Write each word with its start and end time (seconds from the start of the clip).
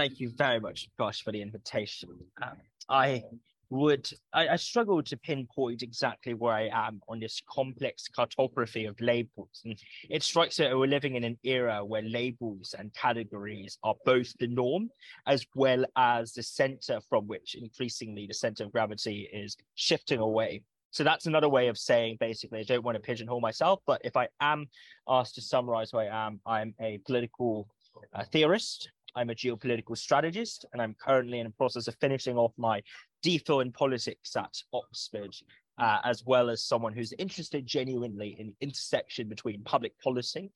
Thank 0.00 0.18
you 0.18 0.30
very 0.30 0.60
much, 0.60 0.88
Gosh, 0.98 1.22
for 1.22 1.30
the 1.30 1.42
invitation. 1.42 2.08
Um, 2.40 2.56
I 2.88 3.22
would 3.70 4.10
I, 4.32 4.48
I, 4.48 4.56
struggle 4.56 5.00
to 5.02 5.16
pinpoint 5.16 5.82
exactly 5.82 6.34
where 6.34 6.52
I 6.52 6.70
am 6.72 7.00
on 7.08 7.20
this 7.20 7.40
complex 7.48 8.08
cartography 8.08 8.84
of 8.84 9.00
labels. 9.00 9.62
And 9.64 9.78
it 10.08 10.24
strikes 10.24 10.58
me 10.58 10.66
that 10.66 10.76
we're 10.76 10.86
living 10.86 11.14
in 11.14 11.22
an 11.22 11.38
era 11.44 11.84
where 11.84 12.02
labels 12.02 12.74
and 12.76 12.92
categories 12.94 13.78
are 13.84 13.94
both 14.04 14.36
the 14.38 14.48
norm, 14.48 14.90
as 15.26 15.46
well 15.54 15.84
as 15.96 16.32
the 16.32 16.42
center 16.42 17.00
from 17.08 17.28
which 17.28 17.54
increasingly 17.54 18.26
the 18.26 18.34
center 18.34 18.64
of 18.64 18.72
gravity 18.72 19.28
is 19.32 19.56
shifting 19.76 20.18
away. 20.18 20.62
So 20.90 21.04
that's 21.04 21.26
another 21.26 21.48
way 21.48 21.68
of 21.68 21.78
saying 21.78 22.16
basically, 22.18 22.58
I 22.58 22.64
don't 22.64 22.84
want 22.84 22.96
to 22.96 23.00
pigeonhole 23.00 23.40
myself, 23.40 23.80
but 23.86 24.00
if 24.04 24.16
I 24.16 24.26
am 24.40 24.66
asked 25.08 25.36
to 25.36 25.42
summarize 25.42 25.92
who 25.92 25.98
I 25.98 26.26
am, 26.26 26.40
I'm 26.44 26.74
a 26.80 26.98
political 27.06 27.68
uh, 28.14 28.24
theorist 28.32 28.90
I'm 29.14 29.30
a 29.30 29.34
geopolitical 29.34 29.96
strategist, 29.96 30.64
and 30.72 30.80
I'm 30.80 30.94
currently 30.94 31.40
in 31.40 31.46
the 31.46 31.52
process 31.52 31.88
of 31.88 31.96
finishing 32.00 32.36
off 32.36 32.52
my 32.56 32.82
DPhil 33.24 33.62
in 33.62 33.72
politics 33.72 34.36
at 34.36 34.56
Oxford, 34.72 35.34
uh, 35.78 35.98
as 36.04 36.24
well 36.24 36.50
as 36.50 36.62
someone 36.62 36.92
who's 36.92 37.12
interested 37.18 37.66
genuinely 37.66 38.36
in 38.38 38.48
the 38.48 38.54
intersection 38.60 39.28
between 39.28 39.62
public 39.62 39.98
policy, 40.00 40.52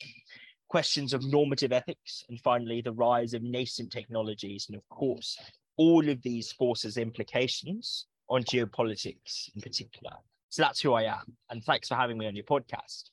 questions 0.68 1.12
of 1.12 1.24
normative 1.24 1.72
ethics, 1.72 2.24
and 2.28 2.40
finally 2.40 2.80
the 2.80 2.92
rise 2.92 3.34
of 3.34 3.42
nascent 3.42 3.90
technologies, 3.92 4.66
and 4.68 4.76
of 4.76 4.88
course, 4.88 5.38
all 5.76 6.08
of 6.08 6.22
these 6.22 6.52
forces' 6.52 6.96
implications 6.96 8.06
on 8.28 8.42
geopolitics 8.44 9.50
in 9.54 9.60
particular. 9.60 10.12
So 10.48 10.62
that's 10.62 10.80
who 10.80 10.92
I 10.92 11.02
am, 11.04 11.36
and 11.50 11.64
thanks 11.64 11.88
for 11.88 11.94
having 11.94 12.18
me 12.18 12.26
on 12.26 12.36
your 12.36 12.44
podcast. 12.44 13.10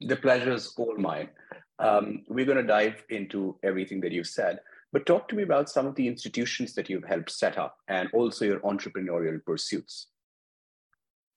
The 0.00 0.16
pleasure 0.16 0.52
is 0.52 0.74
all 0.76 0.96
mine. 0.96 1.30
Um, 1.78 2.24
we're 2.28 2.44
going 2.44 2.58
to 2.58 2.66
dive 2.66 3.02
into 3.08 3.58
everything 3.62 4.00
that 4.02 4.12
you've 4.12 4.26
said. 4.26 4.60
But 4.94 5.06
talk 5.06 5.26
to 5.28 5.34
me 5.34 5.42
about 5.42 5.68
some 5.68 5.88
of 5.88 5.96
the 5.96 6.06
institutions 6.06 6.72
that 6.74 6.88
you've 6.88 7.04
helped 7.04 7.32
set 7.32 7.58
up 7.58 7.78
and 7.88 8.08
also 8.12 8.44
your 8.44 8.60
entrepreneurial 8.60 9.44
pursuits. 9.44 10.06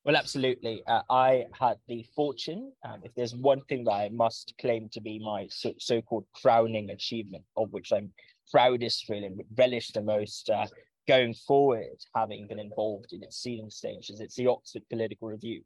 Well, 0.04 0.14
absolutely. 0.14 0.84
Uh, 0.86 1.02
I 1.10 1.46
had 1.58 1.78
the 1.88 2.06
fortune, 2.14 2.72
um, 2.84 3.00
if 3.02 3.12
there's 3.16 3.34
one 3.34 3.62
thing 3.62 3.82
that 3.84 3.90
I 3.90 4.10
must 4.10 4.54
claim 4.60 4.88
to 4.92 5.00
be 5.00 5.18
my 5.18 5.48
so 5.50 6.00
called 6.02 6.24
crowning 6.40 6.90
achievement, 6.90 7.42
of 7.56 7.72
which 7.72 7.92
I'm 7.92 8.12
proudest, 8.48 9.08
really, 9.08 9.26
and 9.26 9.42
relish 9.56 9.88
the 9.88 10.02
most 10.02 10.48
uh, 10.50 10.66
going 11.08 11.34
forward, 11.34 11.98
having 12.14 12.46
been 12.46 12.60
involved 12.60 13.12
in 13.12 13.24
its 13.24 13.42
seeding 13.42 13.70
stages, 13.70 14.20
it's 14.20 14.36
the 14.36 14.46
Oxford 14.46 14.82
Political 14.88 15.30
Review, 15.30 15.62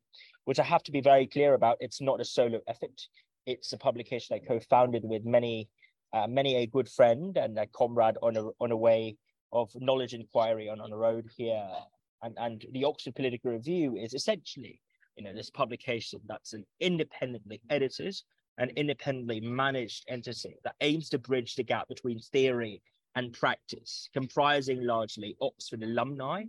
which 0.47 0.59
I 0.59 0.65
have 0.65 0.83
to 0.85 0.93
be 0.93 1.03
very 1.03 1.27
clear 1.27 1.53
about. 1.53 1.77
It's 1.81 2.01
not 2.01 2.23
a 2.23 2.25
solo 2.25 2.61
effort. 2.67 3.03
It's 3.45 3.75
a 3.75 3.77
publication 3.77 4.35
I 4.35 4.39
co 4.39 4.61
founded 4.61 5.03
with 5.05 5.27
many 5.27 5.69
uh, 6.13 6.27
many 6.27 6.57
a 6.57 6.67
good 6.67 6.89
friend 6.89 7.37
and 7.37 7.59
a 7.59 7.67
comrade 7.67 8.17
on 8.23 8.37
a 8.37 8.49
on 8.61 8.73
a 8.73 8.77
way 8.77 9.17
of 9.53 9.71
knowledge 9.81 10.15
inquiry 10.15 10.69
on, 10.69 10.81
on 10.81 10.93
a 10.93 10.97
road 10.97 11.29
here. 11.37 11.69
And 12.23 12.37
and 12.39 12.65
the 12.73 12.85
Oxford 12.85 13.15
Political 13.15 13.53
Review 13.53 13.97
is 13.97 14.15
essentially, 14.15 14.81
you 15.17 15.25
know, 15.25 15.35
this 15.35 15.51
publication 15.51 16.21
that's 16.27 16.53
an 16.53 16.65
independently 16.81 17.61
edited 17.71 18.17
and 18.59 18.71
independently 18.73 19.41
managed 19.41 20.05
entity 20.09 20.57
that 20.65 20.75
aims 20.81 21.09
to 21.11 21.19
bridge 21.19 21.55
the 21.55 21.65
gap 21.65 21.89
between 21.89 22.19
theory 22.19 22.83
and 23.17 23.33
practice, 23.33 24.09
comprising 24.13 24.85
largely 24.85 25.37
Oxford 25.41 25.83
alumni 25.83 26.45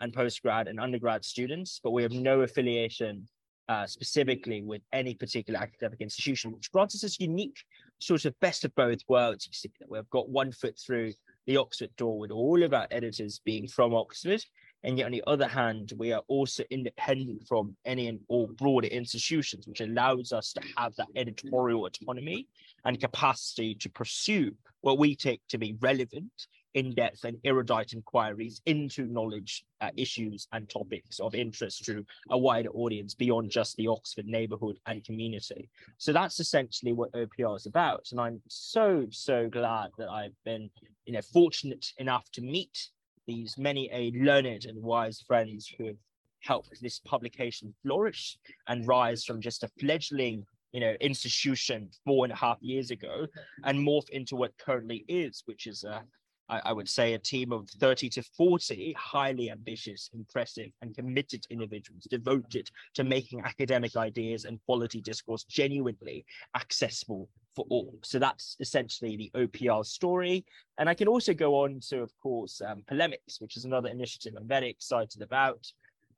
and 0.00 0.12
postgrad 0.12 0.68
and 0.68 0.80
undergrad 0.80 1.24
students, 1.24 1.80
but 1.82 1.90
we 1.90 2.02
have 2.02 2.12
no 2.12 2.42
affiliation 2.42 3.26
uh, 3.68 3.86
specifically 3.86 4.62
with 4.62 4.82
any 4.92 5.14
particular 5.14 5.60
academic 5.60 6.00
institution, 6.00 6.52
which 6.52 6.72
grants 6.72 6.94
us 6.94 7.02
this 7.02 7.20
unique 7.20 7.58
sort 7.98 8.24
of 8.24 8.38
best 8.40 8.64
of 8.64 8.74
both 8.74 9.00
worlds. 9.08 9.46
You 9.46 9.52
see 9.52 9.70
that 9.80 9.90
we've 9.90 10.08
got 10.10 10.28
one 10.28 10.52
foot 10.52 10.78
through 10.78 11.12
the 11.46 11.56
Oxford 11.56 11.94
door 11.96 12.18
with 12.18 12.30
all 12.30 12.62
of 12.62 12.74
our 12.74 12.86
editors 12.90 13.40
being 13.44 13.66
from 13.66 13.94
Oxford, 13.94 14.44
and 14.84 14.98
yet 14.98 15.06
on 15.06 15.12
the 15.12 15.24
other 15.26 15.48
hand, 15.48 15.92
we 15.96 16.12
are 16.12 16.22
also 16.28 16.62
independent 16.70 17.46
from 17.48 17.76
any 17.84 18.06
and 18.08 18.20
all 18.28 18.46
broader 18.46 18.88
institutions, 18.88 19.66
which 19.66 19.80
allows 19.80 20.32
us 20.32 20.52
to 20.52 20.60
have 20.76 20.94
that 20.96 21.08
editorial 21.16 21.86
autonomy 21.86 22.46
and 22.84 23.00
capacity 23.00 23.74
to 23.74 23.88
pursue 23.90 24.54
what 24.82 24.98
we 24.98 25.16
take 25.16 25.40
to 25.48 25.58
be 25.58 25.76
relevant 25.80 26.30
in-depth 26.78 27.24
and 27.24 27.36
erudite 27.44 27.92
inquiries 27.92 28.60
into 28.66 29.06
knowledge 29.06 29.64
uh, 29.80 29.90
issues 29.96 30.46
and 30.52 30.68
topics 30.68 31.18
of 31.18 31.34
interest 31.34 31.84
to 31.84 32.04
a 32.30 32.38
wider 32.38 32.70
audience 32.70 33.14
beyond 33.14 33.50
just 33.50 33.76
the 33.76 33.88
Oxford 33.88 34.26
neighborhood 34.26 34.78
and 34.86 35.04
community. 35.04 35.68
So 35.98 36.12
that's 36.12 36.38
essentially 36.38 36.92
what 36.92 37.12
OPR 37.12 37.56
is 37.56 37.66
about. 37.66 38.06
And 38.12 38.20
I'm 38.20 38.40
so, 38.48 39.06
so 39.10 39.48
glad 39.48 39.90
that 39.98 40.08
I've 40.08 40.36
been, 40.44 40.70
you 41.04 41.12
know, 41.12 41.22
fortunate 41.32 41.86
enough 41.98 42.30
to 42.32 42.42
meet 42.42 42.90
these 43.26 43.58
many 43.58 43.90
a 43.92 44.10
learned 44.12 44.64
and 44.64 44.82
wise 44.82 45.20
friends 45.20 45.72
who 45.76 45.86
have 45.86 45.96
helped 46.40 46.80
this 46.80 47.00
publication 47.00 47.74
flourish 47.82 48.38
and 48.68 48.86
rise 48.86 49.24
from 49.24 49.40
just 49.40 49.64
a 49.64 49.70
fledgling 49.80 50.46
you 50.72 50.80
know 50.80 50.94
institution 51.00 51.90
four 52.04 52.24
and 52.24 52.32
a 52.32 52.36
half 52.36 52.58
years 52.60 52.90
ago 52.90 53.26
and 53.64 53.78
morph 53.78 54.08
into 54.10 54.36
what 54.36 54.56
currently 54.58 55.04
is 55.08 55.42
which 55.46 55.66
is 55.66 55.84
a 55.84 56.02
I, 56.48 56.60
I 56.66 56.72
would 56.72 56.88
say, 56.88 57.14
a 57.14 57.18
team 57.18 57.52
of 57.52 57.68
30 57.68 58.08
to 58.10 58.22
40 58.22 58.94
highly 58.98 59.50
ambitious, 59.50 60.10
impressive, 60.14 60.70
and 60.82 60.94
committed 60.94 61.46
individuals 61.50 62.04
devoted 62.10 62.70
to 62.94 63.04
making 63.04 63.42
academic 63.44 63.96
ideas 63.96 64.44
and 64.44 64.60
quality 64.66 65.00
discourse 65.00 65.44
genuinely 65.44 66.24
accessible 66.56 67.28
for 67.54 67.64
all. 67.70 67.94
So 68.02 68.18
that's 68.18 68.56
essentially 68.60 69.16
the 69.16 69.30
OPR 69.34 69.84
story. 69.84 70.44
And 70.78 70.88
I 70.88 70.94
can 70.94 71.08
also 71.08 71.34
go 71.34 71.56
on 71.64 71.80
to, 71.88 72.02
of 72.02 72.12
course, 72.22 72.60
um, 72.64 72.82
Polemics, 72.86 73.40
which 73.40 73.56
is 73.56 73.64
another 73.64 73.88
initiative 73.88 74.34
I'm 74.36 74.46
very 74.46 74.70
excited 74.70 75.22
about. 75.22 75.66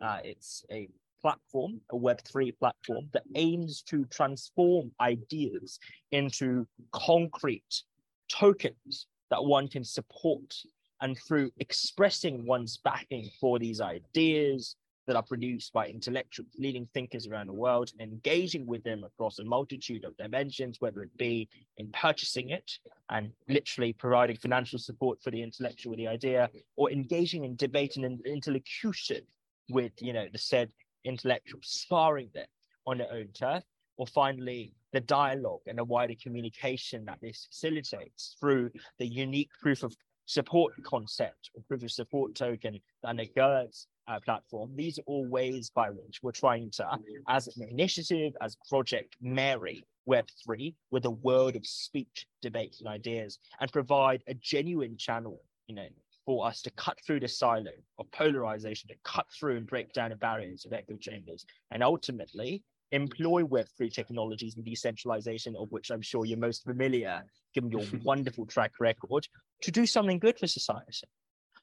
Uh, 0.01 0.19
it's 0.25 0.65
a 0.71 0.89
platform, 1.21 1.81
a 1.91 1.97
Web3 1.97 2.59
platform 2.59 3.09
that 3.13 3.23
aims 3.35 3.83
to 3.83 4.05
transform 4.07 4.91
ideas 5.01 5.79
into 6.13 6.67
concrete 6.93 7.83
tokens 8.29 9.07
that 9.31 9.45
one 9.45 9.69
can 9.69 9.85
support. 9.85 10.55
And 11.01 11.17
through 11.19 11.51
expressing 11.59 12.45
one's 12.45 12.77
backing 12.77 13.31
for 13.41 13.59
these 13.59 13.81
ideas 13.81 14.77
that 15.07 15.17
are 15.17 15.23
produced 15.23 15.73
by 15.73 15.89
intellectual 15.89 16.47
leading 16.59 16.87
thinkers 16.93 17.27
around 17.27 17.47
the 17.47 17.53
world, 17.53 17.91
engaging 17.99 18.67
with 18.67 18.85
them 18.85 19.03
across 19.03 19.39
a 19.39 19.45
multitude 19.45 20.05
of 20.05 20.17
dimensions, 20.17 20.81
whether 20.81 21.03
it 21.03 21.17
be 21.17 21.49
in 21.79 21.89
purchasing 21.91 22.51
it 22.51 22.79
and 23.09 23.33
literally 23.49 23.93
providing 23.93 24.37
financial 24.37 24.79
support 24.79 25.21
for 25.23 25.31
the 25.31 25.43
intellectual, 25.43 25.97
the 25.97 26.07
idea, 26.07 26.49
or 26.77 26.91
engaging 26.91 27.45
in 27.45 27.57
debate 27.57 27.97
and 27.97 28.25
interlocution 28.27 29.23
with, 29.71 29.93
you 30.01 30.13
know, 30.13 30.27
the 30.33 30.39
said 30.39 30.71
intellectual, 31.05 31.61
sparring 31.63 32.29
them 32.35 32.47
on 32.87 32.99
their 32.99 33.11
own 33.11 33.29
turf, 33.33 33.65
or 33.97 34.07
finally 34.07 34.73
the 34.93 35.01
dialogue 35.01 35.61
and 35.67 35.79
the 35.79 35.85
wider 35.85 36.15
communication 36.21 37.05
that 37.05 37.19
this 37.21 37.47
facilitates 37.51 38.37
through 38.41 38.71
the 38.99 39.07
unique 39.07 39.51
proof 39.61 39.83
of 39.83 39.95
support 40.27 40.73
concept 40.85 41.51
or 41.55 41.63
proof 41.67 41.83
of 41.83 41.91
support 41.91 42.35
token 42.35 42.79
that 43.03 43.17
undergirds 43.17 43.87
our 44.07 44.17
uh, 44.17 44.21
platform. 44.21 44.71
These 44.75 44.99
are 44.99 45.05
all 45.07 45.27
ways 45.27 45.71
by 45.75 45.91
which 45.91 46.21
we're 46.23 46.33
trying 46.33 46.71
to, 46.73 46.99
as 47.29 47.49
an 47.57 47.69
initiative, 47.69 48.35
as 48.41 48.57
Project 48.69 49.17
Mary 49.21 49.85
Web3, 50.09 50.75
with 50.91 51.05
a 51.05 51.11
world 51.11 51.57
of 51.57 51.67
speech, 51.67 52.27
debate, 52.43 52.77
and 52.81 52.89
ideas, 52.89 53.39
and 53.61 53.73
provide 53.73 54.23
a 54.27 54.35
genuine 54.35 54.97
channel, 54.97 55.41
you 55.67 55.75
know, 55.75 55.89
for 56.27 56.47
us 56.47 56.63
to 56.63 56.71
cut 56.73 56.99
through 57.07 57.21
the 57.21 57.29
silo 57.29 57.71
of 57.99 58.11
polarization, 58.13 58.89
to 58.89 58.95
cut 59.05 59.27
through 59.39 59.57
and 59.57 59.67
break 59.67 59.93
down 59.93 60.11
the 60.11 60.17
barriers 60.17 60.65
of 60.65 60.73
echo 60.73 60.97
chambers, 60.97 61.45
and 61.71 61.83
ultimately 61.83 62.63
employ 62.93 63.43
Web3 63.43 63.93
technologies 63.93 64.57
and 64.57 64.65
decentralization, 64.65 65.55
of 65.57 65.71
which 65.71 65.91
I'm 65.91 66.03
sure 66.03 66.25
you're 66.25 66.39
most 66.39 66.65
familiar, 66.65 67.23
given 67.55 67.71
your 67.71 67.85
wonderful 68.03 68.47
track 68.47 68.73
record, 68.81 69.27
to 69.63 69.71
do 69.71 69.87
something 69.87 70.19
good 70.19 70.39
for 70.39 70.47
society, 70.47 71.09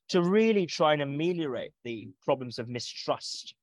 to 0.09 0.21
really 0.21 0.65
try 0.65 0.93
and 0.93 1.01
ameliorate 1.01 1.73
the 1.83 2.09
problems 2.23 2.59
of 2.59 2.69
mistrust, 2.69 3.55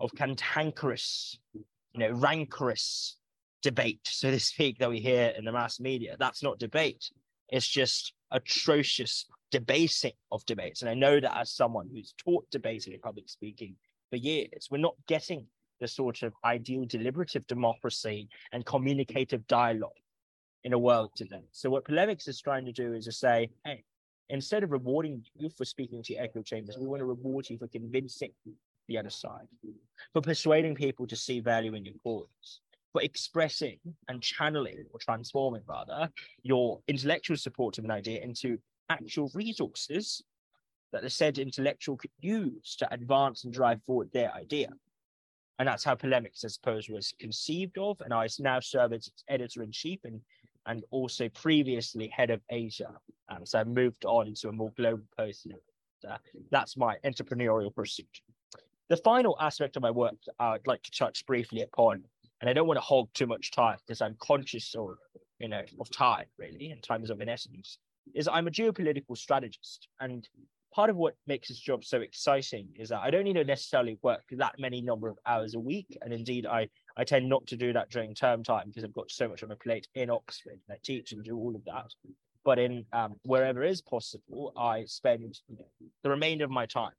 of 0.00 0.14
cantankerous, 0.14 1.38
you 1.52 1.64
know, 1.94 2.10
rancorous 2.10 3.16
debate, 3.62 4.00
so 4.04 4.30
to 4.30 4.40
speak, 4.40 4.78
that 4.78 4.90
we 4.90 5.00
hear 5.00 5.32
in 5.36 5.44
the 5.44 5.52
mass 5.52 5.80
media. 5.80 6.16
That's 6.18 6.42
not 6.42 6.58
debate. 6.58 7.10
It's 7.48 7.68
just 7.68 8.12
atrocious 8.30 9.26
debasing 9.50 10.12
of 10.32 10.44
debates. 10.46 10.82
And 10.82 10.90
I 10.90 10.94
know 10.94 11.20
that 11.20 11.36
as 11.36 11.52
someone 11.52 11.88
who's 11.92 12.14
taught 12.18 12.50
debating 12.50 12.92
and 12.92 13.02
public 13.02 13.28
speaking 13.28 13.76
for 14.10 14.16
years, 14.16 14.68
we're 14.70 14.78
not 14.78 14.96
getting 15.06 15.46
the 15.80 15.88
sort 15.88 16.22
of 16.22 16.32
ideal 16.44 16.84
deliberative 16.84 17.46
democracy 17.46 18.28
and 18.52 18.64
communicative 18.64 19.46
dialogue 19.46 19.92
in 20.64 20.72
a 20.72 20.78
world 20.78 21.10
today. 21.14 21.44
So 21.52 21.70
what 21.70 21.84
polemics 21.84 22.26
is 22.28 22.40
trying 22.40 22.64
to 22.64 22.72
do 22.72 22.94
is 22.94 23.04
to 23.04 23.12
say, 23.12 23.50
hey, 23.64 23.84
instead 24.30 24.62
of 24.62 24.70
rewarding 24.70 25.22
you 25.36 25.50
for 25.50 25.64
speaking 25.64 26.02
to 26.04 26.14
echo 26.16 26.42
chambers, 26.42 26.78
we 26.78 26.86
want 26.86 27.00
to 27.00 27.06
reward 27.06 27.48
you 27.50 27.58
for 27.58 27.68
convincing 27.68 28.32
the 28.88 28.98
other 28.98 29.10
side, 29.10 29.46
for 30.12 30.22
persuading 30.22 30.74
people 30.74 31.06
to 31.06 31.16
see 31.16 31.40
value 31.40 31.74
in 31.74 31.84
your 31.84 31.94
cause, 32.02 32.60
for 32.92 33.02
expressing 33.02 33.78
and 34.08 34.22
channeling 34.22 34.84
or 34.92 35.00
transforming 35.00 35.62
rather 35.66 36.08
your 36.42 36.80
intellectual 36.88 37.36
support 37.36 37.78
of 37.78 37.84
an 37.84 37.90
idea 37.90 38.20
into 38.20 38.58
actual 38.90 39.30
resources 39.34 40.22
that 40.92 41.02
the 41.02 41.10
said 41.10 41.38
intellectual 41.38 41.96
could 41.96 42.10
use 42.20 42.76
to 42.78 42.94
advance 42.94 43.44
and 43.44 43.52
drive 43.52 43.82
forward 43.84 44.08
their 44.12 44.32
idea. 44.34 44.68
And 45.58 45.68
that's 45.68 45.84
how 45.84 45.94
Polemics, 45.94 46.44
I 46.44 46.48
suppose, 46.48 46.88
was 46.88 47.14
conceived 47.20 47.78
of. 47.78 48.00
And 48.00 48.12
I 48.12 48.26
now 48.40 48.60
serve 48.60 48.92
as 48.92 49.06
its 49.06 49.24
editor 49.28 49.62
in 49.62 49.70
chief 49.70 50.00
and, 50.04 50.20
and 50.66 50.82
also 50.90 51.28
previously 51.28 52.08
head 52.08 52.30
of 52.30 52.40
Asia. 52.50 52.90
Um, 53.28 53.46
so 53.46 53.60
I 53.60 53.64
moved 53.64 54.04
on 54.04 54.34
to 54.34 54.48
a 54.48 54.52
more 54.52 54.72
global 54.76 55.04
post. 55.16 55.46
Uh, 56.08 56.16
that's 56.50 56.76
my 56.76 56.96
entrepreneurial 57.04 57.74
pursuit. 57.74 58.20
The 58.88 58.96
final 58.98 59.36
aspect 59.40 59.76
of 59.76 59.82
my 59.82 59.90
work 59.90 60.16
I'd 60.38 60.66
like 60.66 60.82
to 60.82 60.90
touch 60.90 61.24
briefly 61.24 61.62
upon, 61.62 62.04
and 62.40 62.50
I 62.50 62.52
don't 62.52 62.66
want 62.66 62.76
to 62.76 62.82
hog 62.82 63.08
too 63.14 63.26
much 63.26 63.50
time 63.50 63.78
because 63.86 64.02
I'm 64.02 64.16
conscious 64.18 64.74
of, 64.74 64.98
you 65.38 65.48
know, 65.48 65.62
of 65.80 65.90
time 65.90 66.26
really, 66.36 66.70
and 66.70 66.82
time 66.82 67.02
is 67.02 67.10
of 67.10 67.20
an 67.20 67.28
essence, 67.28 67.78
is 68.14 68.28
I'm 68.28 68.46
a 68.46 68.50
geopolitical 68.50 69.16
strategist. 69.16 69.88
And 70.00 70.28
part 70.74 70.90
of 70.90 70.96
what 70.96 71.14
makes 71.26 71.48
this 71.48 71.58
job 71.58 71.84
so 71.84 72.00
exciting 72.00 72.68
is 72.76 72.88
that 72.88 73.00
I 73.00 73.10
don't 73.10 73.24
need 73.24 73.34
to 73.34 73.44
necessarily 73.44 73.96
work 74.02 74.24
that 74.32 74.54
many 74.58 74.82
number 74.82 75.08
of 75.08 75.18
hours 75.24 75.54
a 75.54 75.60
week. 75.60 75.96
And 76.02 76.12
indeed, 76.12 76.46
I, 76.46 76.68
I 76.96 77.04
tend 77.04 77.28
not 77.28 77.46
to 77.48 77.56
do 77.56 77.72
that 77.72 77.90
during 77.90 78.14
term 78.14 78.42
time 78.42 78.68
because 78.68 78.82
I've 78.82 78.92
got 78.92 79.10
so 79.10 79.28
much 79.28 79.42
on 79.42 79.50
my 79.50 79.54
plate 79.62 79.86
in 79.94 80.10
Oxford. 80.10 80.58
I 80.68 80.74
teach 80.82 81.12
and 81.12 81.22
do 81.22 81.36
all 81.36 81.54
of 81.54 81.64
that. 81.66 81.92
But 82.44 82.58
in 82.58 82.84
um, 82.92 83.14
wherever 83.24 83.62
is 83.62 83.80
possible, 83.80 84.52
I 84.56 84.84
spend 84.86 85.38
you 85.48 85.56
know, 85.56 85.88
the 86.02 86.10
remainder 86.10 86.44
of 86.44 86.50
my 86.50 86.66
time 86.66 86.92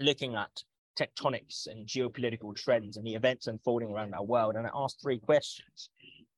looking 0.00 0.34
at 0.34 0.50
tectonics 0.98 1.66
and 1.68 1.86
geopolitical 1.86 2.54
trends 2.56 2.96
and 2.96 3.06
the 3.06 3.14
events 3.14 3.46
unfolding 3.46 3.90
around 3.90 4.14
our 4.14 4.24
world. 4.24 4.56
And 4.56 4.66
I 4.66 4.70
ask 4.74 5.00
three 5.00 5.18
questions. 5.18 5.90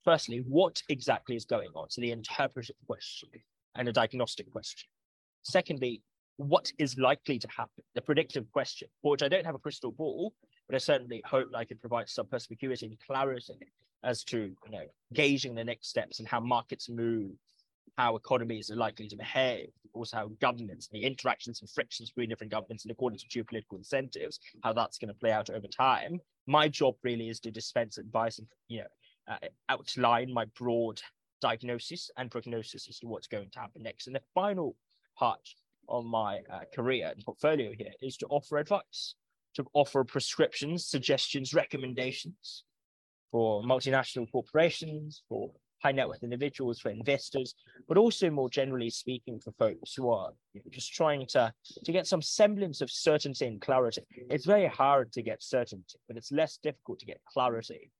Firstly, 0.04 0.44
what 0.46 0.82
exactly 0.88 1.34
is 1.34 1.46
going 1.46 1.70
on? 1.74 1.88
So 1.88 2.00
the 2.02 2.12
interpretive 2.12 2.76
question 2.86 3.30
and 3.74 3.88
a 3.88 3.92
diagnostic 3.92 4.50
question. 4.52 4.88
Secondly, 5.42 6.02
what 6.36 6.72
is 6.78 6.98
likely 6.98 7.38
to 7.38 7.48
happen, 7.48 7.84
the 7.94 8.02
predictive 8.02 8.50
question, 8.52 8.88
for 9.02 9.12
which 9.12 9.22
I 9.22 9.28
don't 9.28 9.46
have 9.46 9.54
a 9.54 9.58
crystal 9.60 9.92
ball, 9.92 10.32
but 10.68 10.74
I 10.74 10.78
certainly 10.78 11.22
hope 11.24 11.48
I 11.54 11.64
can 11.64 11.78
provide 11.78 12.08
some 12.08 12.26
perspicuity 12.26 12.86
and 12.86 12.98
clarity 13.06 13.58
as 14.04 14.24
to 14.24 14.38
you 14.38 14.70
know 14.70 14.84
gauging 15.12 15.54
the 15.54 15.64
next 15.64 15.88
steps 15.88 16.18
and 16.18 16.28
how 16.28 16.40
markets 16.40 16.88
move, 16.88 17.32
how 17.96 18.16
economies 18.16 18.70
are 18.70 18.76
likely 18.76 19.08
to 19.08 19.16
behave, 19.16 19.68
also 19.92 20.16
how 20.16 20.30
governments, 20.40 20.88
the 20.88 21.04
interactions 21.04 21.60
and 21.60 21.70
frictions 21.70 22.10
between 22.10 22.28
different 22.28 22.52
governments 22.52 22.84
and 22.84 22.90
according 22.90 23.18
to 23.18 23.26
geopolitical 23.28 23.76
incentives, 23.76 24.40
how 24.62 24.72
that's 24.72 24.98
going 24.98 25.08
to 25.08 25.20
play 25.20 25.30
out 25.30 25.50
over 25.50 25.66
time. 25.66 26.18
My 26.46 26.68
job 26.68 26.94
really 27.04 27.28
is 27.28 27.40
to 27.40 27.50
dispense 27.50 27.98
advice 27.98 28.38
and 28.38 28.48
you 28.68 28.80
know 28.80 28.86
uh, 29.28 29.48
outline 29.68 30.32
my 30.32 30.46
broad 30.58 31.00
diagnosis 31.40 32.10
and 32.16 32.30
prognosis 32.30 32.88
as 32.88 32.98
to 33.00 33.06
what's 33.06 33.26
going 33.26 33.50
to 33.50 33.60
happen 33.60 33.82
next. 33.82 34.06
And 34.06 34.16
the 34.16 34.22
final 34.34 34.76
part 35.16 35.40
on 35.92 36.06
my 36.06 36.40
uh, 36.52 36.60
career 36.74 37.12
and 37.14 37.24
portfolio 37.24 37.70
here 37.78 37.92
is 38.00 38.16
to 38.16 38.26
offer 38.28 38.56
advice, 38.58 39.14
to 39.54 39.64
offer 39.74 40.02
prescriptions, 40.02 40.86
suggestions, 40.86 41.54
recommendations 41.54 42.64
for 43.30 43.62
multinational 43.62 44.30
corporations, 44.32 45.22
for 45.28 45.50
high 45.82 45.92
net 45.92 46.08
worth 46.08 46.22
individuals, 46.22 46.80
for 46.80 46.90
investors, 46.90 47.54
but 47.88 47.98
also 47.98 48.30
more 48.30 48.48
generally 48.48 48.90
speaking 48.90 49.38
for 49.38 49.52
folks 49.52 49.94
who 49.94 50.10
are 50.10 50.30
just 50.70 50.92
trying 50.94 51.26
to, 51.26 51.52
to 51.84 51.92
get 51.92 52.06
some 52.06 52.22
semblance 52.22 52.80
of 52.80 52.90
certainty 52.90 53.46
and 53.46 53.60
clarity. 53.60 54.02
It's 54.30 54.46
very 54.46 54.66
hard 54.66 55.12
to 55.12 55.22
get 55.22 55.42
certainty, 55.42 55.98
but 56.08 56.16
it's 56.16 56.32
less 56.32 56.58
difficult 56.62 57.00
to 57.00 57.06
get 57.06 57.20
clarity. 57.30 57.90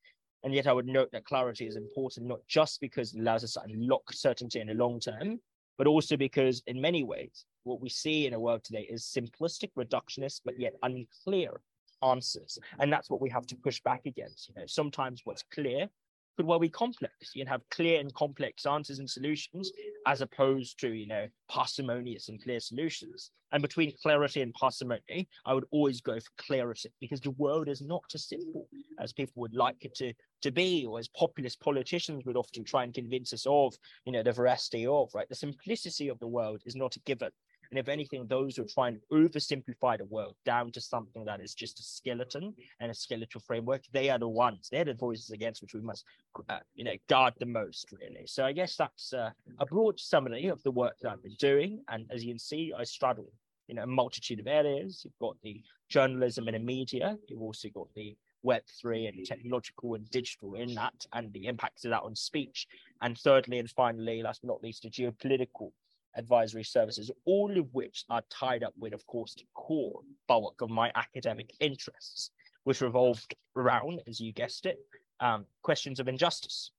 And 0.45 0.55
yet 0.55 0.67
I 0.67 0.73
would 0.73 0.87
note 0.87 1.11
that 1.13 1.25
clarity 1.25 1.67
is 1.67 1.77
important, 1.77 2.27
not 2.27 2.41
just 2.49 2.81
because 2.81 3.15
it 3.15 3.21
allows 3.21 3.45
us 3.45 3.53
to 3.53 3.61
unlock 3.65 4.13
certainty 4.13 4.61
in 4.61 4.69
the 4.69 4.75
long 4.75 4.99
term, 4.99 5.39
but 5.83 5.89
also 5.89 6.17
because 6.17 6.63
in 6.69 6.81
many 6.81 7.03
ways, 7.03 7.45
what 7.65 7.81
we 7.81 7.89
see 7.89 8.29
in 8.29 8.35
a 8.35 8.39
world 8.39 8.63
today 8.63 8.87
is 8.89 9.03
simplistic, 9.03 9.71
reductionist, 9.77 10.43
but 10.45 10.57
yet 10.57 10.75
unclear 10.85 11.61
answers. 12.05 12.57
And 12.79 12.93
that's 12.93 13.11
what 13.11 13.21
we 13.21 13.29
have 13.31 13.49
to 13.49 13.57
push 13.57 13.81
back 13.81 14.03
against. 14.07 14.49
You 14.49 14.55
know, 14.55 14.67
sometimes 14.69 15.23
what's 15.25 15.43
clear 15.53 15.89
could 16.37 16.47
well 16.47 16.59
be 16.59 16.69
complex. 16.69 17.15
You 17.35 17.45
can 17.45 17.53
have 17.53 17.69
clear 17.71 18.01
and 18.01 18.13
complex 18.15 18.67
answers 18.67 18.99
and 18.99 19.09
solutions 19.09 19.71
as 20.07 20.21
opposed 20.21 20.79
to, 20.81 20.93
you 20.93 21.07
know, 21.07 21.27
parsimonious 21.49 22.29
and 22.29 22.43
clear 22.43 22.61
solutions. 22.61 23.31
And 23.53 23.61
between 23.61 23.93
clarity 24.03 24.41
and 24.41 24.55
parsimony, 24.55 25.29
I 25.45 25.53
would 25.53 25.67
always 25.71 26.01
go 26.01 26.19
for 26.19 26.31
clarity 26.39 26.91
because 27.01 27.21
the 27.21 27.33
world 27.33 27.69
is 27.69 27.83
not 27.83 28.05
as 28.15 28.27
simple 28.27 28.67
as 28.99 29.13
people 29.13 29.41
would 29.43 29.55
like 29.55 29.77
it 29.83 29.95
to, 29.97 30.15
to 30.41 30.51
be, 30.51 30.87
or 30.87 30.99
as 30.99 31.09
populist 31.09 31.61
politicians 31.61 32.25
would 32.25 32.37
often 32.37 32.65
try 32.65 32.85
and 32.85 32.95
convince 32.95 33.33
us 33.35 33.47
of, 33.47 33.75
you 34.07 34.13
know, 34.13 34.23
the 34.23 34.33
veracity 34.33 34.87
of, 34.87 35.11
right? 35.15 35.29
The 35.29 35.35
simplicity 35.35 36.09
of 36.09 36.19
the 36.19 36.27
world 36.27 36.63
is 36.65 36.75
not 36.75 36.97
a 36.97 37.01
given. 37.01 37.31
And 37.73 37.79
if 37.79 37.89
anything, 37.89 38.27
those 38.27 38.57
who 38.57 38.65
are 38.65 38.67
trying 38.67 38.97
to 38.97 39.01
oversimplify 39.11 39.97
the 39.97 40.05
world 40.05 40.35
down 40.45 40.73
to 40.73 40.81
something 40.81 41.25
that 41.25 41.41
is 41.41 41.55
just 41.55 41.81
a 41.81 41.83
skeleton 41.83 42.53
and 42.81 42.91
a 42.91 42.95
skeletal 42.95 43.41
framework, 43.41 43.81
they 43.93 44.11
are 44.11 44.19
the 44.19 44.29
ones, 44.29 44.69
they're 44.71 44.85
the 44.85 44.93
voices 44.93 45.31
against 45.31 45.63
which 45.63 45.73
we 45.73 45.81
must, 45.81 46.05
uh, 46.51 46.59
you 46.75 46.85
know, 46.85 46.93
guard 47.09 47.33
the 47.41 47.47
most, 47.47 47.91
really. 47.99 48.27
So 48.27 48.45
I 48.45 48.53
guess 48.53 48.77
that's 48.77 49.15
uh, 49.15 49.31
a 49.59 49.65
broad 49.65 49.99
summary 49.99 50.49
of 50.49 50.63
the 50.65 50.71
work 50.71 50.97
that 51.01 51.13
I've 51.13 51.23
been 51.23 51.37
doing. 51.39 51.83
And 51.89 52.05
as 52.11 52.23
you 52.23 52.33
can 52.33 52.39
see, 52.39 52.75
I 52.79 52.85
straddle, 52.85 53.33
you 53.69 53.75
know, 53.75 53.85
a 53.85 53.87
multitude 53.87 54.41
of 54.41 54.47
areas. 54.47 55.01
You've 55.03 55.19
got 55.19 55.39
the 55.43 55.63
journalism 55.89 56.49
and 56.49 56.55
the 56.55 56.61
media. 56.61 57.17
You've 57.27 57.41
also 57.41 57.71
got 57.71 57.87
the 57.95 58.15
Web3 58.45 59.09
and 59.09 59.25
technological 59.25 59.95
and 59.95 60.11
digital 60.11 60.57
in 60.57 60.75
that 60.75 61.07
and 61.15 61.33
the 61.33 61.47
impacts 61.47 61.87
of 61.87 61.93
that 61.93 62.03
on 62.03 62.15
speech. 62.17 62.67
And 63.01 63.17
thirdly 63.17 63.59
and 63.61 63.71
finally, 63.71 64.23
last 64.23 64.43
but 64.43 64.49
not 64.49 64.63
least, 64.63 64.83
the 64.83 64.91
geopolitical 64.91 65.71
advisory 66.17 66.65
services, 66.65 67.11
all 67.25 67.59
of 67.59 67.67
which 67.73 68.05
are 68.11 68.23
tied 68.31 68.63
up 68.63 68.75
with, 68.79 68.93
of 68.93 69.07
course, 69.07 69.35
the 69.35 69.47
core 69.55 70.01
bulk 70.29 70.61
of 70.61 70.71
my 70.71 70.91
academic 70.95 71.53
interests, 71.61 72.31
which 72.65 72.81
revolved 72.81 73.35
around, 73.57 74.01
as 74.07 74.21
you 74.21 74.33
guessed 74.33 74.67
it, 74.67 74.79
um, 75.21 75.47
questions 75.63 76.01
of 76.01 76.09
injustice. 76.09 76.71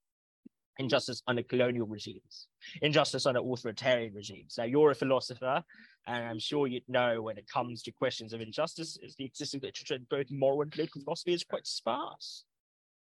Injustice 0.80 1.22
under 1.28 1.44
colonial 1.44 1.86
regimes, 1.86 2.48
injustice 2.82 3.28
under 3.28 3.40
authoritarian 3.40 4.12
regimes. 4.16 4.56
Now, 4.58 4.64
you're 4.64 4.90
a 4.90 4.96
philosopher, 4.96 5.64
and 6.08 6.26
I'm 6.26 6.40
sure 6.40 6.66
you'd 6.66 6.90
know 6.90 7.22
when 7.22 7.38
it 7.38 7.48
comes 7.48 7.84
to 7.84 7.92
questions 7.92 8.34
of 8.34 8.42
injustice, 8.42 8.98
is 9.04 9.16
the 9.16 9.26
existing 9.26 9.60
literature 9.62 9.94
in 9.94 10.08
both 10.10 10.32
moral 10.32 10.64
and 10.64 10.72
political 10.72 11.02
philosophy 11.02 11.34
is 11.34 11.44
quite 11.44 11.68
sparse. 11.68 12.46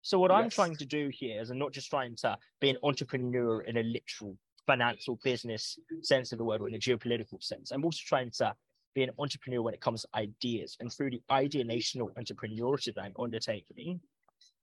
So 0.03 0.21
what 0.21 0.31
yes. 0.31 0.39
I'm 0.39 0.51
trying 0.51 0.77
to 0.77 0.87
do 0.87 1.11
here 1.13 1.41
is 1.43 1.51
I'm 1.51 1.59
not 1.59 1.73
just 1.73 1.91
trying 1.91 2.15
to 2.19 2.39
be 2.61 2.71
an 2.71 2.77
entrepreneur 2.85 3.63
in 3.63 3.79
a 3.79 3.83
literal 3.83 4.39
financial 4.67 5.19
business 5.23 5.79
sense 6.03 6.33
of 6.33 6.39
the 6.39 6.45
word 6.45 6.61
or 6.61 6.69
in 6.69 6.75
a 6.75 6.79
geopolitical 6.79 7.43
sense. 7.43 7.71
I'm 7.71 7.85
also 7.85 8.01
trying 8.07 8.31
to 8.33 8.55
be 8.95 9.03
an 9.03 9.11
entrepreneur 9.19 9.63
when 9.63 9.75
it 9.75 9.81
comes 9.81 10.03
to 10.03 10.09
ideas. 10.15 10.77
And 10.81 10.93
through 10.93 11.11
the 11.11 11.23
ideational 11.31 12.13
entrepreneurship 12.15 12.95
that 12.95 13.03
I'm 13.03 13.15
undertaking, 13.19 14.01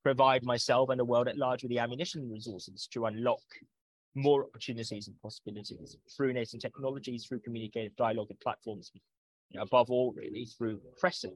provide 0.03 0.43
myself 0.43 0.89
and 0.89 1.00
the 1.00 1.05
world 1.05 1.27
at 1.27 1.38
large 1.38 1.63
with 1.63 1.69
the 1.69 1.79
ammunition 1.79 2.22
and 2.22 2.31
resources 2.31 2.88
to 2.91 3.05
unlock 3.05 3.41
more 4.15 4.43
opportunities 4.43 5.07
and 5.07 5.19
possibilities 5.22 5.98
through 6.15 6.33
nascent 6.33 6.62
technologies, 6.62 7.25
through 7.25 7.39
communicative 7.39 7.95
dialogue 7.95 8.27
and 8.29 8.39
platforms, 8.39 8.91
above 9.57 9.89
all, 9.89 10.13
really, 10.13 10.45
through 10.45 10.79
pressing 11.00 11.36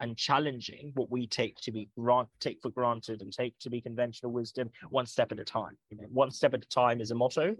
and 0.00 0.16
challenging 0.16 0.92
what 0.94 1.10
we 1.10 1.26
take 1.26 1.56
to 1.60 1.70
be 1.70 1.88
grant 1.96 2.28
take 2.40 2.60
for 2.62 2.70
granted 2.70 3.22
and 3.22 3.32
take 3.32 3.58
to 3.58 3.70
be 3.70 3.80
conventional 3.80 4.32
wisdom 4.32 4.70
one 4.88 5.06
step 5.06 5.30
at 5.30 5.38
a 5.38 5.44
time. 5.44 5.76
You 5.90 5.98
know, 5.98 6.08
one 6.10 6.30
step 6.30 6.54
at 6.54 6.64
a 6.64 6.68
time 6.68 7.00
is 7.00 7.10
a 7.10 7.14
motto 7.14 7.54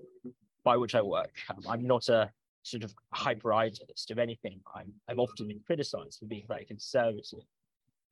by 0.64 0.76
which 0.76 0.94
I 0.94 1.02
work. 1.02 1.32
Um, 1.50 1.62
I'm 1.68 1.86
not 1.86 2.08
a 2.08 2.30
sort 2.62 2.84
of 2.84 2.94
hyper 3.12 3.54
idealist. 3.54 4.10
of 4.10 4.18
anything, 4.18 4.60
I'm 4.74 4.92
I've 5.08 5.18
often 5.18 5.48
been 5.48 5.60
criticized 5.66 6.18
for 6.18 6.26
being 6.26 6.44
very 6.48 6.64
conservative 6.64 7.44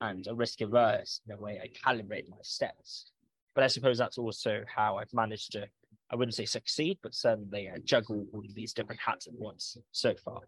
and 0.01 0.25
a 0.27 0.33
risk 0.33 0.61
averse 0.61 1.21
in 1.27 1.35
the 1.35 1.41
way 1.41 1.59
I 1.61 1.67
calibrate 1.89 2.29
my 2.29 2.37
steps. 2.41 3.11
But 3.53 3.63
I 3.63 3.67
suppose 3.67 3.97
that's 3.97 4.17
also 4.17 4.63
how 4.73 4.97
I've 4.97 5.13
managed 5.13 5.51
to, 5.53 5.67
I 6.11 6.15
wouldn't 6.15 6.35
say 6.35 6.45
succeed, 6.45 6.99
but 7.01 7.13
certainly 7.13 7.69
uh, 7.69 7.79
juggle 7.83 8.25
all 8.33 8.45
of 8.45 8.53
these 8.55 8.73
different 8.73 9.01
hats 9.01 9.27
at 9.27 9.33
once 9.33 9.77
so 9.91 10.13
far. 10.23 10.39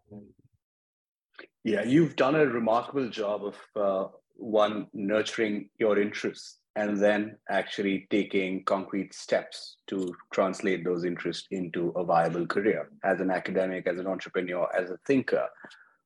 Yeah, 1.64 1.84
you've 1.84 2.16
done 2.16 2.34
a 2.34 2.46
remarkable 2.46 3.08
job 3.08 3.44
of 3.44 3.56
uh, 3.76 4.08
one 4.34 4.88
nurturing 4.92 5.68
your 5.78 5.98
interests 5.98 6.58
and 6.74 6.96
then 6.96 7.36
actually 7.50 8.06
taking 8.10 8.64
concrete 8.64 9.14
steps 9.14 9.76
to 9.86 10.14
translate 10.32 10.84
those 10.84 11.04
interests 11.04 11.46
into 11.50 11.90
a 11.90 12.04
viable 12.04 12.46
career 12.46 12.90
as 13.04 13.20
an 13.20 13.30
academic, 13.30 13.86
as 13.86 13.98
an 13.98 14.06
entrepreneur, 14.06 14.68
as 14.74 14.90
a 14.90 14.98
thinker. 15.06 15.46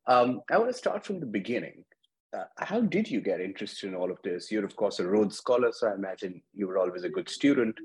Um, 0.07 0.43
I 0.51 0.59
want 0.59 0.71
to 0.73 0.77
start 0.77 1.07
from 1.07 1.21
the 1.21 1.27
beginning. 1.27 1.85
Uh, 2.37 2.45
how 2.59 2.81
did 2.81 3.09
you 3.09 3.21
get 3.21 3.41
interested 3.41 3.89
in 3.89 3.95
all 3.95 4.11
of 4.11 4.19
this? 4.25 4.51
You're, 4.51 4.65
of 4.65 4.77
course, 4.77 4.99
a 4.99 5.07
Rhodes 5.07 5.37
Scholar, 5.37 5.73
so 5.73 5.89
I 5.89 5.95
imagine 5.95 6.43
you 6.53 6.67
were 6.67 6.79
always 6.79 7.05
a 7.05 7.09
good 7.09 7.29
student. 7.29 7.77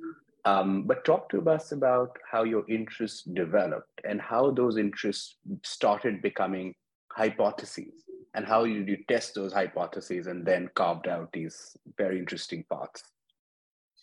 Um, 0.44 0.84
but 0.84 1.06
talk 1.06 1.30
to 1.30 1.50
us 1.50 1.72
about 1.72 2.18
how 2.30 2.44
your 2.44 2.68
interests 2.68 3.22
developed 3.22 4.02
and 4.04 4.20
how 4.20 4.50
those 4.50 4.78
interests 4.78 5.36
started 5.64 6.22
becoming 6.24 6.74
hypotheses 7.16 8.04
and 8.34 8.46
how 8.46 8.64
you, 8.64 8.84
you 8.84 8.98
test 9.08 9.36
those 9.36 9.54
hypotheses 9.54 10.28
and 10.28 10.46
then 10.46 10.70
carved 10.76 11.08
out 11.08 11.32
these 11.34 11.76
very 11.98 12.18
interesting 12.18 12.64
paths. 12.72 13.04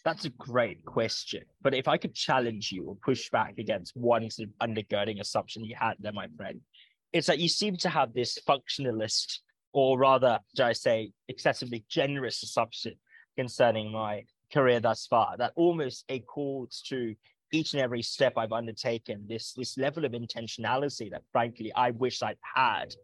That's 0.05 0.25
a 0.25 0.31
great 0.31 0.85
question. 0.85 1.43
But 1.61 1.75
if 1.75 1.89
I 1.89 1.97
could 1.97 2.15
challenge 2.15 2.71
you 2.73 2.85
or 2.85 2.97
push 2.97 3.31
back 3.31 3.59
against 3.59 3.97
one 3.97 4.31
sort 4.31 4.49
of 4.49 4.69
undergirding 4.69 5.21
assumption 5.21 5.65
you 5.65 5.77
had 5.79 5.95
there, 5.99 6.13
my 6.13 6.29
friend, 6.37 6.61
it's 7.13 7.27
that 7.27 7.39
you 7.39 7.49
seem 7.49 7.77
to 7.79 7.89
have 7.89 8.13
this 8.13 8.39
functionalist, 8.47 9.39
or 9.73 9.99
rather, 9.99 10.39
should 10.57 10.67
I 10.67 10.73
say, 10.73 11.13
excessively 11.29 11.85
generous 11.89 12.43
assumption 12.43 12.95
concerning 13.37 13.93
my 13.93 14.25
career 14.53 14.81
thus 14.81 15.07
far 15.07 15.37
that 15.37 15.53
almost 15.57 16.05
accords 16.09 16.83
to 16.89 17.15
each 17.53 17.73
and 17.73 17.83
every 17.83 18.03
step 18.03 18.35
I've 18.37 18.53
undertaken 18.53 19.25
this 19.29 19.53
this 19.55 19.79
level 19.79 20.05
of 20.05 20.13
intentionality 20.13 21.11
that 21.11 21.23
frankly 21.33 21.73
I 21.75 21.91
wish 21.93 22.23
I'd 22.23 22.39
had 22.43 22.95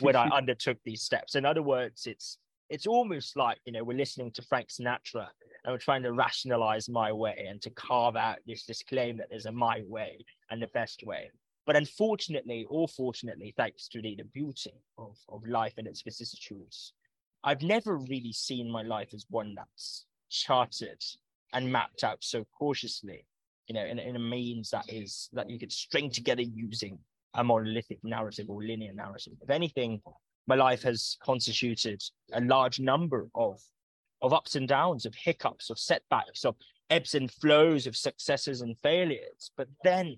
when 0.00 0.16
I 0.16 0.28
undertook 0.32 0.78
these 0.84 1.02
steps. 1.02 1.34
In 1.34 1.44
other 1.44 1.62
words, 1.62 2.06
it's 2.06 2.38
it's 2.68 2.86
almost 2.86 3.36
like 3.36 3.58
you 3.64 3.72
know 3.72 3.84
we're 3.84 3.96
listening 3.96 4.30
to 4.32 4.42
Frank 4.42 4.68
Sinatra 4.68 5.26
and 5.64 5.72
we're 5.72 5.78
trying 5.78 6.02
to 6.02 6.12
rationalize 6.12 6.88
my 6.88 7.12
way 7.12 7.46
and 7.48 7.60
to 7.62 7.70
carve 7.70 8.16
out 8.16 8.38
this 8.46 8.64
this 8.66 8.82
claim 8.82 9.16
that 9.18 9.28
there's 9.30 9.46
a 9.46 9.52
my 9.52 9.82
way 9.86 10.24
and 10.50 10.62
the 10.62 10.68
best 10.68 11.04
way. 11.04 11.30
But 11.66 11.76
unfortunately, 11.76 12.66
or 12.70 12.88
fortunately, 12.88 13.52
thanks 13.54 13.88
to 13.88 14.00
the, 14.00 14.14
the 14.16 14.24
beauty 14.24 14.72
of, 14.96 15.18
of 15.28 15.46
life 15.46 15.74
and 15.76 15.86
its 15.86 16.00
vicissitudes, 16.00 16.94
I've 17.44 17.62
never 17.62 17.98
really 17.98 18.32
seen 18.32 18.70
my 18.70 18.82
life 18.82 19.10
as 19.12 19.26
one 19.28 19.54
that's 19.54 20.06
charted 20.30 21.04
and 21.52 21.70
mapped 21.70 22.04
out 22.04 22.18
so 22.20 22.46
cautiously, 22.58 23.26
you 23.68 23.74
know, 23.74 23.84
in, 23.84 23.98
in 23.98 24.16
a 24.16 24.18
means 24.18 24.70
that 24.70 24.86
is 24.88 25.28
that 25.34 25.48
you 25.48 25.58
could 25.58 25.72
string 25.72 26.10
together 26.10 26.42
using 26.42 26.98
a 27.34 27.44
monolithic 27.44 27.98
narrative 28.02 28.46
or 28.48 28.62
linear 28.62 28.92
narrative. 28.94 29.34
If 29.42 29.50
anything, 29.50 30.00
my 30.46 30.54
life 30.54 30.82
has 30.82 31.18
constituted 31.22 32.02
a 32.32 32.40
large 32.40 32.80
number 32.80 33.28
of 33.34 33.60
of 34.20 34.32
ups 34.32 34.56
and 34.56 34.66
downs, 34.66 35.06
of 35.06 35.14
hiccups, 35.14 35.70
of 35.70 35.78
setbacks, 35.78 36.44
of 36.44 36.56
ebbs 36.90 37.14
and 37.14 37.30
flows, 37.30 37.86
of 37.86 37.96
successes 37.96 38.62
and 38.62 38.76
failures. 38.78 39.52
But 39.56 39.68
then 39.84 40.16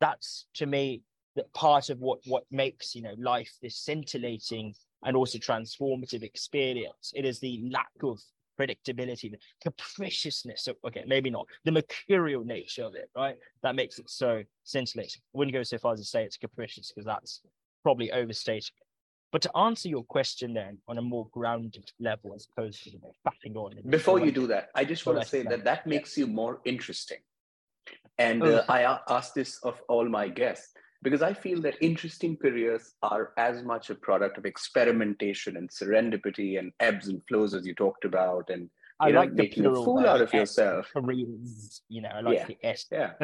that's 0.00 0.46
to 0.54 0.66
me 0.66 1.02
that 1.36 1.52
part 1.52 1.90
of 1.90 1.98
what 1.98 2.20
what 2.26 2.44
makes 2.50 2.94
you 2.94 3.02
know 3.02 3.14
life 3.18 3.52
this 3.60 3.76
scintillating 3.76 4.74
and 5.04 5.16
also 5.16 5.38
transformative 5.38 6.22
experience. 6.22 7.12
It 7.14 7.24
is 7.24 7.40
the 7.40 7.68
lack 7.70 7.90
of 8.04 8.20
predictability, 8.58 9.30
the 9.30 9.38
capriciousness 9.62 10.66
of, 10.66 10.76
okay, 10.86 11.04
maybe 11.06 11.30
not, 11.30 11.46
the 11.64 11.72
mercurial 11.72 12.44
nature 12.44 12.84
of 12.84 12.94
it, 12.94 13.10
right? 13.16 13.36
That 13.62 13.74
makes 13.74 13.98
it 13.98 14.10
so 14.10 14.42
scintillating. 14.64 15.20
I 15.34 15.38
wouldn't 15.38 15.54
go 15.54 15.62
so 15.62 15.78
far 15.78 15.94
as 15.94 16.00
to 16.00 16.06
say 16.06 16.24
it's 16.24 16.36
capricious 16.36 16.92
because 16.92 17.06
that's 17.06 17.40
probably 17.82 18.12
overstating 18.12 18.72
it. 18.80 18.86
But 19.32 19.40
to 19.42 19.56
answer 19.56 19.88
your 19.88 20.04
question 20.04 20.52
then 20.52 20.78
on 20.88 20.98
a 20.98 21.02
more 21.02 21.26
grounded 21.32 21.90
level 21.98 22.34
as 22.34 22.46
opposed 22.50 22.84
to 22.84 22.90
you 22.90 23.00
know, 23.00 23.12
batting 23.24 23.56
on. 23.56 23.72
Before 23.88 24.20
you 24.20 24.30
do 24.30 24.46
that, 24.48 24.68
I 24.74 24.84
just 24.84 25.06
want 25.06 25.20
to 25.22 25.26
say 25.26 25.42
that 25.42 25.64
that 25.64 25.86
makes 25.86 26.18
you 26.18 26.26
more 26.26 26.60
interesting. 26.66 27.18
And 28.18 28.42
oh, 28.42 28.56
uh, 28.56 28.64
I 28.68 28.98
ask 29.08 29.32
this 29.32 29.58
of 29.62 29.80
all 29.88 30.06
my 30.06 30.28
guests 30.28 30.74
because 31.02 31.22
I 31.22 31.32
feel 31.32 31.60
that 31.62 31.74
interesting 31.80 32.36
careers 32.36 32.94
are 33.02 33.32
as 33.36 33.62
much 33.62 33.90
a 33.90 33.94
product 33.94 34.38
of 34.38 34.46
experimentation 34.46 35.56
and 35.56 35.68
serendipity 35.68 36.58
and 36.58 36.72
ebbs 36.80 37.08
and 37.08 37.20
flows 37.28 37.54
as 37.54 37.66
you 37.66 37.74
talked 37.74 38.04
about, 38.04 38.50
and 38.50 38.70
I 39.00 39.10
know, 39.10 39.20
like 39.20 39.32
making 39.32 39.66
a 39.66 39.74
fool 39.74 40.06
out 40.06 40.20
of 40.20 40.32
yourself. 40.32 40.88
Careers, 40.94 41.82
you 41.88 42.02
know, 42.02 42.10
I 42.10 42.20
like 42.20 42.38
yeah. 42.38 42.46
the 42.46 42.58
S. 42.62 42.86
Yeah. 42.90 43.12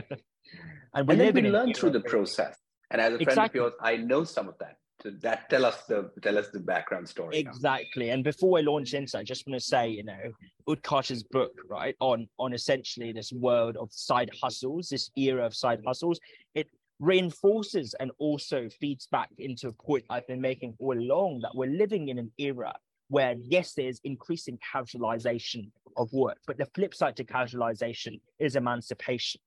and, 0.95 1.09
and 1.09 1.21
then 1.21 1.35
we 1.35 1.43
learn 1.43 1.73
through 1.73 1.91
the 1.91 2.01
process. 2.01 2.57
And 2.91 3.01
as 3.01 3.15
a 3.15 3.17
friend 3.17 3.29
exactly. 3.29 3.61
of 3.61 3.65
yours, 3.65 3.75
I 3.81 3.97
know 3.97 4.25
some 4.25 4.49
of 4.49 4.59
that. 4.59 4.77
So 5.03 5.11
that 5.23 5.49
tell 5.49 5.65
us 5.65 5.85
the 5.85 6.11
tell 6.23 6.37
us 6.37 6.49
the 6.49 6.59
background 6.59 7.09
story. 7.09 7.39
Exactly. 7.39 8.09
Now. 8.09 8.15
And 8.15 8.25
before 8.25 8.59
I 8.59 8.63
launch 8.63 8.95
into, 8.95 9.17
I 9.17 9.23
just 9.23 9.47
want 9.47 9.61
to 9.61 9.65
say, 9.65 9.91
you 9.91 10.03
know, 10.03 10.33
Utkarsh's 10.69 11.23
book, 11.23 11.53
right, 11.69 11.95
on 12.01 12.27
on 12.41 12.53
essentially 12.53 13.13
this 13.13 13.33
world 13.33 13.77
of 13.77 13.93
side 13.93 14.31
hustles, 14.43 14.89
this 14.89 15.13
era 15.15 15.47
of 15.47 15.55
side 15.55 15.81
hustles, 15.87 16.19
it 16.57 16.67
reinforces 17.01 17.95
and 18.01 18.11
also 18.19 18.69
feeds 18.81 19.07
back 19.07 19.31
into 19.39 19.69
a 19.69 19.73
point 19.73 20.05
I've 20.11 20.27
been 20.27 20.41
making 20.41 20.75
all 20.79 20.99
along 20.99 21.41
that 21.43 21.55
we're 21.55 21.71
living 21.71 22.09
in 22.09 22.19
an 22.19 22.33
era 22.39 22.75
where, 23.09 23.37
yes, 23.41 23.73
there's 23.75 24.01
increasing 24.05 24.59
casualization 24.75 25.71
of 25.97 26.13
work, 26.13 26.39
but 26.47 26.59
the 26.59 26.67
flip 26.75 26.95
side 26.95 27.17
to 27.17 27.25
casualization 27.25 28.21
is 28.39 28.57
emancipation. 28.57 29.41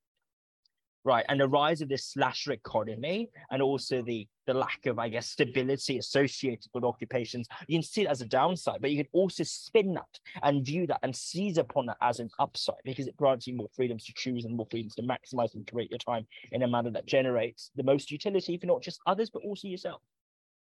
Right 1.04 1.24
and 1.28 1.40
the 1.40 1.48
rise 1.48 1.80
of 1.80 1.88
this 1.88 2.06
slasher 2.06 2.52
economy 2.52 3.28
and 3.50 3.60
also 3.60 4.02
the 4.02 4.28
the 4.46 4.54
lack 4.54 4.86
of 4.86 4.98
i 4.98 5.08
guess 5.08 5.28
stability 5.28 5.98
associated 5.98 6.70
with 6.74 6.84
occupations 6.84 7.46
you 7.66 7.78
can 7.78 7.82
see 7.82 8.02
it 8.02 8.08
as 8.08 8.20
a 8.20 8.26
downside 8.26 8.80
but 8.80 8.90
you 8.90 8.96
can 8.96 9.12
also 9.12 9.42
spin 9.44 9.94
that 9.94 10.18
and 10.42 10.64
view 10.64 10.86
that 10.86 11.00
and 11.02 11.14
seize 11.14 11.58
upon 11.58 11.86
that 11.86 11.96
as 12.00 12.20
an 12.20 12.28
upside 12.38 12.76
because 12.84 13.06
it 13.06 13.16
grants 13.16 13.46
you 13.46 13.54
more 13.54 13.68
freedoms 13.74 14.04
to 14.04 14.12
choose 14.14 14.44
and 14.44 14.56
more 14.56 14.66
freedoms 14.70 14.94
to 14.94 15.02
maximize 15.02 15.54
and 15.54 15.70
create 15.70 15.90
your 15.90 15.98
time 15.98 16.26
in 16.52 16.62
a 16.62 16.68
manner 16.68 16.90
that 16.90 17.06
generates 17.06 17.70
the 17.76 17.82
most 17.82 18.10
utility 18.10 18.56
for 18.58 18.66
not 18.66 18.82
just 18.82 19.00
others 19.06 19.30
but 19.30 19.42
also 19.42 19.68
yourself 19.68 20.00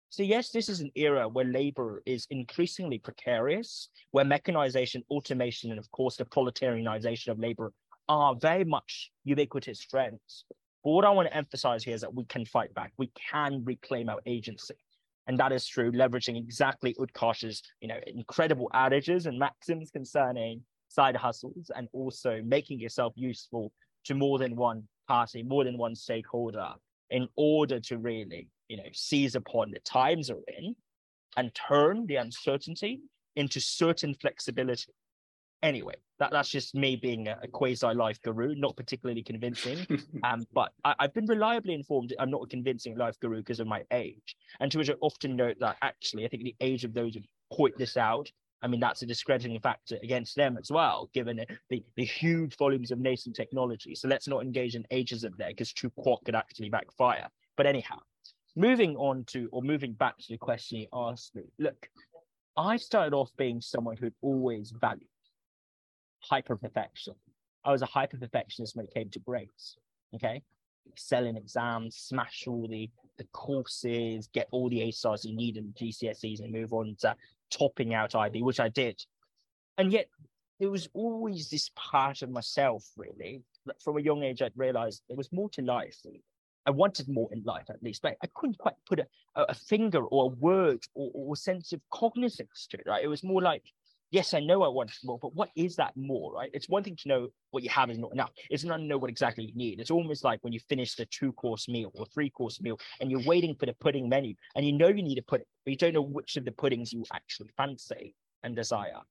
so 0.10 0.24
yes, 0.24 0.51
this 0.51 0.69
is 0.69 0.79
an 0.79 0.91
era 0.96 1.27
where 1.27 1.46
labor 1.46 2.01
is 2.05 2.27
increasingly 2.29 2.98
precarious, 2.98 3.89
where 4.12 4.24
mechanization, 4.24 5.03
automation, 5.12 5.69
and 5.69 5.79
of 5.79 5.91
course 5.91 6.15
the 6.15 6.25
proletarianization 6.25 7.27
of 7.27 7.39
labor 7.39 7.74
are 8.07 8.36
very 8.36 8.63
much 8.63 9.12
ubiquitous 9.25 9.79
trends. 9.79 10.46
But 10.84 10.91
what 10.91 11.05
I 11.05 11.10
want 11.10 11.27
to 11.27 11.36
emphasize 11.36 11.84
here 11.84 11.96
is 11.96 12.01
that 12.01 12.13
we 12.13 12.25
can 12.25 12.46
fight 12.46 12.74
back. 12.74 12.93
We 12.98 13.12
can 13.31 13.63
reclaim 13.63 14.10
our 14.10 14.22
agency. 14.25 14.75
And 15.27 15.38
that 15.39 15.51
is 15.51 15.67
through 15.67 15.91
leveraging 15.91 16.38
exactly 16.38 16.96
Utkarsh's, 17.00 17.62
you 17.81 17.88
know, 17.89 18.00
incredible 18.07 18.69
adages 18.74 19.25
and 19.25 19.38
maxims 19.38 19.91
concerning 19.91 20.62
side 20.88 21.17
hustles 21.17 21.69
and 21.75 21.89
also 21.91 22.41
making 22.46 22.79
yourself 22.79 23.13
useful 23.15 23.74
to 24.05 24.15
more 24.15 24.39
than 24.39 24.55
one 24.55 24.88
party, 25.07 25.43
more 25.43 25.65
than 25.65 25.77
one 25.77 25.96
stakeholder 25.96 26.69
in 27.10 27.27
order 27.36 27.79
to 27.81 27.98
really, 27.98 28.48
you 28.69 28.77
know, 28.77 28.89
seize 28.93 29.36
upon 29.36 29.72
the 29.72 29.79
times 29.79 30.29
are 30.29 30.39
in 30.57 30.75
and 31.36 31.53
turn 31.53 32.05
the 32.07 32.15
uncertainty 32.15 33.01
into 33.36 33.60
certain 33.60 34.13
flexibility 34.15 34.93
anyway, 35.63 35.93
that, 36.19 36.31
that's 36.31 36.49
just 36.49 36.75
me 36.75 36.95
being 36.95 37.27
a, 37.27 37.37
a 37.43 37.47
quasi 37.47 37.87
life 37.87 38.21
guru, 38.21 38.55
not 38.55 38.75
particularly 38.75 39.23
convincing. 39.23 39.85
um, 40.23 40.45
but 40.53 40.71
I, 40.83 40.95
have 40.99 41.13
been 41.13 41.25
reliably 41.25 41.73
informed 41.73 42.13
I'm 42.19 42.31
not 42.31 42.43
a 42.43 42.47
convincing 42.47 42.97
life 42.97 43.19
guru 43.19 43.37
because 43.37 43.59
of 43.59 43.67
my 43.67 43.83
age. 43.91 44.35
And 44.59 44.71
to 44.71 44.77
which 44.77 44.89
I 44.89 44.93
often 45.01 45.35
note 45.35 45.57
that 45.59 45.77
actually, 45.81 46.25
I 46.25 46.29
think 46.29 46.43
the 46.43 46.55
age 46.61 46.83
of 46.83 46.93
those 46.93 47.15
who 47.15 47.21
point 47.53 47.77
this 47.77 47.97
out, 47.97 48.31
I 48.61 48.67
mean, 48.67 48.79
that's 48.79 49.03
a 49.03 49.05
discrediting 49.05 49.59
factor 49.59 49.97
against 50.01 50.35
them 50.35 50.57
as 50.57 50.71
well, 50.71 51.09
given 51.13 51.45
the, 51.69 51.83
the 51.95 52.05
huge 52.05 52.57
volumes 52.57 52.89
of 52.89 52.99
nascent 52.99 53.35
technology. 53.35 53.93
So 53.93 54.07
let's 54.07 54.27
not 54.27 54.41
engage 54.41 54.75
in 54.75 54.83
ageism 54.91 55.37
there 55.37 55.49
because 55.49 55.73
tu 55.73 55.91
quoque 55.91 56.25
could 56.25 56.35
actually 56.35 56.69
backfire. 56.69 57.27
But 57.55 57.67
anyhow, 57.67 57.99
moving 58.55 58.95
on 58.95 59.25
to, 59.25 59.47
or 59.51 59.61
moving 59.61 59.93
back 59.93 60.17
to 60.17 60.25
the 60.29 60.37
question 60.37 60.79
you 60.79 60.87
asked 60.91 61.35
me, 61.35 61.43
look, 61.59 61.87
I 62.57 62.77
started 62.77 63.13
off 63.13 63.29
being 63.37 63.61
someone 63.61 63.97
who'd 63.97 64.15
always 64.23 64.71
valued 64.71 65.07
hyper 66.19 66.55
perfection. 66.55 67.15
I 67.63 67.71
was 67.71 67.81
a 67.81 67.88
hyper 67.88 68.17
perfectionist 68.17 68.75
when 68.75 68.86
it 68.86 68.93
came 68.93 69.09
to 69.09 69.19
grades. 69.19 69.77
Okay. 70.15 70.41
Excel 70.89 71.25
in 71.25 71.36
exams, 71.36 71.97
smash 71.97 72.45
all 72.47 72.65
the, 72.67 72.89
the 73.17 73.25
courses, 73.33 74.29
get 74.33 74.47
all 74.51 74.69
the 74.69 74.81
A 74.83 74.91
stars 74.91 75.25
you 75.25 75.36
need 75.36 75.57
in 75.57 75.74
GCSEs 75.74 76.39
and 76.39 76.51
move 76.51 76.71
on 76.71 76.95
to 77.01 77.15
topping 77.51 77.93
out 77.93 78.15
IB, 78.15 78.41
which 78.41 78.62
I 78.62 78.69
did. 78.69 79.01
And 79.77 79.91
yet 79.91 80.07
there 80.59 80.71
was 80.71 80.88
always 80.93 81.50
this 81.50 81.69
part 81.75 82.21
of 82.21 82.29
myself, 82.29 82.86
really, 82.95 83.43
that 83.65 83.81
from 83.81 83.97
a 83.97 84.01
young 84.01 84.24
age 84.24 84.41
I'd 84.41 84.53
realized 84.55 85.03
there 85.07 85.17
was 85.17 85.31
more 85.31 85.50
to 85.51 85.62
life. 85.62 85.97
I 86.65 86.71
wanted 86.71 87.07
more 87.07 87.29
in 87.31 87.43
life, 87.43 87.69
at 87.69 87.83
least, 87.83 88.01
but 88.01 88.17
I 88.24 88.27
couldn't 88.33 88.57
quite 88.57 88.75
put 88.88 89.00
a, 89.00 89.07
a 89.36 89.53
finger 89.53 90.03
or 90.03 90.25
a 90.25 90.36
word 90.36 90.83
or, 90.95 91.12
or 91.13 91.36
sense 91.36 91.74
of 91.74 91.81
cognizance 91.91 92.67
to 92.71 92.77
it. 92.77 92.83
Right? 92.88 93.03
It 93.03 93.07
was 93.07 93.24
more 93.24 93.41
like 93.41 93.63
yes, 94.11 94.33
I 94.33 94.39
know 94.39 94.63
I 94.63 94.67
want 94.67 94.91
more, 95.03 95.19
but 95.21 95.35
what 95.35 95.49
is 95.55 95.75
that 95.75 95.95
more, 95.95 96.33
right? 96.33 96.49
It's 96.53 96.69
one 96.69 96.83
thing 96.83 96.95
to 96.97 97.07
know 97.07 97.27
what 97.51 97.63
you 97.63 97.69
have 97.69 97.89
is 97.89 97.97
not 97.97 98.13
enough. 98.13 98.31
It's 98.49 98.63
not 98.63 98.77
to 98.77 98.83
know 98.83 98.97
what 98.97 99.09
exactly 99.09 99.45
you 99.45 99.55
need. 99.55 99.79
It's 99.79 99.91
almost 99.91 100.23
like 100.23 100.39
when 100.43 100.53
you 100.53 100.59
finish 100.69 100.95
the 100.95 101.05
two 101.05 101.33
course 101.33 101.67
meal 101.67 101.91
or 101.95 102.05
three 102.07 102.29
course 102.29 102.61
meal 102.61 102.79
and 103.01 103.11
you're 103.11 103.23
waiting 103.25 103.55
for 103.55 103.65
the 103.65 103.73
pudding 103.73 104.07
menu 104.07 104.35
and 104.55 104.65
you 104.65 104.73
know 104.73 104.87
you 104.87 105.03
need 105.03 105.17
a 105.17 105.23
pudding, 105.23 105.47
but 105.65 105.71
you 105.71 105.77
don't 105.77 105.93
know 105.93 106.01
which 106.01 106.37
of 106.37 106.45
the 106.45 106.51
puddings 106.51 106.93
you 106.93 107.03
actually 107.13 107.49
fancy 107.57 108.13
and 108.43 108.55
desire. 108.55 109.01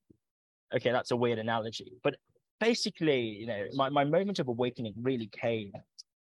Okay, 0.74 0.90
that's 0.90 1.10
a 1.10 1.16
weird 1.16 1.38
analogy, 1.38 1.92
but 2.02 2.16
basically, 2.58 3.20
you 3.20 3.46
know, 3.46 3.66
my, 3.74 3.88
my 3.88 4.04
moment 4.04 4.38
of 4.38 4.48
awakening 4.48 4.94
really 5.00 5.28
came 5.28 5.72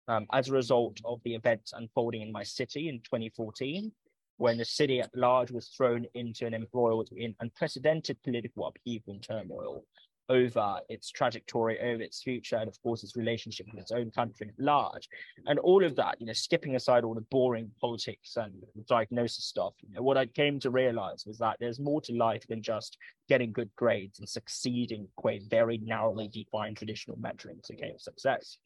um, 0.07 0.25
as 0.33 0.49
a 0.49 0.53
result 0.53 0.99
of 1.05 1.21
the 1.23 1.35
events 1.35 1.73
unfolding 1.73 2.21
in 2.21 2.31
my 2.31 2.43
city 2.43 2.89
in 2.89 2.99
2014 2.99 3.91
when 4.37 4.57
the 4.57 4.65
city 4.65 5.01
at 5.01 5.15
large 5.15 5.51
was 5.51 5.67
thrown 5.69 6.05
into 6.13 6.45
an 6.45 6.53
embroiled 6.53 7.09
in 7.15 7.35
unprecedented 7.39 8.21
political 8.23 8.67
upheaval 8.67 9.13
and 9.13 9.23
turmoil. 9.23 9.83
over 10.29 10.79
its 10.89 11.09
trajectory, 11.09 11.79
over 11.79 12.01
its 12.01 12.21
future, 12.21 12.57
and 12.57 12.67
of 12.67 12.81
course 12.81 13.03
its 13.03 13.15
relationship 13.15 13.65
with 13.71 13.81
its 13.81 13.91
own 13.91 14.11
country 14.11 14.49
at 14.49 14.63
large. 14.63 15.07
And 15.45 15.59
all 15.59 15.83
of 15.83 15.95
that, 15.95 16.19
you 16.19 16.27
know, 16.27 16.33
skipping 16.33 16.75
aside 16.75 17.03
all 17.03 17.13
the 17.13 17.21
boring 17.21 17.71
politics 17.79 18.35
and 18.35 18.53
diagnosis 18.87 19.45
stuff, 19.45 19.73
you 19.81 19.93
know, 19.93 20.01
what 20.01 20.17
I 20.17 20.25
came 20.25 20.59
to 20.61 20.69
realize 20.69 21.23
was 21.25 21.37
that 21.37 21.57
there's 21.59 21.79
more 21.79 22.01
to 22.01 22.13
life 22.13 22.45
than 22.47 22.61
just 22.61 22.97
getting 23.29 23.53
good 23.53 23.69
grades 23.75 24.19
and 24.19 24.27
succeeding 24.27 25.07
quite 25.15 25.43
very 25.49 25.77
narrowly 25.77 26.27
defined 26.27 26.77
traditional 26.77 27.17
metrics 27.17 27.71
okay, 27.71 27.91
of 27.91 28.01
success. 28.01 28.57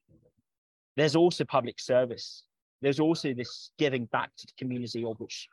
There's 0.97 1.15
also 1.15 1.45
public 1.45 1.79
service. 1.79 2.43
There's 2.81 2.99
also 2.99 3.33
this 3.33 3.71
giving 3.77 4.05
back 4.05 4.31
to 4.37 4.47
the 4.47 4.53
community 4.57 5.05
of 5.05 5.19
which 5.19 5.47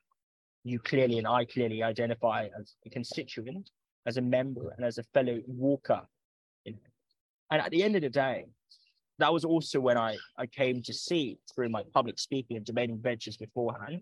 you 0.64 0.78
clearly 0.78 1.18
and 1.18 1.26
I 1.26 1.44
clearly 1.44 1.82
identify 1.82 2.48
as 2.58 2.74
a 2.86 2.90
constituent 2.90 3.70
as 4.08 4.16
a 4.16 4.22
member 4.22 4.72
and 4.76 4.84
as 4.84 4.98
a 4.98 5.02
fellow 5.14 5.38
walker. 5.46 6.00
You 6.64 6.72
know. 6.72 6.78
And 7.50 7.60
at 7.60 7.70
the 7.70 7.82
end 7.82 7.94
of 7.94 8.02
the 8.02 8.08
day, 8.08 8.46
that 9.18 9.32
was 9.32 9.44
also 9.44 9.80
when 9.80 9.98
I, 9.98 10.16
I 10.38 10.46
came 10.46 10.82
to 10.82 10.94
see 10.94 11.38
through 11.54 11.68
my 11.68 11.82
public 11.92 12.18
speaking 12.18 12.56
and 12.56 12.64
debating 12.64 12.98
ventures 12.98 13.36
beforehand 13.36 14.00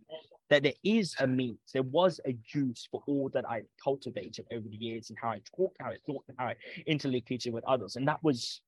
that 0.49 0.63
there 0.63 0.75
is 0.85 1.17
a 1.19 1.27
means, 1.27 1.59
there 1.73 1.83
was 1.83 2.21
a 2.25 2.37
use 2.55 2.87
for 2.91 3.03
all 3.09 3.31
that 3.35 3.49
I 3.49 3.63
cultivated 3.83 4.47
over 4.53 4.69
the 4.69 4.77
years 4.77 5.11
and 5.11 5.19
how 5.21 5.31
I 5.31 5.41
talked, 5.57 5.79
how 5.81 5.89
I 5.89 5.97
thought, 6.07 6.25
and 6.29 6.37
how 6.39 6.47
I 6.47 6.55
interlocuted 6.87 7.53
with 7.53 7.65
others. 7.65 7.97
And 7.97 8.07
that 8.07 8.23
was 8.23 8.61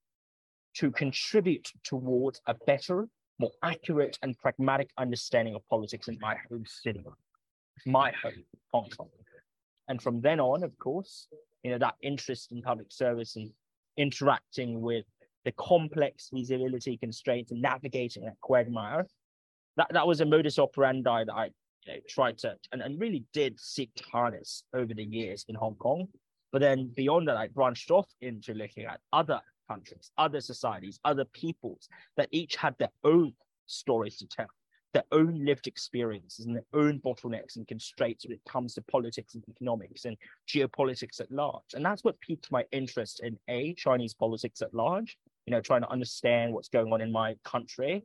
to 0.77 0.91
contribute 0.91 1.71
towards 1.85 2.41
a 2.47 2.55
better, 2.67 3.09
more 3.39 3.53
accurate, 3.63 4.19
and 4.23 4.37
pragmatic 4.39 4.91
understanding 4.99 5.55
of 5.55 5.63
politics 5.69 6.09
in 6.09 6.19
my 6.21 6.37
home 6.51 6.65
city, 6.67 7.05
my 7.87 8.13
home, 8.23 8.45
Hong 8.73 8.89
Kong. 8.97 9.09
And 9.89 10.01
from 10.01 10.21
then 10.21 10.41
on, 10.41 10.63
of 10.63 10.77
course, 10.79 11.29
you 11.63 11.71
know, 11.71 11.79
that 11.79 11.95
interest 12.03 12.53
in 12.53 12.63
public 12.63 12.89
service 12.91 13.37
and 13.37 13.51
interacting 13.97 14.81
with 14.81 15.05
the 15.45 15.53
complex 15.53 16.29
feasibility 16.29 16.97
constraints 16.97 17.51
and 17.53 17.63
navigating 17.63 18.25
that 18.25 18.41
quagmire, 18.41 19.07
that, 19.77 19.89
that 19.93 20.07
was 20.07 20.21
a 20.21 20.27
modus 20.27 20.59
operandi 20.59 21.25
that 21.25 21.35
I 21.35 21.51
you 21.87 21.95
know, 21.95 22.01
tried 22.09 22.39
to 22.39 22.55
and, 22.73 22.83
and 22.83 23.01
really 23.01 23.25
did 23.33 23.59
seek 23.59 23.95
to 23.95 24.05
harness 24.05 24.65
over 24.75 24.93
the 24.93 25.05
years 25.05 25.45
in 25.49 25.55
Hong 25.55 25.77
Kong. 25.77 26.09
But 26.53 26.61
then 26.61 26.91
beyond 26.95 27.29
that, 27.29 27.37
I 27.37 27.49
branched 27.49 27.91
off 27.91 28.09
into 28.21 28.55
looking 28.55 28.85
at 28.85 29.01
other 29.13 29.41
countries, 29.71 30.11
other 30.17 30.41
societies, 30.41 30.99
other 31.05 31.25
peoples 31.27 31.89
that 32.17 32.29
each 32.31 32.57
had 32.57 32.75
their 32.79 32.91
own 33.05 33.35
stories 33.67 34.17
to 34.19 34.27
tell 34.27 34.49
their 34.95 35.05
own 35.13 35.45
lived 35.45 35.67
experiences 35.67 36.47
and 36.47 36.57
their 36.57 36.65
own 36.73 37.01
bottlenecks 37.01 37.57
and 37.57 37.69
constraints 37.69 38.25
when 38.25 38.33
it 38.33 38.41
comes 38.49 38.75
to 38.75 38.83
politics 38.83 39.35
and 39.35 39.45
economics 39.49 40.05
and 40.05 40.17
geopolitics 40.49 41.21
at 41.21 41.31
large. 41.31 41.75
And 41.75 41.85
that's 41.85 42.05
what 42.05 42.21
piqued 42.21 42.51
my 42.51 42.65
interest 42.73 43.21
in 43.23 43.39
A, 43.49 43.75
Chinese 43.75 44.15
politics 44.15 44.63
at 44.63 44.73
large, 44.73 45.19
you 45.47 45.51
know, 45.51 45.61
trying 45.61 45.83
to 45.83 45.91
understand 45.91 46.53
what's 46.53 46.69
going 46.69 46.93
on 46.93 47.01
in 47.01 47.13
my 47.13 47.37
country, 47.45 48.05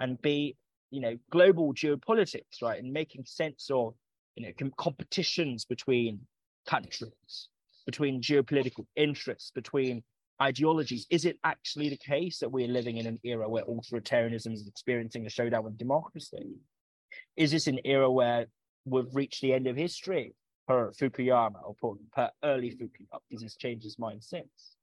and 0.00 0.20
B, 0.22 0.56
you 0.90 1.00
know, 1.00 1.16
global 1.30 1.72
geopolitics, 1.72 2.62
right, 2.62 2.82
and 2.82 2.92
making 2.92 3.24
sense 3.24 3.70
of, 3.70 3.94
you 4.34 4.46
know, 4.46 4.52
com- 4.58 4.74
competitions 4.76 5.64
between 5.64 6.20
countries, 6.66 7.48
between 7.86 8.20
geopolitical 8.20 8.86
interests, 8.96 9.52
between 9.54 10.02
ideologies. 10.42 11.06
Is 11.10 11.24
it 11.24 11.38
actually 11.44 11.88
the 11.88 11.96
case 11.96 12.38
that 12.38 12.50
we're 12.50 12.68
living 12.68 12.98
in 12.98 13.06
an 13.06 13.18
era 13.22 13.48
where 13.48 13.64
authoritarianism 13.64 14.52
is 14.52 14.66
experiencing 14.66 15.26
a 15.26 15.30
showdown 15.30 15.64
with 15.64 15.78
democracy? 15.78 16.56
Is 17.36 17.50
this 17.50 17.66
an 17.66 17.80
era 17.84 18.10
where 18.10 18.46
we've 18.84 19.14
reached 19.14 19.40
the 19.40 19.52
end 19.52 19.66
of 19.66 19.76
history 19.76 20.34
per 20.66 20.90
Fukuyama 20.92 21.60
or 21.64 21.74
per, 21.80 21.98
per 22.14 22.30
early 22.42 22.70
Fukuyama 22.70 23.20
because 23.28 23.42
it's 23.42 23.56
changed 23.56 23.84
his 23.84 23.98
mind 23.98 24.22
since? 24.22 24.76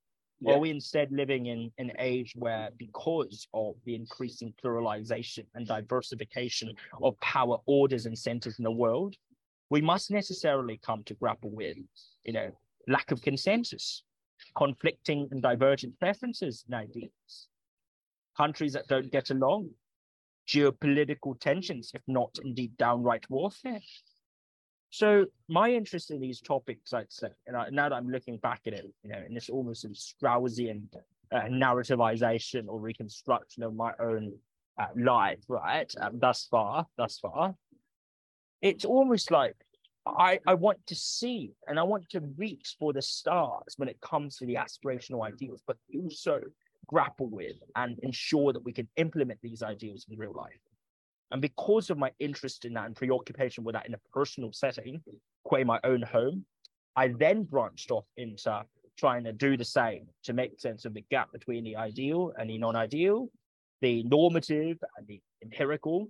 Yeah. 0.44 0.54
Are 0.54 0.60
we 0.60 0.72
instead 0.72 1.12
living 1.12 1.46
in 1.46 1.72
an 1.78 1.92
age 2.00 2.34
where, 2.36 2.70
because 2.78 3.48
of 3.54 3.76
the 3.86 3.94
increasing 3.94 4.54
pluralization 4.64 5.46
and 5.54 5.68
diversification 5.68 6.74
of 7.04 7.20
power 7.20 7.58
orders 7.68 8.08
and 8.08 8.18
centers 8.18 8.58
in 8.58 8.64
the 8.64 8.72
world, 8.72 9.16
we 9.70 9.82
must 9.82 10.10
necessarily 10.10 10.80
come 10.84 11.04
to 11.04 11.14
grapple 11.14 11.52
with, 11.52 11.78
you 12.24 12.34
know, 12.34 12.50
lack 12.88 13.12
of 13.12 13.22
consensus, 13.22 14.04
conflicting 14.56 15.28
and 15.32 15.42
divergent 15.42 16.00
preferences 16.00 16.64
and 16.68 16.76
ideas, 16.76 17.48
countries 18.36 18.74
that 18.74 18.88
don't 18.88 19.12
get 19.12 19.30
along, 19.30 19.70
geopolitical 20.48 21.40
tensions, 21.40 21.92
if 21.94 22.02
not 22.08 22.38
indeed 22.44 22.76
downright 22.78 23.30
warfare. 23.30 23.82
So 24.90 25.26
my 25.48 25.72
interest 25.72 26.12
in 26.12 26.20
these 26.20 26.42
topics, 26.42 26.94
I'd 26.94 27.12
say, 27.12 27.30
and 27.48 27.56
I, 27.56 27.70
now 27.70 27.88
that 27.90 27.96
I'm 27.96 28.10
looking 28.10 28.38
back 28.38 28.62
at 28.68 28.74
it, 28.74 28.86
you 29.04 29.10
know, 29.12 29.24
in 29.26 29.34
this 29.34 29.50
almost 29.50 29.82
sort 29.82 29.92
of 29.92 29.98
Straussian 29.98 30.84
uh, 31.32 31.44
narrativization 31.44 32.68
or 32.68 32.80
reconstruction 32.80 33.64
of 33.64 33.74
my 33.74 33.94
own 34.02 34.34
uh, 34.78 34.88
life, 34.98 35.40
right, 35.48 35.90
um, 36.02 36.20
thus 36.20 36.48
far, 36.52 36.88
thus 36.98 37.20
far, 37.20 37.56
it's 38.62 38.84
almost 38.84 39.32
like 39.32 39.56
I, 40.06 40.40
I 40.48 40.56
want 40.56 40.86
to 40.88 40.96
see 40.96 41.54
and 41.68 41.80
I 41.80 41.84
want 41.84 42.10
to 42.10 42.22
reach 42.38 42.76
for 42.80 42.92
the 42.92 43.02
stars 43.02 43.76
when 43.78 43.88
it 43.88 44.02
comes 44.02 44.38
to 44.38 44.46
the 44.46 44.56
aspirational 44.56 45.26
ideals, 45.26 45.62
but 45.68 45.78
also 45.96 46.42
grapple 46.88 47.30
with 47.30 47.58
and 47.76 48.00
ensure 48.00 48.52
that 48.54 48.64
we 48.64 48.74
can 48.74 48.88
implement 48.98 49.40
these 49.42 49.62
ideals 49.62 50.06
in 50.10 50.18
real 50.18 50.34
life. 50.34 50.60
And 51.32 51.42
because 51.42 51.90
of 51.90 51.98
my 51.98 52.12
interest 52.20 52.66
in 52.66 52.74
that 52.74 52.88
and 52.88 52.96
preoccupation 52.96 53.64
with 53.64 53.74
that 53.74 53.88
in 53.88 53.94
a 53.94 54.00
personal 54.12 54.52
setting, 54.52 55.02
quite 55.44 55.66
my 55.66 55.80
own 55.84 56.02
home, 56.02 56.46
I 56.96 57.10
then 57.10 57.44
branched 57.44 57.92
off 57.92 58.06
into 58.18 58.66
trying 58.98 59.24
to 59.24 59.32
do 59.32 59.56
the 59.56 59.66
same 59.66 60.08
to 60.24 60.34
make 60.34 60.60
sense 60.60 60.84
of 60.84 60.94
the 60.94 61.06
gap 61.10 61.32
between 61.32 61.64
the 61.64 61.76
ideal 61.76 62.34
and 62.38 62.50
the 62.50 62.58
non-ideal, 62.58 63.30
the 63.82 64.04
normative 64.04 64.78
and 64.98 65.08
the 65.08 65.22
empirical, 65.42 66.10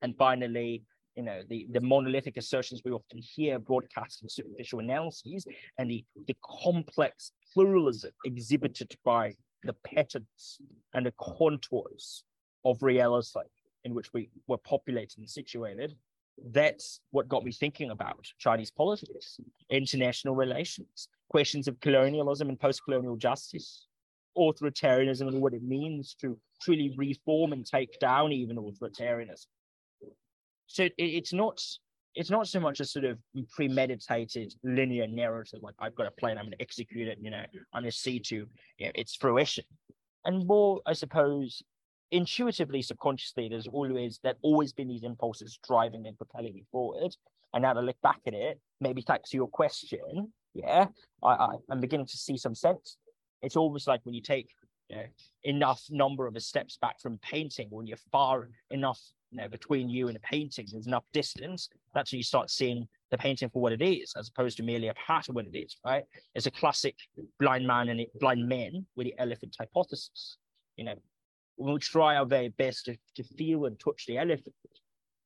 and 0.00 0.16
finally 0.16 0.82
you 1.16 1.22
know 1.22 1.42
the, 1.48 1.66
the 1.70 1.80
monolithic 1.80 2.36
assertions 2.36 2.82
we 2.84 2.90
often 2.90 3.18
hear 3.18 3.58
broadcast 3.58 4.22
in 4.22 4.28
superficial 4.28 4.80
analyses 4.80 5.46
and 5.78 5.90
the, 5.90 6.04
the 6.26 6.36
complex 6.42 7.32
pluralism 7.52 8.12
exhibited 8.24 8.94
by 9.04 9.34
the 9.64 9.74
patterns 9.84 10.58
and 10.94 11.06
the 11.06 11.14
contours 11.20 12.24
of 12.64 12.82
reality 12.82 13.40
in 13.84 13.94
which 13.94 14.12
we 14.12 14.30
were 14.46 14.58
populated 14.58 15.18
and 15.18 15.28
situated 15.28 15.94
that's 16.50 17.00
what 17.10 17.28
got 17.28 17.44
me 17.44 17.52
thinking 17.52 17.90
about 17.90 18.26
chinese 18.38 18.70
politics 18.70 19.38
international 19.70 20.34
relations 20.34 21.08
questions 21.28 21.68
of 21.68 21.78
colonialism 21.80 22.48
and 22.48 22.58
post-colonial 22.58 23.16
justice 23.16 23.86
authoritarianism 24.38 25.28
and 25.28 25.42
what 25.42 25.52
it 25.52 25.62
means 25.62 26.14
to 26.18 26.38
truly 26.62 26.94
reform 26.96 27.52
and 27.52 27.66
take 27.66 27.98
down 28.00 28.32
even 28.32 28.56
authoritarianism 28.56 29.46
so 30.72 30.84
it, 30.84 30.94
it's 30.96 31.32
not 31.32 31.62
it's 32.14 32.30
not 32.30 32.48
so 32.48 32.60
much 32.60 32.80
a 32.80 32.84
sort 32.84 33.04
of 33.04 33.18
premeditated 33.54 34.54
linear 34.64 35.06
narrative 35.06 35.60
like 35.62 35.74
I've 35.78 35.94
got 35.94 36.06
a 36.06 36.10
plan, 36.10 36.36
I'm 36.36 36.44
going 36.44 36.52
to 36.52 36.62
execute 36.62 37.08
it, 37.08 37.18
you 37.20 37.30
know, 37.30 37.44
I'm 37.72 37.82
going 37.82 37.90
to 37.90 37.96
see 37.96 38.18
to 38.20 38.36
you 38.78 38.86
know, 38.86 38.92
its 38.94 39.14
fruition. 39.14 39.64
And 40.24 40.46
more, 40.46 40.80
I 40.86 40.92
suppose, 40.92 41.62
intuitively, 42.10 42.82
subconsciously, 42.82 43.48
there's 43.48 43.66
always 43.66 44.20
that 44.24 44.36
always 44.42 44.72
been 44.72 44.88
these 44.88 45.04
impulses 45.04 45.58
driving 45.66 46.06
and 46.06 46.16
propelling 46.16 46.54
me 46.54 46.64
forward. 46.70 47.16
And 47.54 47.62
now 47.62 47.72
to 47.72 47.80
look 47.80 48.00
back 48.02 48.20
at 48.26 48.34
it, 48.34 48.60
maybe 48.80 49.02
thanks 49.02 49.30
to 49.30 49.36
your 49.36 49.48
question, 49.48 50.32
yeah, 50.54 50.86
I, 51.22 51.28
I 51.28 51.48
I'm 51.70 51.80
beginning 51.80 52.06
to 52.06 52.16
see 52.16 52.36
some 52.36 52.54
sense. 52.54 52.96
It's 53.40 53.56
almost 53.56 53.88
like 53.88 54.00
when 54.04 54.14
you 54.14 54.22
take 54.22 54.50
you 54.88 54.96
know, 54.96 55.04
enough 55.44 55.82
number 55.90 56.26
of 56.26 56.40
steps 56.42 56.76
back 56.80 57.00
from 57.00 57.18
painting, 57.18 57.68
when 57.70 57.86
you're 57.86 57.96
far 58.12 58.50
enough 58.70 59.00
you 59.32 59.38
know, 59.38 59.48
between 59.48 59.88
you 59.88 60.08
and 60.08 60.16
a 60.16 60.20
painting, 60.20 60.66
there's 60.70 60.86
enough 60.86 61.04
distance, 61.12 61.70
that's 61.94 62.12
when 62.12 62.18
you 62.18 62.24
start 62.24 62.50
seeing 62.50 62.86
the 63.10 63.16
painting 63.18 63.48
for 63.48 63.62
what 63.62 63.72
it 63.72 63.82
is, 63.82 64.12
as 64.18 64.28
opposed 64.28 64.58
to 64.58 64.62
merely 64.62 64.88
a 64.88 64.94
part 64.94 65.28
of 65.28 65.34
what 65.34 65.46
it 65.46 65.56
is, 65.56 65.76
right? 65.84 66.04
It's 66.34 66.46
a 66.46 66.50
classic 66.50 66.94
blind 67.40 67.66
man 67.66 67.88
and 67.88 68.04
blind 68.20 68.46
men 68.46 68.86
with 68.94 69.06
the 69.06 69.14
elephant 69.18 69.56
hypothesis. 69.58 70.36
You 70.76 70.84
know, 70.84 70.94
when 71.56 71.74
we 71.74 71.80
try 71.80 72.16
our 72.16 72.26
very 72.26 72.48
best 72.48 72.84
to, 72.86 72.96
to 73.16 73.24
feel 73.24 73.64
and 73.64 73.80
touch 73.80 74.04
the 74.06 74.18
elephant, 74.18 74.54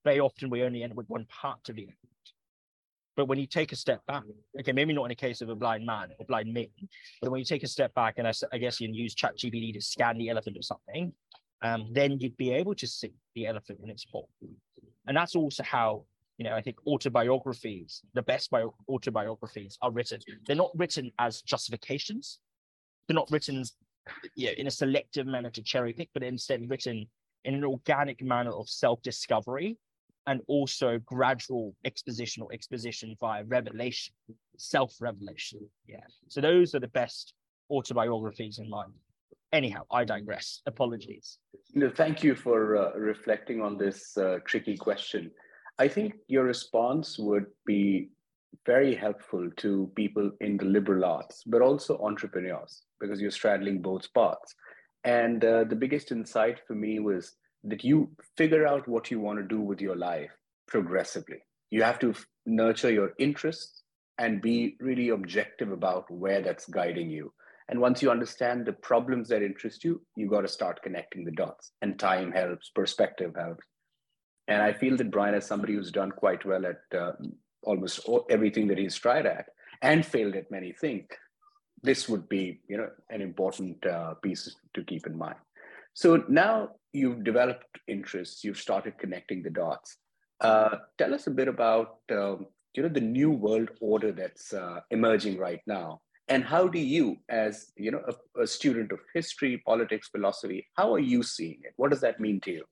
very 0.04 0.20
often 0.20 0.50
we 0.50 0.62
only 0.62 0.84
end 0.84 0.92
up 0.92 0.96
with 0.96 1.08
one 1.08 1.26
part 1.26 1.68
of 1.68 1.74
the 1.74 1.82
elephant. 1.82 2.10
But 3.16 3.26
when 3.26 3.38
you 3.38 3.46
take 3.46 3.72
a 3.72 3.76
step 3.76 4.04
back, 4.06 4.22
okay, 4.60 4.72
maybe 4.72 4.92
not 4.92 5.04
in 5.04 5.08
the 5.08 5.14
case 5.14 5.40
of 5.40 5.48
a 5.48 5.54
blind 5.56 5.84
man 5.84 6.10
or 6.18 6.26
blind 6.26 6.52
men, 6.52 6.68
but 7.22 7.30
when 7.30 7.38
you 7.38 7.46
take 7.46 7.62
a 7.64 7.68
step 7.68 7.92
back 7.94 8.18
and 8.18 8.28
I, 8.28 8.32
I 8.52 8.58
guess 8.58 8.78
you 8.80 8.86
can 8.86 8.94
use 8.94 9.14
ChatGPT 9.14 9.72
to 9.72 9.80
scan 9.80 10.18
the 10.18 10.28
elephant 10.28 10.58
or 10.58 10.62
something, 10.62 11.12
um, 11.62 11.88
then 11.92 12.18
you'd 12.18 12.36
be 12.36 12.52
able 12.52 12.74
to 12.74 12.86
see 12.86 13.12
the 13.34 13.46
elephant 13.46 13.80
in 13.82 13.90
its 13.90 14.06
whole. 14.10 14.28
And 15.06 15.16
that's 15.16 15.34
also 15.34 15.62
how, 15.62 16.04
you 16.38 16.44
know, 16.44 16.54
I 16.54 16.60
think 16.60 16.76
autobiographies, 16.86 18.02
the 18.14 18.22
best 18.22 18.50
bio- 18.50 18.74
autobiographies 18.88 19.78
are 19.82 19.90
written. 19.90 20.20
They're 20.46 20.56
not 20.56 20.72
written 20.74 21.10
as 21.18 21.42
justifications. 21.42 22.40
They're 23.06 23.14
not 23.14 23.30
written 23.30 23.64
you 24.34 24.46
know, 24.46 24.52
in 24.56 24.66
a 24.66 24.70
selective 24.70 25.26
manner 25.26 25.50
to 25.50 25.62
cherry 25.62 25.92
pick, 25.92 26.10
but 26.12 26.22
instead 26.22 26.68
written 26.68 27.06
in 27.44 27.54
an 27.54 27.64
organic 27.64 28.22
manner 28.22 28.52
of 28.52 28.68
self-discovery 28.68 29.78
and 30.26 30.40
also 30.48 30.98
gradual 31.06 31.74
exposition 31.84 32.42
or 32.42 32.52
exposition 32.52 33.16
via 33.20 33.44
revelation, 33.44 34.12
self-revelation. 34.56 35.60
Yeah. 35.86 36.00
So 36.28 36.40
those 36.40 36.74
are 36.74 36.80
the 36.80 36.88
best 36.88 37.32
autobiographies 37.70 38.58
in 38.58 38.68
mind. 38.68 38.92
Anyhow, 39.56 39.84
I 39.90 40.04
digress. 40.04 40.60
Apologies. 40.66 41.38
No, 41.72 41.88
thank 41.88 42.22
you 42.22 42.34
for 42.34 42.76
uh, 42.76 42.92
reflecting 42.98 43.62
on 43.62 43.78
this 43.78 44.14
uh, 44.18 44.36
tricky 44.44 44.76
question. 44.76 45.30
I 45.78 45.88
think 45.88 46.12
your 46.28 46.44
response 46.44 47.18
would 47.18 47.46
be 47.64 48.10
very 48.66 48.94
helpful 48.94 49.48
to 49.56 49.90
people 49.96 50.30
in 50.42 50.58
the 50.58 50.66
liberal 50.66 51.06
arts, 51.06 51.42
but 51.46 51.62
also 51.62 51.98
entrepreneurs, 52.02 52.82
because 53.00 53.18
you're 53.18 53.30
straddling 53.30 53.80
both 53.80 54.12
paths. 54.12 54.54
And 55.04 55.42
uh, 55.42 55.64
the 55.64 55.76
biggest 55.76 56.12
insight 56.12 56.60
for 56.66 56.74
me 56.74 57.00
was 57.00 57.32
that 57.64 57.82
you 57.82 58.10
figure 58.36 58.66
out 58.66 58.86
what 58.86 59.10
you 59.10 59.20
want 59.20 59.38
to 59.38 59.54
do 59.56 59.60
with 59.62 59.80
your 59.80 59.96
life 59.96 60.32
progressively. 60.68 61.38
You 61.70 61.82
have 61.82 61.98
to 62.00 62.10
f- 62.10 62.26
nurture 62.44 62.90
your 62.90 63.12
interests 63.18 63.84
and 64.18 64.42
be 64.42 64.76
really 64.80 65.08
objective 65.08 65.72
about 65.72 66.10
where 66.10 66.42
that's 66.42 66.66
guiding 66.66 67.08
you. 67.08 67.32
And 67.68 67.80
once 67.80 68.00
you 68.00 68.10
understand 68.10 68.64
the 68.64 68.72
problems 68.72 69.28
that 69.28 69.42
interest 69.42 69.82
you, 69.84 70.00
you 70.16 70.28
got 70.28 70.42
to 70.42 70.48
start 70.48 70.82
connecting 70.82 71.24
the 71.24 71.32
dots. 71.32 71.72
And 71.82 71.98
time 71.98 72.30
helps, 72.30 72.70
perspective 72.70 73.34
helps. 73.36 73.66
And 74.48 74.62
I 74.62 74.72
feel 74.72 74.96
that 74.96 75.10
Brian, 75.10 75.34
as 75.34 75.46
somebody 75.46 75.74
who's 75.74 75.90
done 75.90 76.12
quite 76.12 76.44
well 76.44 76.64
at 76.64 76.98
uh, 76.98 77.12
almost 77.62 78.08
everything 78.30 78.68
that 78.68 78.78
he's 78.78 78.94
tried 78.94 79.26
at 79.26 79.46
and 79.82 80.06
failed 80.06 80.36
at 80.36 80.50
many 80.50 80.72
things, 80.72 81.06
this 81.82 82.08
would 82.08 82.28
be, 82.28 82.60
you 82.68 82.76
know, 82.76 82.88
an 83.10 83.20
important 83.20 83.84
uh, 83.84 84.14
piece 84.14 84.54
to 84.74 84.84
keep 84.84 85.06
in 85.06 85.18
mind. 85.18 85.36
So 85.94 86.24
now 86.28 86.70
you've 86.92 87.24
developed 87.24 87.78
interests, 87.88 88.44
you've 88.44 88.58
started 88.58 88.98
connecting 88.98 89.42
the 89.42 89.50
dots. 89.50 89.96
Uh, 90.40 90.76
tell 90.98 91.14
us 91.14 91.26
a 91.26 91.30
bit 91.30 91.48
about, 91.48 91.96
um, 92.12 92.46
you 92.74 92.82
know, 92.82 92.88
the 92.88 93.00
new 93.00 93.30
world 93.30 93.70
order 93.80 94.12
that's 94.12 94.52
uh, 94.52 94.80
emerging 94.90 95.38
right 95.38 95.60
now 95.66 96.00
and 96.28 96.44
how 96.44 96.66
do 96.66 96.78
you 96.78 97.16
as 97.28 97.72
you 97.76 97.90
know 97.90 98.02
a, 98.08 98.42
a, 98.42 98.46
student 98.46 98.92
of 98.92 98.98
history 99.14 99.62
politics 99.64 100.08
philosophy 100.08 100.66
how 100.74 100.92
are 100.94 100.98
you 100.98 101.22
seeing 101.22 101.60
it? 101.62 101.72
What 101.76 101.90
does 101.90 102.00
that 102.00 102.20
mean 102.20 102.40
to 102.40 102.52
you? 102.52 102.64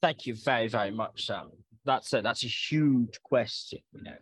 Thank 0.00 0.26
you 0.26 0.34
very 0.34 0.68
very 0.68 0.90
much 0.90 1.26
sam 1.26 1.50
that's 1.84 2.12
a 2.12 2.22
that's 2.22 2.44
a 2.44 2.48
huge 2.48 3.22
question 3.22 3.80
you 3.92 4.02
know. 4.02 4.16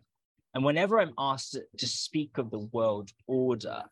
And 0.55 0.65
whenever 0.65 1.01
i'm 1.01 1.15
asked 1.19 1.59
to 1.79 1.87
speak 1.87 2.39
of 2.39 2.51
the 2.51 2.67
world 2.73 3.11
order 3.27 3.83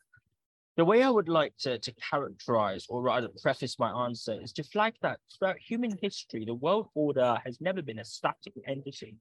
the 0.77 0.85
way 0.85 1.03
i 1.03 1.09
would 1.09 1.29
like 1.29 1.53
to, 1.59 1.79
to 1.79 1.93
characterize 1.93 2.85
or 2.89 3.01
rather 3.01 3.29
preface 3.41 3.79
my 3.79 3.91
answer 4.05 4.39
is 4.41 4.53
to 4.53 4.63
flag 4.63 4.93
that 5.01 5.19
throughout 5.37 5.57
human 5.57 5.97
history 6.01 6.45
the 6.45 6.53
world 6.53 6.87
order 6.95 7.37
has 7.45 7.59
never 7.59 7.81
been 7.81 7.99
a 7.99 8.05
static 8.05 8.53
entity. 8.67 9.15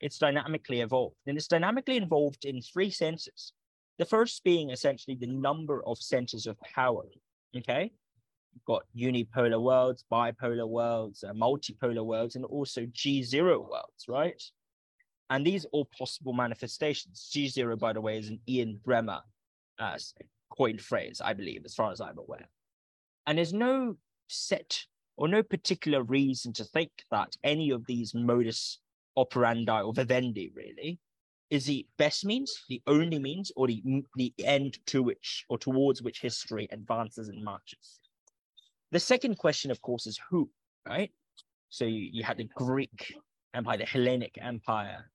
It's 0.00 0.18
dynamically 0.18 0.80
evolved 0.80 1.16
and 1.26 1.36
it's 1.36 1.48
dynamically 1.48 1.96
evolved 1.96 2.44
in 2.44 2.62
three 2.62 2.90
senses 2.90 3.52
the 3.98 4.04
first 4.04 4.42
being 4.44 4.70
essentially 4.70 5.16
the 5.16 5.26
number 5.26 5.82
of 5.86 5.98
centers 5.98 6.46
of 6.46 6.58
power. 6.60 7.04
Okay. 7.56 7.92
You've 8.54 8.64
got 8.64 8.84
unipolar 8.96 9.60
worlds, 9.62 10.04
bipolar 10.10 10.68
worlds, 10.68 11.22
uh, 11.22 11.32
multipolar 11.32 12.04
worlds, 12.04 12.36
and 12.36 12.44
also 12.44 12.82
G0 12.86 13.44
worlds, 13.44 14.04
right? 14.08 14.42
And 15.30 15.46
these 15.46 15.64
are 15.64 15.68
all 15.72 15.88
possible 15.96 16.32
manifestations. 16.32 17.30
G0, 17.34 17.78
by 17.78 17.92
the 17.92 18.00
way, 18.00 18.18
is 18.18 18.28
an 18.28 18.40
Ian 18.48 18.80
Bremmer 18.86 19.20
uh, 19.78 19.98
coined 20.56 20.80
phrase, 20.80 21.20
I 21.22 21.34
believe, 21.34 21.62
as 21.64 21.74
far 21.74 21.92
as 21.92 22.00
I'm 22.00 22.18
aware. 22.18 22.48
And 23.26 23.36
there's 23.36 23.52
no 23.52 23.96
set 24.28 24.84
or 25.16 25.28
no 25.28 25.42
particular 25.42 26.02
reason 26.02 26.52
to 26.54 26.64
think 26.64 26.90
that 27.10 27.36
any 27.44 27.70
of 27.70 27.84
these 27.86 28.14
modus 28.14 28.80
operandi 29.16 29.82
or 29.82 29.92
vivendi, 29.92 30.50
really, 30.54 30.98
is 31.50 31.66
the 31.66 31.86
best 31.96 32.24
means, 32.24 32.62
the 32.68 32.82
only 32.86 33.18
means, 33.18 33.50
or 33.56 33.66
the, 33.66 33.82
the 34.16 34.32
end 34.44 34.78
to 34.86 35.02
which 35.02 35.44
or 35.48 35.58
towards 35.58 36.02
which 36.02 36.20
history 36.20 36.68
advances 36.70 37.28
and 37.28 37.42
marches? 37.42 38.00
The 38.92 39.00
second 39.00 39.38
question, 39.38 39.70
of 39.70 39.80
course, 39.80 40.06
is 40.06 40.18
who, 40.30 40.50
right? 40.86 41.10
So 41.68 41.84
you, 41.84 42.08
you 42.12 42.24
had 42.24 42.38
the 42.38 42.48
Greek 42.54 43.14
Empire, 43.54 43.78
the 43.78 43.84
Hellenic 43.84 44.38
Empire, 44.40 45.10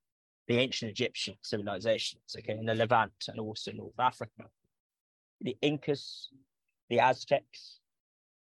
the 0.48 0.58
ancient 0.58 0.92
Egyptian 0.92 1.36
civilizations, 1.42 2.36
okay, 2.38 2.58
in 2.58 2.66
the 2.66 2.76
Levant 2.76 3.14
and 3.28 3.40
also 3.40 3.72
North 3.72 4.00
Africa, 4.00 4.46
the 5.42 5.56
Incas, 5.62 6.30
the 6.90 7.00
Aztecs, 7.00 7.80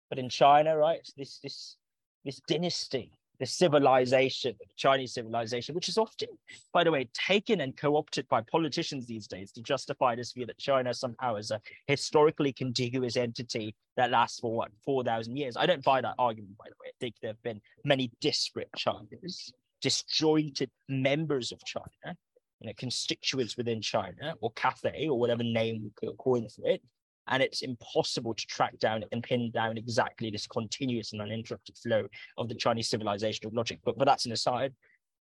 but 0.10 0.19
in 0.19 0.30
China, 0.30 0.78
right, 0.78 1.08
this 1.17 1.39
this 1.39 1.78
this 2.23 2.41
dynasty 2.47 3.16
the 3.39 3.45
civilization, 3.45 4.56
the 4.60 4.65
Chinese 4.76 5.13
civilization, 5.13 5.76
which 5.76 5.89
is 5.89 5.97
often, 5.97 6.30
by 6.73 6.84
the 6.84 6.91
way, 6.91 7.08
taken 7.13 7.62
and 7.62 7.78
co-opted 7.78 8.28
by 8.28 8.41
politicians 8.41 9.06
these 9.06 9.28
days 9.28 9.52
to 9.52 9.62
justify 9.62 10.15
this 10.15 10.34
view 10.34 10.45
that 10.45 10.58
China 10.58 10.93
somehow 10.93 11.36
is 11.36 11.52
a 11.52 11.62
historically 11.86 12.52
contiguous 12.52 13.15
entity 13.15 13.76
that 13.95 14.12
lasts 14.12 14.39
for 14.39 14.56
what, 14.56 14.71
4,000 14.84 15.36
years. 15.36 15.56
I 15.58 15.65
don't 15.65 15.84
buy 15.84 16.02
that 16.02 16.15
argument, 16.17 16.58
by 16.58 16.65
the 16.65 16.76
way. 16.82 16.89
I 16.89 16.97
think 17.00 17.15
there 17.21 17.32
have 17.32 17.43
been 17.43 17.62
many 17.84 18.12
disparate 18.21 18.69
Chinas, 18.78 19.52
disjointed 19.82 20.71
members 20.89 21.52
of 21.52 21.63
China, 21.63 22.17
you 22.60 22.67
know, 22.67 22.73
constituents 22.78 23.56
within 23.56 23.82
China, 23.82 24.36
or 24.41 24.52
Cathay, 24.52 25.08
or 25.08 25.19
whatever 25.19 25.43
name 25.43 25.84
we 25.84 25.91
could 25.95 26.17
coin 26.17 26.47
for 26.50 26.67
it, 26.67 26.82
and 27.28 27.44
it's 27.44 27.62
impossible 27.62 28.34
to 28.34 28.46
track 28.48 28.78
down 28.80 29.04
and 29.12 29.24
pin 29.24 29.52
down 29.52 29.78
exactly 29.78 30.30
this 30.30 30.48
continuous 30.48 31.13
and 31.13 31.22
uninterrupted 31.22 31.78
flow 31.78 32.08
of 32.38 32.50
the 32.50 32.56
Chinese 32.56 32.90
civilizational 32.90 33.54
logic. 33.54 33.80
But, 33.84 33.98
but 33.98 34.06
that's 34.06 34.26
an 34.26 34.32
aside. 34.32 34.74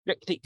Look, 0.07 0.19
the, 0.27 0.41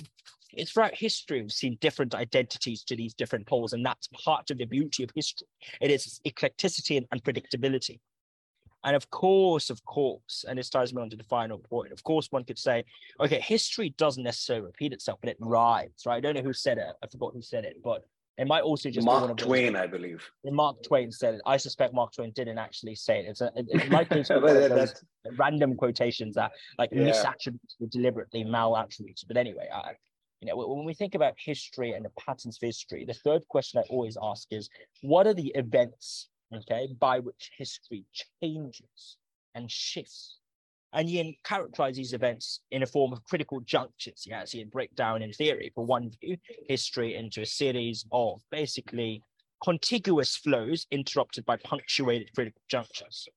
it's 0.53 0.73
throughout 0.73 0.95
history 0.95 1.43
we've 1.43 1.53
seen 1.53 1.79
different 1.81 2.15
identities 2.15 2.85
to 2.85 2.97
these 2.97 3.15
different 3.15 3.47
poles, 3.47 3.73
and 3.73 3.85
that's 3.85 4.09
part 4.09 4.51
of 4.51 4.59
the 4.59 4.65
beauty 4.65 5.03
of 5.05 5.11
history. 5.15 5.49
It 5.81 5.91
is 5.91 6.21
eclecticity 6.25 6.97
and 6.97 7.09
unpredictability. 7.11 8.01
And 8.85 8.95
of 8.95 9.09
course, 9.11 9.71
of 9.71 9.83
course, 9.85 10.45
and 10.47 10.59
this 10.59 10.69
ties 10.69 10.93
me 10.93 11.01
on 11.01 11.09
to 11.09 11.17
the 11.17 11.25
final 11.25 11.59
point. 11.59 11.91
Of 11.91 12.03
course, 12.05 12.29
one 12.31 12.45
could 12.45 12.59
say, 12.59 12.85
okay, 13.19 13.41
history 13.41 13.95
doesn't 13.97 14.23
necessarily 14.23 14.67
repeat 14.67 14.93
itself, 14.93 15.21
but 15.23 15.31
it 15.31 15.39
rhymes, 15.41 16.03
right? 16.05 16.17
I 16.17 16.21
don't 16.21 16.35
know 16.35 16.43
who 16.43 16.53
said 16.53 16.77
it. 16.77 16.95
I 17.03 17.07
forgot 17.07 17.33
who 17.33 17.41
said 17.41 17.65
it, 17.65 17.79
but 17.83 18.05
it 18.37 18.49
might 18.49 18.63
also 18.63 18.91
just 18.91 19.05
Mark 19.05 19.19
be 19.19 19.23
one 19.23 19.31
of 19.31 19.37
Twain, 19.37 19.77
I 19.77 19.87
believe. 19.87 20.29
Mark 20.45 20.83
Twain 20.83 21.13
said 21.13 21.35
it. 21.35 21.41
I 21.47 21.57
suspect 21.57 21.95
Mark 21.95 22.13
Twain 22.13 22.33
didn't 22.35 22.59
actually 22.59 22.97
say 22.97 23.21
it. 23.21 23.27
It's 23.27 23.41
a, 23.41 23.53
it, 23.55 23.67
it 23.69 23.91
might 23.91 24.09
be 24.09 24.25
random 25.37 25.77
quotations 25.77 26.35
that 26.35 26.51
like 26.77 26.91
yeah. 26.93 27.11
misattributes 27.11 27.77
or 27.81 27.87
deliberately 27.89 28.45
malattributes. 28.45 29.25
But 29.27 29.37
anyway, 29.37 29.69
I, 29.73 29.93
you 30.41 30.49
know, 30.49 30.57
when 30.57 30.85
we 30.85 30.95
think 30.95 31.15
about 31.15 31.35
history 31.39 31.93
and 31.93 32.05
the 32.05 32.11
patterns 32.19 32.59
of 32.61 32.67
history, 32.67 33.05
the 33.05 33.15
third 33.15 33.47
question 33.49 33.81
I 33.81 33.89
always 33.89 34.19
ask 34.21 34.49
is, 34.51 34.69
what 35.03 35.29
are 35.29 35.35
the 35.35 35.53
events, 35.55 36.29
okay, 36.53 36.89
by 36.99 37.21
which 37.21 37.53
history 37.57 38.05
changes 38.43 39.17
and 39.55 39.71
shifts? 39.71 40.39
And 40.95 41.11
Ian 41.11 41.35
characterize 41.45 41.97
these 41.97 42.13
events 42.13 42.61
in 42.71 42.85
a 42.85 42.87
form 42.87 43.13
of 43.13 43.25
critical 43.25 43.61
junctures. 43.61 44.25
Yeah, 44.27 44.45
so 44.45 44.59
you 44.59 44.67
break 44.67 44.95
down 44.95 45.23
in 45.23 45.33
theory, 45.33 45.73
for 45.75 45.85
one 45.85 46.11
view, 46.21 46.37
history 46.69 47.17
into 47.17 47.43
a 47.43 47.47
series 47.47 48.07
of 48.13 48.41
basically 48.51 49.21
contiguous 49.63 50.37
flows 50.37 50.87
interrupted 50.93 51.45
by 51.45 51.57
punctuated 51.57 52.33
critical 52.35 52.63
junctures. 52.69 53.29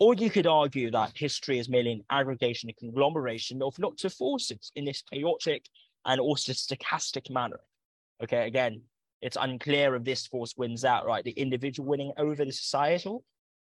Or 0.00 0.14
you 0.14 0.30
could 0.30 0.46
argue 0.46 0.90
that 0.90 1.12
history 1.14 1.58
is 1.58 1.68
merely 1.68 1.92
an 1.92 2.04
aggregation, 2.10 2.70
a 2.70 2.72
conglomeration 2.72 3.62
of 3.62 3.78
lots 3.78 4.04
of 4.04 4.14
forces 4.14 4.72
in 4.74 4.84
this 4.84 5.02
chaotic 5.02 5.66
and 6.06 6.20
also 6.20 6.52
stochastic 6.52 7.30
manner. 7.30 7.60
Okay, 8.22 8.46
again, 8.46 8.80
it's 9.20 9.36
unclear 9.38 9.94
if 9.94 10.04
this 10.04 10.26
force 10.26 10.54
wins 10.56 10.84
out, 10.84 11.06
right? 11.06 11.24
The 11.24 11.32
individual 11.32 11.88
winning 11.88 12.12
over 12.16 12.44
the 12.44 12.52
societal, 12.52 13.24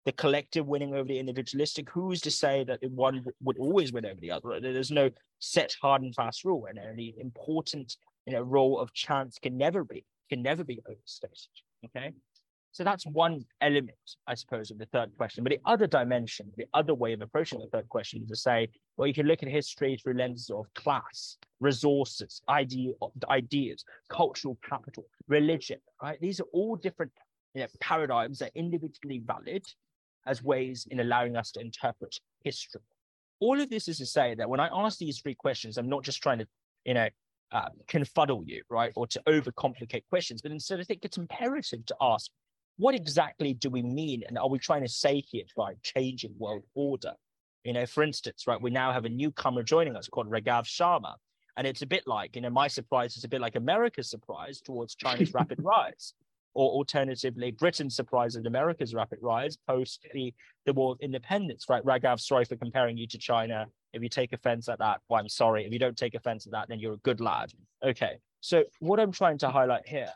the 0.05 0.11
collective 0.11 0.67
winning 0.67 0.93
over 0.93 1.07
the 1.07 1.19
individualistic. 1.19 1.89
Who's 1.89 2.21
to 2.21 2.31
say 2.31 2.63
that 2.65 2.79
one 2.91 3.25
would 3.41 3.57
always 3.57 3.91
win 3.91 4.05
over 4.05 4.19
the 4.19 4.31
other? 4.31 4.59
There's 4.59 4.91
no 4.91 5.09
set 5.39 5.75
hard 5.81 6.03
and 6.03 6.13
fast 6.13 6.45
rule, 6.45 6.67
and 6.67 6.97
the 6.97 7.15
important 7.19 7.97
you 8.25 8.33
know 8.33 8.41
role 8.41 8.79
of 8.79 8.93
chance 8.93 9.37
can 9.39 9.57
never 9.57 9.83
be 9.83 10.05
can 10.29 10.41
never 10.41 10.63
be 10.63 10.79
overstated. 10.87 11.49
Okay, 11.85 12.13
so 12.75 12.83
that's 12.83 13.05
one 13.05 13.45
element, 13.61 13.95
I 14.27 14.35
suppose, 14.35 14.69
of 14.69 14.77
the 14.77 14.85
third 14.87 15.15
question. 15.17 15.43
But 15.43 15.51
the 15.51 15.61
other 15.65 15.87
dimension, 15.87 16.51
the 16.57 16.65
other 16.73 16.93
way 16.93 17.13
of 17.13 17.21
approaching 17.21 17.59
the 17.59 17.67
third 17.67 17.87
question 17.87 18.21
is 18.21 18.27
to 18.27 18.35
say, 18.35 18.67
well, 18.97 19.07
you 19.07 19.13
can 19.13 19.27
look 19.27 19.43
at 19.43 19.49
history 19.49 19.97
through 19.97 20.15
lenses 20.15 20.49
of 20.49 20.65
class, 20.73 21.37
resources, 21.61 22.41
idea, 22.49 22.91
ideas, 23.29 23.85
cultural 24.09 24.57
capital, 24.67 25.05
religion. 25.27 25.79
Right? 26.03 26.19
These 26.19 26.41
are 26.41 26.47
all 26.51 26.75
different 26.75 27.13
you 27.53 27.61
know, 27.61 27.67
paradigms 27.79 28.39
that 28.39 28.47
are 28.47 28.59
individually 28.59 29.21
valid 29.25 29.65
as 30.25 30.43
ways 30.43 30.87
in 30.89 30.99
allowing 30.99 31.35
us 31.35 31.51
to 31.51 31.61
interpret 31.61 32.19
history. 32.43 32.81
All 33.39 33.59
of 33.59 33.69
this 33.69 33.87
is 33.87 33.97
to 33.97 34.05
say 34.05 34.35
that 34.35 34.49
when 34.49 34.59
I 34.59 34.69
ask 34.71 34.97
these 34.97 35.19
three 35.19 35.35
questions, 35.35 35.77
I'm 35.77 35.89
not 35.89 36.03
just 36.03 36.21
trying 36.21 36.39
to, 36.39 36.47
you 36.85 36.93
know, 36.93 37.09
uh, 37.51 37.69
confuddle 37.87 38.43
you, 38.45 38.63
right, 38.69 38.91
or 38.95 39.07
to 39.07 39.21
overcomplicate 39.27 40.03
questions, 40.09 40.41
but 40.41 40.51
instead 40.51 40.79
I 40.79 40.83
think 40.83 41.03
it's 41.03 41.17
imperative 41.17 41.85
to 41.85 41.95
ask, 42.01 42.31
what 42.77 42.95
exactly 42.95 43.53
do 43.53 43.69
we 43.69 43.81
mean, 43.81 44.23
and 44.27 44.37
are 44.37 44.49
we 44.49 44.59
trying 44.59 44.81
to 44.81 44.89
say 44.89 45.21
here 45.21 45.45
by 45.55 45.75
changing 45.81 46.33
world 46.37 46.63
order? 46.73 47.13
You 47.63 47.73
know, 47.73 47.85
for 47.85 48.03
instance, 48.03 48.45
right, 48.47 48.61
we 48.61 48.69
now 48.69 48.91
have 48.91 49.05
a 49.05 49.09
newcomer 49.09 49.63
joining 49.63 49.95
us 49.95 50.07
called 50.07 50.29
Raghav 50.29 50.65
Sharma, 50.65 51.15
and 51.57 51.65
it's 51.65 51.81
a 51.81 51.87
bit 51.87 52.03
like, 52.05 52.35
you 52.35 52.41
know, 52.41 52.49
my 52.49 52.67
surprise 52.67 53.15
is 53.15 53.23
a 53.23 53.29
bit 53.29 53.41
like 53.41 53.55
America's 53.55 54.09
surprise 54.09 54.59
towards 54.59 54.95
China's 54.95 55.33
rapid 55.33 55.59
rise. 55.63 56.13
Or 56.55 56.71
alternatively, 56.71 57.51
Britain's 57.51 57.95
surprise 57.95 58.35
at 58.35 58.47
America's 58.47 58.95
rapid 58.95 59.19
rise 59.21 59.57
post 59.67 60.05
the, 60.13 60.33
the 60.65 60.73
war 60.73 60.93
of 60.93 60.99
independence, 61.01 61.65
right? 61.69 61.83
Raghav, 61.83 62.19
sorry 62.19 62.45
for 62.45 62.55
comparing 62.55 62.97
you 62.97 63.07
to 63.07 63.17
China. 63.17 63.65
If 63.93 64.01
you 64.01 64.09
take 64.09 64.33
offense 64.33 64.67
at 64.69 64.79
that, 64.79 65.01
well, 65.09 65.19
I'm 65.19 65.29
sorry. 65.29 65.65
If 65.65 65.73
you 65.73 65.79
don't 65.79 65.97
take 65.97 66.15
offense 66.15 66.45
at 66.45 66.53
that, 66.53 66.69
then 66.69 66.79
you're 66.79 66.93
a 66.93 66.97
good 66.97 67.19
lad. 67.19 67.51
Okay. 67.83 68.17
So 68.39 68.63
what 68.79 68.99
I'm 68.99 69.11
trying 69.11 69.37
to 69.39 69.49
highlight 69.49 69.87
here 69.87 70.09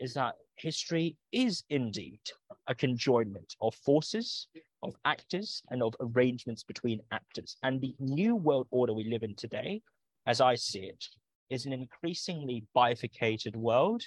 is 0.00 0.14
that 0.14 0.34
history 0.56 1.16
is 1.32 1.62
indeed 1.70 2.20
a 2.66 2.74
conjoinment 2.74 3.54
of 3.60 3.74
forces, 3.76 4.48
of 4.82 4.94
actors, 5.04 5.62
and 5.70 5.82
of 5.82 5.94
arrangements 6.00 6.64
between 6.64 7.00
actors. 7.12 7.56
And 7.62 7.80
the 7.80 7.94
new 8.00 8.34
world 8.34 8.66
order 8.70 8.92
we 8.92 9.04
live 9.04 9.22
in 9.22 9.34
today, 9.36 9.80
as 10.26 10.40
I 10.40 10.56
see 10.56 10.80
it, 10.80 11.04
is 11.50 11.66
an 11.66 11.72
increasingly 11.72 12.64
bifurcated 12.74 13.54
world 13.54 14.02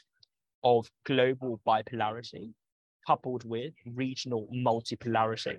of 0.64 0.90
global 1.06 1.60
bipolarity 1.66 2.54
coupled 3.06 3.44
with 3.46 3.74
regional 3.86 4.48
multipolarity. 4.54 5.58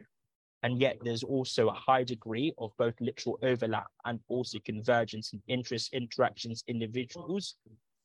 And 0.63 0.81
yet 0.81 0.99
there's 1.03 1.23
also 1.23 1.69
a 1.69 1.73
high 1.73 2.03
degree 2.03 2.53
of 2.59 2.73
both 2.79 2.95
literal 3.01 3.39
overlap 3.43 3.87
and 4.05 4.19
also 4.29 4.59
convergence 4.65 5.33
in 5.33 5.41
interests, 5.47 5.91
interactions, 5.93 6.65
individuals, 6.67 7.55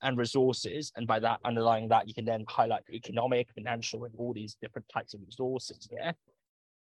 and 0.04 0.18
resources. 0.18 0.92
And 0.96 1.08
by 1.08 1.20
that, 1.20 1.40
underlying 1.44 1.88
that, 1.90 2.08
you 2.08 2.14
can 2.14 2.26
then 2.26 2.46
highlight 2.48 2.84
economic, 2.92 3.48
financial, 3.54 4.04
and 4.04 4.14
all 4.18 4.34
these 4.34 4.56
different 4.62 4.88
types 4.94 5.14
of 5.14 5.22
resources 5.26 5.88
here. 5.90 6.14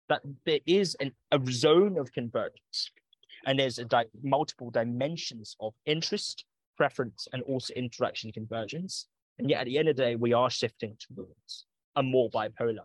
That 0.08 0.22
there 0.46 0.60
is 0.68 0.96
an, 1.00 1.12
a 1.32 1.40
zone 1.50 1.98
of 1.98 2.12
convergence, 2.14 2.92
and 3.48 3.58
there's 3.58 3.80
a 3.80 3.86
di- 3.86 4.06
multiple 4.22 4.70
dimensions 4.70 5.56
of 5.60 5.74
interest, 5.88 6.46
preference, 6.78 7.28
and 7.34 7.42
also 7.44 7.74
interaction 7.74 8.32
convergence. 8.32 9.08
And 9.38 9.50
yet, 9.50 9.62
at 9.62 9.66
the 9.66 9.78
end 9.78 9.90
of 9.90 9.96
the 9.96 10.04
day, 10.04 10.16
we 10.16 10.34
are 10.34 10.50
shifting 10.50 10.98
towards 11.00 11.66
a 11.96 12.04
more 12.04 12.30
bipolar 12.30 12.80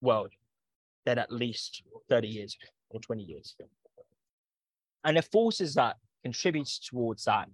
world 0.00 0.32
than 1.04 1.18
at 1.18 1.32
least 1.32 1.82
30 2.08 2.28
years 2.28 2.56
or 2.90 3.00
20 3.00 3.22
years 3.22 3.54
ago. 3.58 3.68
And 5.04 5.16
the 5.16 5.22
forces 5.22 5.74
that 5.74 5.96
contributes 6.22 6.78
towards 6.78 7.24
that 7.24 7.48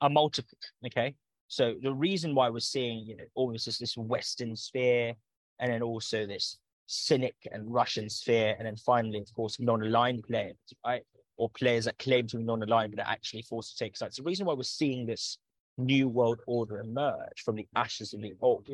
are 0.00 0.10
multiple. 0.10 0.58
Okay. 0.86 1.14
So 1.48 1.74
the 1.82 1.92
reason 1.92 2.34
why 2.34 2.50
we're 2.50 2.60
seeing, 2.60 3.04
you 3.06 3.16
know, 3.16 3.24
almost 3.34 3.66
this, 3.66 3.78
this 3.78 3.96
Western 3.96 4.56
sphere 4.56 5.14
and 5.60 5.72
then 5.72 5.82
also 5.82 6.26
this 6.26 6.58
Sinic 6.88 7.34
and 7.52 7.72
Russian 7.72 8.08
sphere, 8.10 8.54
and 8.58 8.66
then 8.66 8.76
finally, 8.76 9.20
of 9.20 9.32
course, 9.32 9.58
non-aligned 9.58 10.24
players, 10.24 10.56
right? 10.84 11.02
Or 11.36 11.48
players 11.50 11.86
that 11.86 11.98
claim 11.98 12.26
to 12.28 12.36
be 12.36 12.42
non-aligned 12.42 12.94
but 12.94 13.04
are 13.04 13.10
actually 13.10 13.42
forced 13.42 13.76
to 13.76 13.84
take 13.84 13.96
sides. 13.96 14.16
The 14.16 14.22
reason 14.22 14.46
why 14.46 14.54
we're 14.54 14.64
seeing 14.64 15.06
this 15.06 15.38
new 15.78 16.08
world 16.08 16.40
order 16.46 16.78
emerge 16.80 17.42
from 17.44 17.56
the 17.56 17.66
ashes 17.74 18.14
of 18.14 18.20
the 18.20 18.34
old 18.40 18.68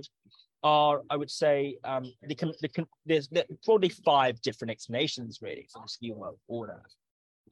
are, 0.62 1.02
I 1.08 1.16
would 1.16 1.30
say, 1.30 1.78
um, 1.84 2.12
the, 2.22 2.34
the, 2.34 2.86
there's, 3.06 3.28
there's 3.28 3.46
probably 3.64 3.88
five 3.88 4.40
different 4.42 4.70
explanations 4.70 5.38
really 5.40 5.66
for 5.72 5.82
this 5.82 5.98
new 6.02 6.14
world 6.14 6.38
order. 6.48 6.82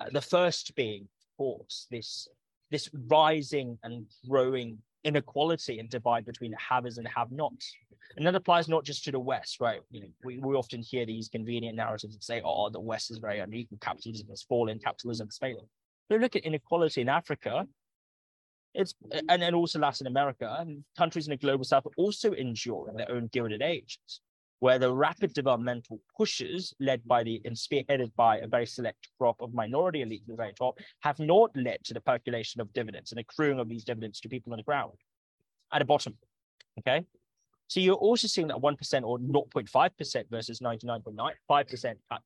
Uh, 0.01 0.07
the 0.13 0.21
first 0.21 0.75
being, 0.77 1.03
of 1.03 1.37
course, 1.39 1.87
this 1.91 2.29
this 2.71 2.91
rising 3.09 3.79
and 3.83 4.05
growing 4.29 4.77
inequality 5.05 5.79
and 5.79 5.89
divide 5.89 6.27
between 6.27 6.53
haves 6.53 6.99
and 6.99 7.09
have-nots. 7.09 7.73
And 8.17 8.27
that 8.27 8.35
applies 8.35 8.69
not 8.69 8.85
just 8.85 9.05
to 9.05 9.13
the 9.13 9.19
West, 9.19 9.61
right? 9.61 9.81
You 9.91 10.03
know, 10.03 10.09
we, 10.25 10.39
we 10.39 10.55
often 10.55 10.83
hear 10.83 11.07
these 11.07 11.29
convenient 11.29 11.77
narratives 11.77 12.15
that 12.15 12.25
say, 12.25 12.43
oh, 12.45 12.69
the 12.69 12.81
West 12.81 13.11
is 13.11 13.19
very 13.19 13.39
unequal, 13.39 13.79
capitalism 13.81 14.29
has 14.29 14.43
fallen, 14.43 14.79
capitalism 14.79 15.29
is 15.29 15.39
failing. 15.39 15.67
But 16.09 16.21
look 16.21 16.37
at 16.37 16.45
inequality 16.45 17.01
in 17.01 17.09
Africa, 17.09 17.67
it's 18.75 18.95
and 19.29 19.43
then 19.43 19.55
also 19.55 19.79
Latin 19.79 20.07
America 20.07 20.57
and 20.59 20.85
countries 20.97 21.27
in 21.27 21.31
the 21.31 21.37
global 21.37 21.65
south 21.65 21.87
are 21.87 21.93
also 21.97 22.33
enduring 22.33 22.97
their 22.97 23.11
own 23.11 23.29
gilded 23.33 23.63
ages, 23.63 24.21
where 24.61 24.79
the 24.79 24.93
rapid 24.93 25.33
developmental 25.33 26.01
pushes 26.17 26.75
led 26.81 27.07
by 27.07 27.23
the 27.23 27.41
and 27.45 27.57
spearheaded 27.57 28.15
by 28.17 28.39
a 28.39 28.47
very 28.47 28.67
select 28.67 29.09
crop 29.19 29.37
of 29.41 29.55
minority 29.55 30.03
elite 30.03 30.23
at 30.23 30.29
the 30.29 30.37
very 30.37 30.53
top 30.53 30.79
have 31.01 31.19
not 31.19 31.51
led 31.55 31.83
to 31.85 31.95
the 31.95 32.01
percolation 32.01 32.61
of 32.61 32.73
dividends 32.73 33.13
and 33.13 33.21
accruing 33.21 33.59
of 33.59 33.69
these 33.69 33.85
dividends 33.85 34.21
to 34.21 34.29
people 34.29 34.53
on 34.53 34.59
the 34.59 34.63
ground 34.63 34.93
at 35.73 35.79
the 35.79 35.85
bottom. 35.85 36.17
Okay. 36.79 37.05
So 37.69 37.81
you're 37.81 37.97
also 37.97 38.27
seeing 38.27 38.49
that 38.49 38.57
1% 38.57 39.03
or 39.03 39.19
0.5% 39.19 40.25
versus 40.31 40.61
99.95% 40.61 41.95
cut 42.11 42.23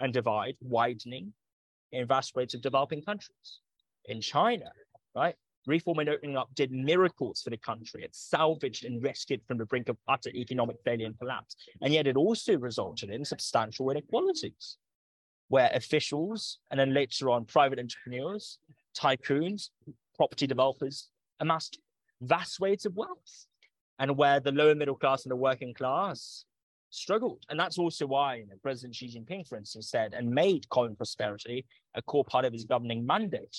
and 0.00 0.12
divide 0.12 0.56
widening 0.62 1.34
in 1.92 2.06
vast 2.06 2.34
rates 2.34 2.54
of 2.54 2.62
developing 2.62 3.02
countries. 3.02 3.60
In 4.06 4.20
China, 4.20 4.70
right? 5.14 5.34
Reform 5.66 5.98
and 5.98 6.08
opening 6.08 6.36
up 6.36 6.48
did 6.54 6.70
miracles 6.70 7.42
for 7.42 7.50
the 7.50 7.56
country. 7.56 8.04
It 8.04 8.14
salvaged 8.14 8.84
and 8.84 9.02
rescued 9.02 9.42
from 9.46 9.58
the 9.58 9.66
brink 9.66 9.88
of 9.88 9.96
utter 10.08 10.30
economic 10.30 10.76
failure 10.84 11.06
and 11.06 11.18
collapse. 11.18 11.56
And 11.82 11.92
yet 11.92 12.06
it 12.06 12.16
also 12.16 12.56
resulted 12.56 13.10
in 13.10 13.24
substantial 13.24 13.90
inequalities, 13.90 14.78
where 15.48 15.70
officials 15.74 16.58
and 16.70 16.78
then 16.78 16.94
later 16.94 17.30
on 17.30 17.44
private 17.44 17.80
entrepreneurs, 17.80 18.58
tycoons, 18.96 19.70
property 20.14 20.46
developers 20.46 21.08
amassed 21.40 21.78
vast 22.20 22.60
weights 22.60 22.86
of 22.86 22.96
wealth, 22.96 23.46
and 23.98 24.16
where 24.16 24.40
the 24.40 24.52
lower 24.52 24.74
middle 24.74 24.94
class 24.94 25.24
and 25.24 25.32
the 25.32 25.36
working 25.36 25.74
class 25.74 26.44
struggled. 26.90 27.44
And 27.48 27.58
that's 27.58 27.78
also 27.78 28.06
why 28.06 28.36
you 28.36 28.46
know, 28.46 28.54
President 28.62 28.94
Xi 28.94 29.08
Jinping, 29.08 29.48
for 29.48 29.58
instance, 29.58 29.90
said 29.90 30.14
and 30.14 30.30
made 30.30 30.68
common 30.68 30.96
prosperity 30.96 31.66
a 31.94 32.02
core 32.02 32.24
part 32.24 32.44
of 32.44 32.52
his 32.52 32.64
governing 32.64 33.04
mandate 33.04 33.56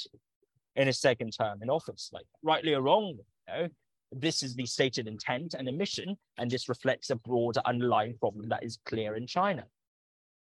in 0.78 0.88
his 0.88 1.00
second 1.00 1.32
term 1.32 1.62
in 1.62 1.70
office. 1.70 2.10
Like, 2.14 2.26
rightly 2.42 2.74
or 2.74 2.82
wrongly, 2.82 3.26
you 3.48 3.54
know, 3.54 3.68
this 4.12 4.42
is 4.42 4.56
the 4.56 4.66
stated 4.66 5.08
intent 5.08 5.54
and 5.54 5.68
a 5.68 5.72
mission, 5.72 6.16
and 6.38 6.50
this 6.50 6.70
reflects 6.70 7.10
a 7.10 7.16
broader 7.16 7.62
underlying 7.66 8.16
problem 8.18 8.48
that 8.50 8.64
is 8.64 8.80
clear 8.86 9.16
in 9.16 9.28
China. 9.28 9.66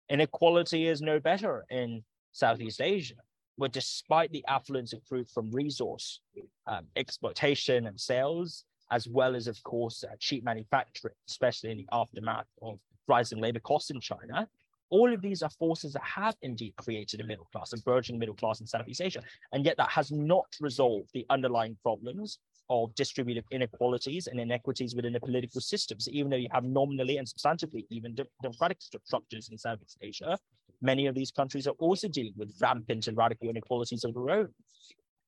Inequality 0.09 0.87
is 0.87 1.01
no 1.03 1.18
better 1.18 1.64
in 1.68 2.05
Southeast 2.31 2.81
Asia, 2.81 3.16
where 3.57 3.68
despite 3.68 4.31
the 4.31 4.44
affluence 4.46 4.92
accrued 4.92 5.29
from 5.29 5.51
resource 5.51 6.20
um, 6.68 6.85
exploitation 6.94 7.87
and 7.87 7.99
sales, 7.99 8.64
as 8.92 9.09
well 9.09 9.35
as, 9.35 9.49
of 9.49 9.61
course, 9.64 10.05
uh, 10.05 10.14
cheap 10.20 10.44
manufacturing, 10.44 11.14
especially 11.29 11.72
in 11.72 11.79
the 11.79 11.88
aftermath 11.90 12.46
of 12.62 12.79
rising 13.09 13.40
labor 13.40 13.59
costs 13.59 13.90
in 13.90 14.01
China, 14.01 14.46
all 14.90 15.12
of 15.12 15.20
these 15.20 15.42
are 15.42 15.51
forces 15.51 15.92
that 15.92 16.03
have 16.03 16.37
indeed 16.42 16.75
created 16.77 17.20
a 17.20 17.25
middle 17.25 17.49
class, 17.53 17.72
a 17.72 17.81
burgeoning 17.83 18.18
middle 18.18 18.35
class 18.35 18.61
in 18.61 18.66
Southeast 18.66 19.01
Asia. 19.01 19.22
And 19.53 19.64
yet 19.64 19.77
that 19.79 19.90
has 19.90 20.11
not 20.11 20.46
resolved 20.61 21.11
the 21.12 21.27
underlying 21.31 21.77
problems 21.83 22.38
of 22.68 22.94
distributive 22.94 23.44
inequalities 23.51 24.27
and 24.27 24.40
inequities 24.40 24.94
within 24.94 25.12
the 25.12 25.20
political 25.20 25.61
systems. 25.61 26.09
Even 26.09 26.31
though 26.31 26.37
you 26.37 26.49
have 26.53 26.64
nominally 26.64 27.18
and 27.18 27.27
substantively 27.27 27.85
even 27.90 28.16
democratic 28.42 28.79
structures 28.81 29.49
in 29.51 29.59
Southeast 29.59 29.99
Asia, 30.03 30.38
many 30.81 31.07
of 31.07 31.14
these 31.14 31.31
countries 31.31 31.66
are 31.66 31.75
also 31.79 32.09
dealing 32.09 32.35
with 32.37 32.57
rampant 32.61 33.07
and 33.07 33.16
radical 33.16 33.49
inequalities 33.49 34.05
of 34.05 34.14
their 34.14 34.31
own. 34.31 34.49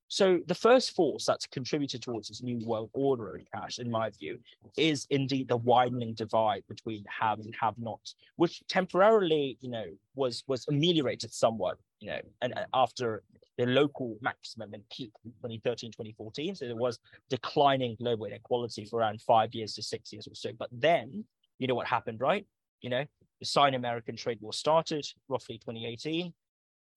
So 0.09 0.41
the 0.47 0.55
first 0.55 0.97
force 0.97 1.27
that's 1.27 1.47
contributed 1.47 2.03
towards 2.03 2.29
this 2.29 2.43
new 2.43 2.59
world 2.67 2.91
order 2.95 3.37
in 3.37 3.45
cash, 3.55 3.79
in 3.79 3.91
my 3.91 4.11
view, 4.11 4.39
is 4.77 5.07
indeed 5.11 5.49
the 5.49 5.57
widening 5.59 6.15
divide 6.15 6.65
between 6.67 7.05
have 7.21 7.39
and 7.41 7.55
have 7.61 7.75
not, 7.79 8.01
which 8.37 8.63
temporarily, 8.69 9.59
you 9.61 9.71
know, 9.71 9.87
was 10.15 10.43
was 10.47 10.67
ameliorated 10.69 11.33
somewhat, 11.33 11.77
you 12.01 12.09
know, 12.09 12.21
and 12.41 12.55
after 12.73 13.23
the 13.59 13.67
local 13.67 14.17
maximum 14.23 14.73
and 14.73 14.89
peak 14.89 15.11
in 15.25 15.33
2013, 15.33 15.91
2014. 15.91 16.55
So 16.55 16.67
there 16.67 16.77
was 16.77 16.99
declining 17.29 17.97
global 17.97 18.27
inequality 18.27 18.87
for 18.87 19.01
around 19.01 19.21
five 19.21 19.53
years 19.53 19.75
to 19.75 19.83
six 19.83 20.13
years 20.13 20.29
or 20.29 20.35
so. 20.35 20.51
But 20.57 20.71
then, 20.73 21.25
you 21.59 21.67
know 21.67 21.75
what 21.75 21.87
happened, 21.87 22.21
right? 22.21 22.47
You 22.81 22.91
know, 22.91 23.05
the 23.41 23.47
Sino-American 23.47 24.17
trade 24.17 24.39
war 24.41 24.53
started 24.53 25.05
roughly 25.29 25.59
2018 25.59 26.33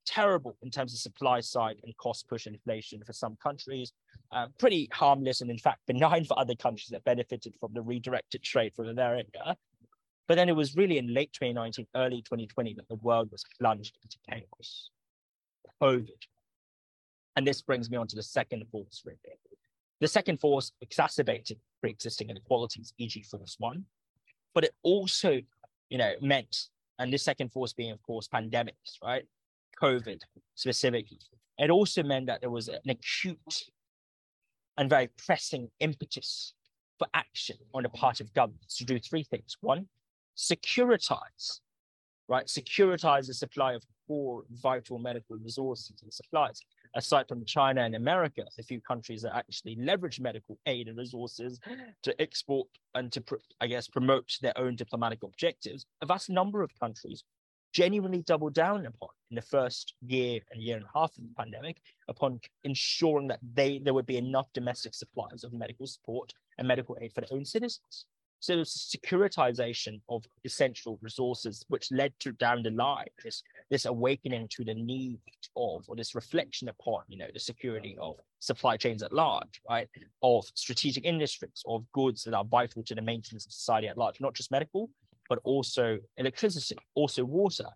terrible 0.06 0.58
in 0.62 0.70
terms 0.70 0.94
of 0.94 1.00
supply 1.00 1.40
side 1.40 1.78
and 1.84 1.96
cost 1.98 2.28
push 2.28 2.48
inflation 2.48 3.04
for 3.04 3.14
some 3.14 3.38
countries, 3.42 3.94
uh, 4.32 4.48
pretty 4.58 4.90
harmless 4.92 5.42
and 5.42 5.52
in 5.52 5.58
fact 5.58 5.80
benign 5.88 6.26
for 6.26 6.38
other 6.40 6.56
countries 6.56 6.90
that 6.90 7.04
benefited 7.04 7.54
from 7.60 7.74
the 7.74 7.82
redirected 7.82 8.44
trade 8.44 8.74
from 8.76 8.88
America. 8.88 9.56
But 10.28 10.36
then 10.36 10.50
it 10.50 10.56
was 10.56 10.76
really 10.76 10.98
in 10.98 11.14
late 11.14 11.34
2019, 11.34 11.88
early 11.96 12.22
2020 12.22 12.76
that 12.76 12.88
the 12.88 12.96
world 12.96 13.30
was 13.32 13.44
plunged 13.60 13.98
into 14.04 14.18
chaos. 14.30 14.90
COVID. 15.82 16.10
And 17.36 17.48
this 17.48 17.62
brings 17.62 17.90
me 17.90 17.98
on 17.98 18.08
to 18.08 18.16
the 18.16 18.24
second 18.24 18.66
force, 18.72 19.02
really. 19.06 19.18
The 20.00 20.08
second 20.08 20.40
force 20.40 20.72
exacerbated 20.82 21.60
pre-existing 21.80 22.30
inequalities, 22.30 22.94
e.g. 22.98 23.22
force 23.24 23.56
one, 23.60 23.86
but 24.54 24.64
it 24.64 24.72
also, 24.84 25.40
you 25.90 25.98
know, 25.98 26.14
meant, 26.22 26.70
and 27.00 27.12
this 27.12 27.24
second 27.24 27.52
force 27.52 27.74
being, 27.74 27.92
of 27.92 28.02
course, 28.04 28.28
pandemics, 28.28 28.98
right? 29.04 29.24
COVID 29.82 30.22
specifically. 30.56 31.20
It 31.58 31.70
also 31.70 32.04
meant 32.04 32.28
that 32.28 32.42
there 32.42 32.50
was 32.50 32.68
an 32.68 32.90
acute 32.90 33.64
and 34.78 34.90
very 34.90 35.10
pressing 35.26 35.70
impetus 35.80 36.54
for 36.98 37.08
action 37.14 37.58
on 37.74 37.84
the 37.84 37.90
part 37.90 38.20
of 38.20 38.34
governments 38.34 38.78
to 38.78 38.86
do 38.86 39.00
three 39.00 39.24
things. 39.24 39.58
One, 39.62 39.88
securitize, 40.38 41.60
right? 42.28 42.46
Securitize 42.46 43.28
the 43.28 43.34
supply 43.34 43.74
of 43.74 43.84
core 44.08 44.44
vital 44.52 45.00
medical 45.00 45.38
resources 45.38 46.02
and 46.04 46.14
supplies. 46.14 46.62
aside 46.96 47.28
from 47.28 47.46
China 47.46 47.82
and 47.82 47.96
America, 47.96 48.44
the 48.58 48.64
few 48.64 48.82
countries 48.82 49.22
that 49.22 49.36
actually 49.36 49.76
leverage 49.80 50.20
medical 50.20 50.58
aid 50.66 50.88
and 50.88 50.98
resources 50.98 51.60
to 52.04 52.22
export 52.22 52.68
and 52.96 53.12
to, 53.14 53.24
I 53.62 53.68
guess, 53.68 53.88
promote 53.88 54.30
their 54.42 54.58
own 54.58 54.76
diplomatic 54.76 55.24
objectives, 55.24 55.86
a 56.02 56.06
vast 56.06 56.30
number 56.30 56.62
of 56.62 56.72
countries 56.80 57.24
genuinely 57.74 58.22
doubled 58.22 58.54
down 58.54 58.86
upon 58.86 59.10
in 59.30 59.36
the 59.36 59.42
first 59.42 59.94
year 60.06 60.42
and 60.52 60.62
year 60.62 60.78
and 60.78 60.86
a 60.86 61.00
half 61.00 61.12
of 61.18 61.24
the 61.24 61.34
pandemic 61.38 61.82
upon 62.08 62.40
ensuring 62.64 63.28
that 63.28 63.40
they 63.54 63.80
there 63.80 63.94
would 63.94 64.06
be 64.06 64.18
enough 64.18 64.48
domestic 64.54 64.94
supplies 64.94 65.44
of 65.44 65.54
medical 65.54 65.88
support 65.88 66.34
and 66.58 66.68
medical 66.68 66.98
aid 67.02 67.14
for 67.14 67.22
their 67.22 67.38
own 67.38 67.46
citizens. 67.46 68.06
So 68.42 68.58
it's 68.58 68.96
securitization 68.98 70.02
of 70.10 70.26
essential 70.44 70.98
resources, 71.04 71.64
which 71.68 71.92
led 71.92 72.12
to 72.22 72.32
down 72.32 72.64
the 72.64 72.72
line 72.72 73.06
this, 73.24 73.44
this 73.70 73.86
awakening 73.86 74.48
to 74.54 74.66
the 74.66 74.74
need 74.74 75.20
of, 75.56 75.86
or 75.88 75.96
this 75.96 76.16
reflection 76.16 76.68
upon, 76.68 77.04
you 77.08 77.20
know, 77.20 77.28
the 77.32 77.40
security 77.40 77.96
of 78.02 78.16
supply 78.40 78.78
chains 78.78 79.04
at 79.04 79.14
large, 79.14 79.62
right? 79.70 79.88
Of 80.24 80.46
strategic 80.56 81.06
industries, 81.06 81.62
of 81.68 81.86
goods 81.92 82.24
that 82.24 82.34
are 82.34 82.44
vital 82.44 82.82
to 82.82 82.96
the 82.96 83.02
maintenance 83.04 83.46
of 83.46 83.52
society 83.52 83.88
at 83.88 83.98
large, 84.00 84.20
not 84.20 84.34
just 84.34 84.50
medical, 84.50 84.90
but 85.32 85.40
also 85.46 85.98
electricity, 86.18 86.76
also 86.94 87.24
water. 87.24 87.70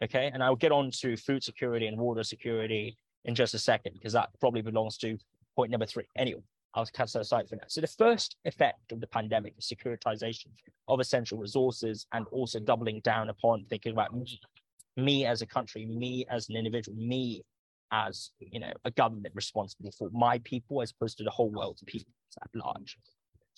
Okay. 0.00 0.30
And 0.32 0.44
I'll 0.44 0.54
get 0.54 0.70
on 0.70 0.92
to 1.00 1.16
food 1.16 1.42
security 1.42 1.88
and 1.88 1.98
water 1.98 2.22
security 2.22 2.96
in 3.24 3.34
just 3.34 3.52
a 3.52 3.58
second, 3.58 3.94
because 3.94 4.12
that 4.12 4.28
probably 4.38 4.62
belongs 4.62 4.96
to 4.98 5.18
point 5.56 5.72
number 5.72 5.86
three. 5.86 6.04
Anyway, 6.16 6.44
I'll 6.72 6.86
cast 6.86 7.14
that 7.14 7.22
aside 7.22 7.48
for 7.48 7.56
now. 7.56 7.64
So 7.66 7.80
the 7.80 7.88
first 7.88 8.36
effect 8.44 8.92
of 8.92 9.00
the 9.00 9.08
pandemic 9.08 9.54
is 9.58 9.66
securitization 9.66 10.50
of 10.86 11.00
essential 11.00 11.36
resources 11.36 12.06
and 12.12 12.28
also 12.30 12.60
doubling 12.60 13.00
down 13.00 13.28
upon 13.28 13.64
thinking 13.68 13.90
about 13.90 14.14
me, 14.14 14.38
me 14.96 15.26
as 15.26 15.42
a 15.42 15.46
country, 15.46 15.86
me 15.86 16.24
as 16.30 16.48
an 16.48 16.54
individual, 16.54 16.96
me 16.96 17.42
as 17.90 18.30
you 18.38 18.60
know 18.60 18.72
a 18.84 18.92
government 18.92 19.34
responsible 19.34 19.90
for 19.98 20.10
my 20.12 20.38
people 20.44 20.80
as 20.80 20.92
opposed 20.92 21.18
to 21.18 21.24
the 21.24 21.30
whole 21.30 21.50
world's 21.50 21.82
people 21.88 22.12
at 22.40 22.50
large. 22.54 22.96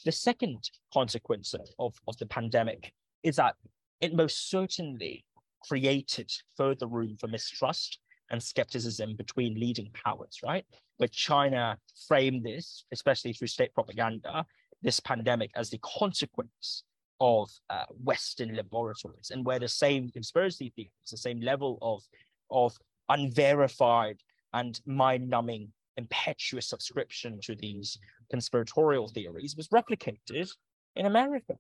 The 0.07 0.11
second 0.11 0.71
consequence 0.91 1.55
of, 1.79 1.95
of 2.09 2.17
the 2.17 2.25
pandemic 2.25 2.95
is 3.23 3.37
that 3.37 3.55
it 4.01 4.15
most 4.15 4.51
certainly 4.51 5.25
created 5.63 6.31
further 6.57 6.87
room 6.87 7.17
for 7.19 7.29
mistrust 7.29 7.99
and 8.31 8.43
skepticism 8.43 9.15
between 9.17 9.61
leading 9.61 9.91
powers, 10.05 10.39
right? 10.43 10.65
Where 10.97 11.09
China 11.09 11.79
framed 12.09 12.45
this, 12.45 12.85
especially 12.93 13.33
through 13.33 13.49
state 13.49 13.75
propaganda, 13.75 14.45
this 14.83 15.01
pandemic 15.01 15.51
as 15.55 15.71
the 15.71 15.79
consequence 15.79 16.85
of 17.21 17.49
uh, 17.71 17.85
Western 18.03 18.57
laboratories, 18.57 19.31
and 19.31 19.45
where 19.45 19.61
the 19.61 19.69
same 19.69 20.11
conspiracy 20.11 20.73
theories, 20.75 20.91
the 21.11 21.17
same 21.17 21.41
level 21.41 21.79
of, 21.81 22.03
of 22.51 22.77
unverified 23.09 24.17
and 24.55 24.81
mind-numbing 24.87 25.73
impetuous 25.97 26.67
subscription 26.67 27.39
to 27.43 27.55
these 27.55 27.99
conspiratorial 28.31 29.09
theories 29.09 29.55
was 29.57 29.69
replicated 29.69 30.51
in 30.97 31.07
America. 31.07 31.55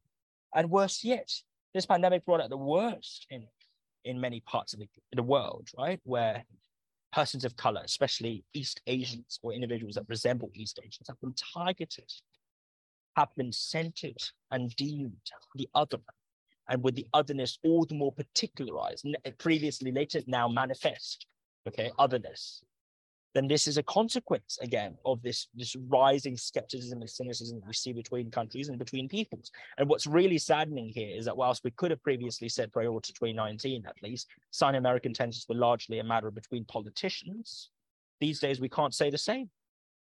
And 0.55 0.71
worse 0.71 1.05
yet, 1.05 1.31
this 1.75 1.87
pandemic 1.87 2.25
brought 2.25 2.41
out 2.41 2.51
the 2.51 2.57
worst 2.57 3.27
in 3.31 3.47
in 4.05 4.21
many 4.21 4.41
parts 4.41 4.73
of 4.75 4.81
the, 4.81 4.89
the 5.13 5.23
world, 5.23 5.69
right? 5.79 6.01
Where 6.05 6.45
persons 7.13 7.45
of 7.45 7.57
color, 7.57 7.83
especially 7.85 8.45
East 8.53 8.81
Asians 8.87 9.39
or 9.43 9.53
individuals 9.53 9.95
that 9.95 10.09
resemble 10.09 10.51
East 10.55 10.81
Asians, 10.81 11.07
have 11.09 11.21
been 11.21 11.35
targeted, 11.55 12.11
have 13.17 13.29
been 13.37 13.53
centered 13.53 14.21
and 14.51 14.75
deemed 14.77 15.31
the 15.55 15.69
other. 15.75 15.99
And 16.69 16.83
with 16.83 16.95
the 16.95 17.07
otherness 17.13 17.59
all 17.65 17.85
the 17.85 17.95
more 17.95 18.13
particularized, 18.13 19.07
previously, 19.39 19.93
later, 19.93 20.21
now 20.27 20.49
manifest, 20.49 21.27
okay, 21.69 21.91
otherness 21.99 22.65
then 23.35 23.49
this 23.49 23.67
is 23.67 23.79
a 23.79 23.83
consequence 23.83 24.59
again 24.61 24.97
of 25.05 25.23
this 25.23 25.49
this 25.55 25.75
rising 25.89 26.37
skepticism 26.37 27.01
and 27.01 27.09
cynicism 27.09 27.61
that 27.61 27.67
we 27.67 27.73
see 27.73 27.93
between 27.93 28.31
countries 28.31 28.69
and 28.69 28.79
between 28.79 29.09
peoples. 29.09 29.51
And 29.79 29.89
what's 29.89 30.07
really 30.07 30.39
saddening 30.39 30.89
here 30.89 31.17
is 31.17 31.25
that 31.25 31.37
whilst 31.37 31.65
we 31.65 31.71
could 31.73 31.91
have 31.91 32.03
previously 32.03 32.49
said 32.49 32.73
prior 32.73 32.89
to 32.89 33.13
2019 33.13 33.87
at 33.87 34.03
least, 34.03 34.29
Sino-American 34.51 35.15
tensions 35.15 35.47
were 35.49 35.55
largely 35.55 35.99
a 35.99 36.05
matter 36.05 36.31
between 36.31 36.65
politicians, 36.67 37.71
these 38.21 38.39
days 38.41 38.61
we 38.61 38.69
can't 38.69 38.95
say 38.95 39.11
the 39.11 39.19
same. 39.19 39.51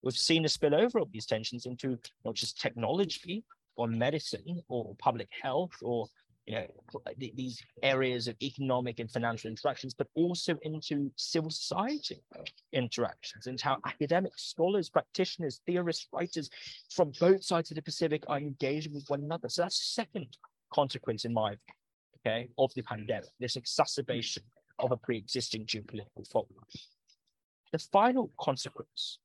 We've 0.03 0.15
seen 0.15 0.45
a 0.45 0.47
spillover 0.47 1.01
of 1.01 1.11
these 1.11 1.25
tensions 1.25 1.65
into 1.65 1.97
not 2.23 2.35
just 2.35 2.61
technology 2.61 3.43
or 3.75 3.87
medicine 3.87 4.61
or 4.67 4.95
public 4.99 5.29
health 5.41 5.73
or 5.81 6.07
you 6.47 6.55
know 6.55 6.67
uh, 7.05 7.11
these 7.17 7.61
areas 7.83 8.27
of 8.27 8.35
economic 8.41 8.99
and 8.99 9.11
financial 9.11 9.49
interactions, 9.49 9.93
but 9.93 10.07
also 10.15 10.57
into 10.63 11.11
civil 11.17 11.51
society 11.51 12.21
interactions, 12.71 13.47
into 13.47 13.63
how 13.65 13.77
academics, 13.85 14.43
scholars, 14.43 14.89
practitioners, 14.89 15.61
theorists, 15.65 16.07
writers 16.13 16.49
from 16.89 17.11
both 17.19 17.43
sides 17.43 17.69
of 17.69 17.75
the 17.75 17.81
Pacific 17.81 18.23
are 18.27 18.37
engaging 18.37 18.93
with 18.93 19.09
one 19.09 19.21
another. 19.21 19.49
So 19.49 19.61
that's 19.61 19.79
the 19.79 20.03
second 20.03 20.37
consequence, 20.73 21.25
in 21.25 21.33
my 21.33 21.51
view, 21.51 21.57
okay, 22.25 22.49
of 22.57 22.73
the 22.75 22.81
pandemic, 22.81 23.29
this 23.39 23.57
exacerbation 23.57 24.43
of 24.79 24.91
a 24.91 24.97
pre-existing 24.97 25.65
geopolitical 25.65 26.25
fault. 26.31 26.47
The 27.73 27.79
final 27.79 28.31
consequence 28.39 29.19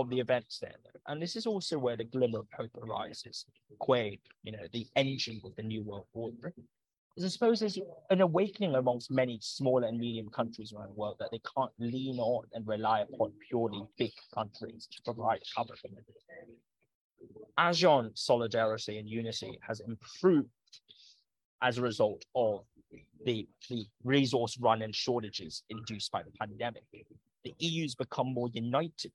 of 0.00 0.10
the 0.10 0.20
events 0.20 0.58
there. 0.58 0.74
And 1.06 1.20
this 1.20 1.36
is 1.36 1.46
also 1.46 1.78
where 1.78 1.96
the 1.96 2.04
glimmer 2.04 2.40
of 2.40 2.46
hope 2.56 2.76
arises. 2.76 3.46
Quaid, 3.80 4.20
you 4.42 4.52
know, 4.52 4.66
the 4.72 4.86
engine 4.96 5.40
of 5.44 5.54
the 5.56 5.62
New 5.62 5.82
World 5.82 6.06
Order. 6.12 6.52
I 7.22 7.28
suppose 7.28 7.60
there's 7.60 7.78
an 8.08 8.20
awakening 8.20 8.76
amongst 8.76 9.10
many 9.10 9.38
small 9.42 9.84
and 9.84 9.98
medium 9.98 10.28
countries 10.30 10.72
around 10.72 10.90
the 10.90 10.94
world 10.94 11.16
that 11.18 11.30
they 11.30 11.40
can't 11.56 11.72
lean 11.78 12.18
on 12.18 12.44
and 12.54 12.66
rely 12.66 13.00
upon 13.00 13.32
purely 13.48 13.82
big 13.98 14.12
countries 14.34 14.88
to 14.90 15.02
provide 15.02 15.40
cover 15.54 15.74
for 15.76 15.88
them. 15.88 16.04
ASEAN 17.58 18.16
solidarity 18.16 18.98
and 18.98 19.08
unity 19.08 19.58
has 19.66 19.80
improved 19.80 20.48
as 21.62 21.76
a 21.76 21.82
result 21.82 22.24
of 22.34 22.64
the, 23.24 23.46
the 23.68 23.84
resource 24.04 24.56
run 24.58 24.82
and 24.82 24.94
shortages 24.94 25.62
induced 25.68 26.10
by 26.10 26.22
the 26.22 26.30
pandemic 26.40 26.84
the 27.44 27.54
EU's 27.58 27.94
become 27.94 28.32
more 28.32 28.48
united, 28.52 29.12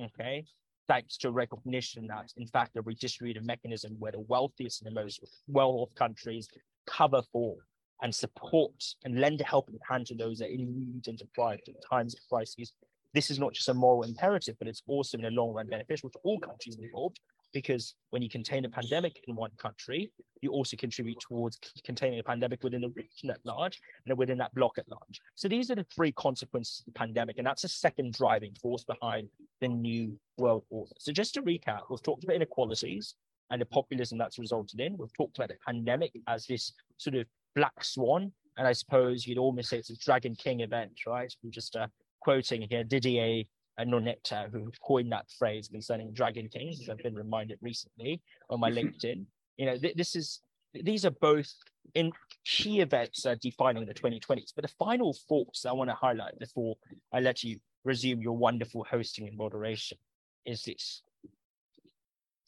okay, 0.00 0.44
thanks 0.88 1.16
to 1.18 1.30
recognition 1.30 2.06
that, 2.08 2.32
in 2.36 2.46
fact, 2.46 2.76
a 2.76 2.82
redistributive 2.82 3.44
mechanism 3.44 3.96
where 3.98 4.12
the 4.12 4.20
wealthiest 4.20 4.82
and 4.82 4.90
the 4.90 5.00
most 5.00 5.20
well-off 5.46 5.94
countries 5.94 6.48
cover 6.86 7.22
for 7.32 7.56
and 8.02 8.14
support 8.14 8.72
and 9.04 9.20
lend 9.20 9.40
a 9.40 9.44
helping 9.44 9.78
hand 9.88 10.06
to 10.06 10.14
those 10.14 10.38
that 10.38 10.50
in 10.50 10.74
need 10.74 11.06
and 11.08 11.18
deprived 11.18 11.68
at 11.68 11.74
times 11.88 12.14
of 12.14 12.20
crises. 12.28 12.72
This 13.14 13.30
is 13.30 13.38
not 13.38 13.54
just 13.54 13.68
a 13.68 13.74
moral 13.74 14.04
imperative, 14.04 14.56
but 14.58 14.68
it's 14.68 14.82
also 14.86 15.18
in 15.18 15.24
the 15.24 15.30
long 15.30 15.52
run 15.52 15.66
beneficial 15.66 16.10
to 16.10 16.18
all 16.22 16.38
countries 16.38 16.78
involved 16.80 17.18
because 17.52 17.94
when 18.10 18.22
you 18.22 18.28
contain 18.28 18.64
a 18.64 18.68
pandemic 18.68 19.20
in 19.26 19.34
one 19.34 19.50
country, 19.58 20.10
you 20.42 20.50
also 20.50 20.76
contribute 20.76 21.18
towards 21.20 21.58
containing 21.84 22.18
a 22.18 22.22
pandemic 22.22 22.62
within 22.62 22.82
the 22.82 22.90
region 22.90 23.30
at 23.30 23.38
large 23.44 23.80
and 24.06 24.16
within 24.18 24.38
that 24.38 24.54
block 24.54 24.78
at 24.78 24.88
large. 24.88 25.20
So 25.34 25.48
these 25.48 25.70
are 25.70 25.74
the 25.74 25.86
three 25.94 26.12
consequences 26.12 26.80
of 26.80 26.92
the 26.92 26.98
pandemic, 26.98 27.38
and 27.38 27.46
that's 27.46 27.64
a 27.64 27.68
second 27.68 28.14
driving 28.14 28.54
force 28.60 28.84
behind 28.84 29.28
the 29.60 29.68
new 29.68 30.18
world 30.36 30.64
order. 30.70 30.92
So 30.98 31.12
just 31.12 31.34
to 31.34 31.42
recap, 31.42 31.80
we've 31.90 32.02
talked 32.02 32.24
about 32.24 32.36
inequalities 32.36 33.14
and 33.50 33.60
the 33.60 33.66
populism 33.66 34.18
that's 34.18 34.38
resulted 34.38 34.80
in. 34.80 34.96
We've 34.98 35.12
talked 35.14 35.38
about 35.38 35.48
the 35.48 35.56
pandemic 35.66 36.12
as 36.26 36.46
this 36.46 36.72
sort 36.98 37.16
of 37.16 37.26
black 37.56 37.82
swan, 37.82 38.32
and 38.56 38.66
I 38.66 38.72
suppose 38.72 39.26
you'd 39.26 39.38
almost 39.38 39.70
say 39.70 39.78
it's 39.78 39.90
a 39.90 39.96
Dragon 39.96 40.34
King 40.34 40.60
event, 40.60 40.92
right? 41.06 41.32
We're 41.42 41.50
just 41.50 41.76
uh, 41.76 41.86
quoting 42.20 42.66
here 42.68 42.84
Didier 42.84 43.44
Sornette, 43.78 44.50
who 44.50 44.70
coined 44.82 45.12
that 45.12 45.26
phrase 45.38 45.68
concerning 45.68 46.12
Dragon 46.12 46.48
Kings. 46.48 46.80
As 46.80 46.88
I've 46.88 46.98
been 46.98 47.14
reminded 47.14 47.58
recently 47.62 48.20
on 48.50 48.60
my 48.60 48.70
LinkedIn. 48.70 49.24
You 49.56 49.66
know, 49.66 49.78
th- 49.78 49.96
this 49.96 50.16
is 50.16 50.40
these 50.74 51.04
are 51.04 51.10
both 51.10 51.52
in 51.94 52.12
key 52.44 52.80
events 52.80 53.24
uh, 53.26 53.36
defining 53.40 53.86
the 53.86 53.94
2020s. 53.94 54.52
But 54.54 54.62
the 54.62 54.74
final 54.78 55.16
thoughts 55.28 55.66
I 55.66 55.72
want 55.72 55.90
to 55.90 55.94
highlight 55.94 56.38
before 56.38 56.76
I 57.12 57.20
let 57.20 57.42
you 57.42 57.58
resume 57.84 58.20
your 58.20 58.36
wonderful 58.36 58.84
hosting 58.84 59.28
and 59.28 59.36
moderation 59.36 59.98
is 60.44 60.62
this. 60.62 61.02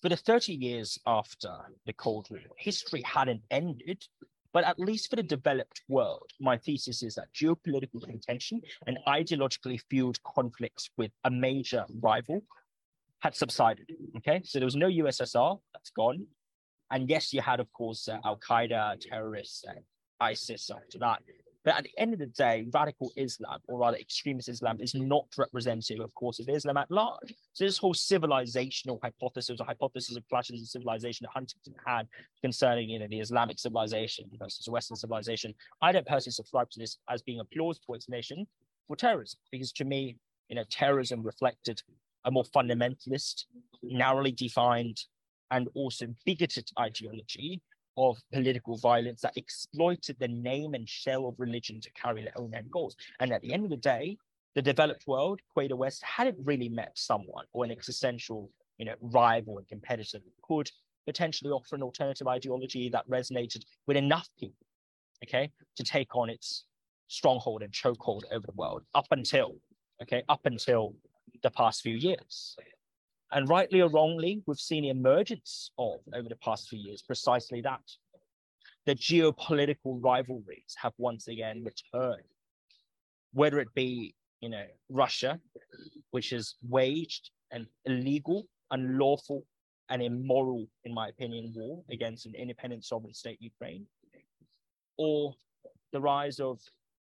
For 0.03 0.09
the 0.09 0.17
30 0.17 0.55
years 0.55 0.99
after 1.07 1.51
the 1.87 1.93
Cold 1.93 2.29
War, 2.31 2.41
history 2.57 3.03
hadn't 3.03 3.43
ended, 3.51 4.07
but 4.53 4.65
at 4.65 4.79
least 4.79 5.11
for 5.11 5.17
the 5.17 5.23
developed 5.23 5.83
world, 5.89 6.31
my 6.41 6.57
thesis 6.57 7.03
is 7.03 7.15
that 7.15 7.33
geopolitical 7.35 8.03
contention 8.03 8.61
and 8.87 8.99
ideologically 9.07 9.81
fueled 9.89 10.23
conflicts 10.23 10.91
with 10.97 11.13
a 11.25 11.31
major 11.31 11.85
rival 12.01 12.43
had 13.21 13.35
subsided. 13.35 13.87
Okay, 14.19 14.41
so 14.45 14.59
there 14.59 14.67
was 14.67 14.77
no 14.77 14.89
USSR, 14.89 15.59
that's 15.73 15.91
gone. 15.91 16.27
And 16.91 17.09
yes, 17.09 17.33
you 17.33 17.41
had, 17.41 17.61
of 17.61 17.73
course, 17.73 18.09
uh, 18.09 18.19
Al 18.25 18.39
Qaeda, 18.39 18.99
terrorists, 19.01 19.65
uh, 19.69 19.75
ISIS 20.21 20.71
after 20.71 20.99
that. 20.99 21.23
But 21.71 21.77
at 21.77 21.85
the 21.85 22.03
end 22.03 22.13
of 22.13 22.19
the 22.19 22.27
day, 22.27 22.67
radical 22.75 23.13
Islam, 23.15 23.61
or 23.69 23.79
rather 23.79 23.97
extremist 23.97 24.49
Islam, 24.49 24.79
is 24.81 24.93
not 24.93 25.27
representative, 25.39 26.01
of 26.01 26.13
course, 26.17 26.41
of 26.41 26.49
Islam 26.49 26.77
at 26.79 26.91
large. 26.91 27.33
So 27.53 27.65
this 27.65 27.79
whole 27.79 27.95
civilizational 27.95 28.99
hypothesis, 29.01 29.61
or 29.61 29.65
hypothesis 29.65 30.17
of 30.17 30.29
clashes 30.29 30.61
of 30.63 30.67
civilization 30.67 31.27
that 31.27 31.31
Huntington 31.33 31.77
had 31.87 32.09
concerning, 32.43 32.91
you 32.91 32.99
know, 32.99 33.07
the 33.09 33.21
Islamic 33.21 33.61
civilization 33.61 34.29
versus 34.37 34.69
Western 34.69 34.97
civilization, 34.97 35.55
I 35.81 35.93
don't 35.93 36.05
personally 36.05 36.33
subscribe 36.33 36.71
to 36.71 36.81
this 36.81 36.99
as 37.09 37.23
being 37.23 37.39
a 37.39 37.45
plausible 37.45 37.95
explanation 37.95 38.49
for 38.89 38.97
terrorism, 38.97 39.39
because 39.53 39.71
to 39.75 39.85
me, 39.85 40.17
you 40.49 40.57
know, 40.57 40.65
terrorism 40.73 41.23
reflected 41.23 41.81
a 42.25 42.33
more 42.33 42.43
fundamentalist, 42.43 43.45
narrowly 43.85 44.33
defined, 44.33 45.05
and 45.53 45.69
also 45.75 46.09
bigoted 46.27 46.69
ideology 46.81 47.63
of 48.01 48.17
political 48.33 48.79
violence 48.79 49.21
that 49.21 49.37
exploited 49.37 50.17
the 50.19 50.29
name 50.29 50.73
and 50.73 50.89
shell 50.89 51.27
of 51.27 51.35
religion 51.39 51.81
to 51.83 51.91
carry 51.93 52.23
their 52.23 52.39
own 52.39 52.55
end 52.55 52.71
goals. 52.71 52.97
And 53.21 53.31
at 53.31 53.43
the 53.43 53.53
end 53.53 53.65
of 53.65 53.71
the 53.71 53.77
day, 53.77 54.17
the 54.55 54.63
developed 54.63 55.07
world, 55.07 55.41
Quader 55.55 55.77
West, 55.77 56.03
hadn't 56.03 56.39
really 56.43 56.71
met 56.71 56.93
someone 56.95 57.45
or 57.53 57.65
an 57.65 57.71
existential, 57.71 58.51
you 58.79 58.87
know, 58.87 58.95
rival 59.01 59.59
and 59.59 59.69
competitor 59.69 60.19
that 60.19 60.43
could 60.43 60.71
potentially 61.07 61.51
offer 61.51 61.77
an 61.77 61.83
alternative 61.83 62.27
ideology 62.27 62.89
that 62.89 63.09
resonated 63.09 63.65
with 63.87 63.99
enough 63.99 64.29
people, 64.39 64.67
okay, 65.25 65.53
to 65.77 65.85
take 65.85 66.17
on 66.17 66.31
its 66.31 66.65
stronghold 67.09 67.63
and 67.63 67.73
chokehold 67.73 68.23
over 68.33 68.47
the 68.47 68.55
world 68.55 68.83
up 68.95 69.07
until, 69.11 69.57
okay, 70.03 70.23
up 70.29 70.41
until 70.47 70.95
the 71.43 71.51
past 71.51 71.83
few 71.83 71.97
years. 71.97 72.57
And 73.33 73.49
rightly 73.49 73.81
or 73.81 73.89
wrongly, 73.89 74.43
we've 74.47 74.59
seen 74.59 74.83
the 74.83 74.89
emergence 74.89 75.71
of, 75.79 76.01
over 76.15 76.29
the 76.29 76.37
past 76.37 76.69
few 76.69 76.79
years, 76.79 77.03
precisely 77.03 77.61
that. 77.63 77.83
The 78.87 78.95
geopolitical 78.95 80.03
rivalries 80.03 80.75
have 80.77 80.93
once 80.99 81.29
again 81.29 81.65
returned, 81.65 82.25
whether 83.33 83.61
it 83.61 83.73
be, 83.75 84.15
you 84.41 84.49
know, 84.49 84.65
Russia, 84.89 85.39
which 86.11 86.31
has 86.31 86.55
waged 86.69 87.31
an 87.53 87.69
illegal, 87.85 88.47
unlawful, 88.71 89.45
and 89.91 90.03
immoral, 90.03 90.67
in 90.85 90.95
my 90.95 91.09
opinion, 91.09 91.53
war 91.55 91.83
against 91.91 92.27
an 92.27 92.35
independent 92.35 92.85
sovereign 92.85 93.15
state, 93.15 93.39
Ukraine, 93.41 93.87
or 94.97 95.35
the 95.93 96.01
rise 96.01 96.41
of 96.41 96.61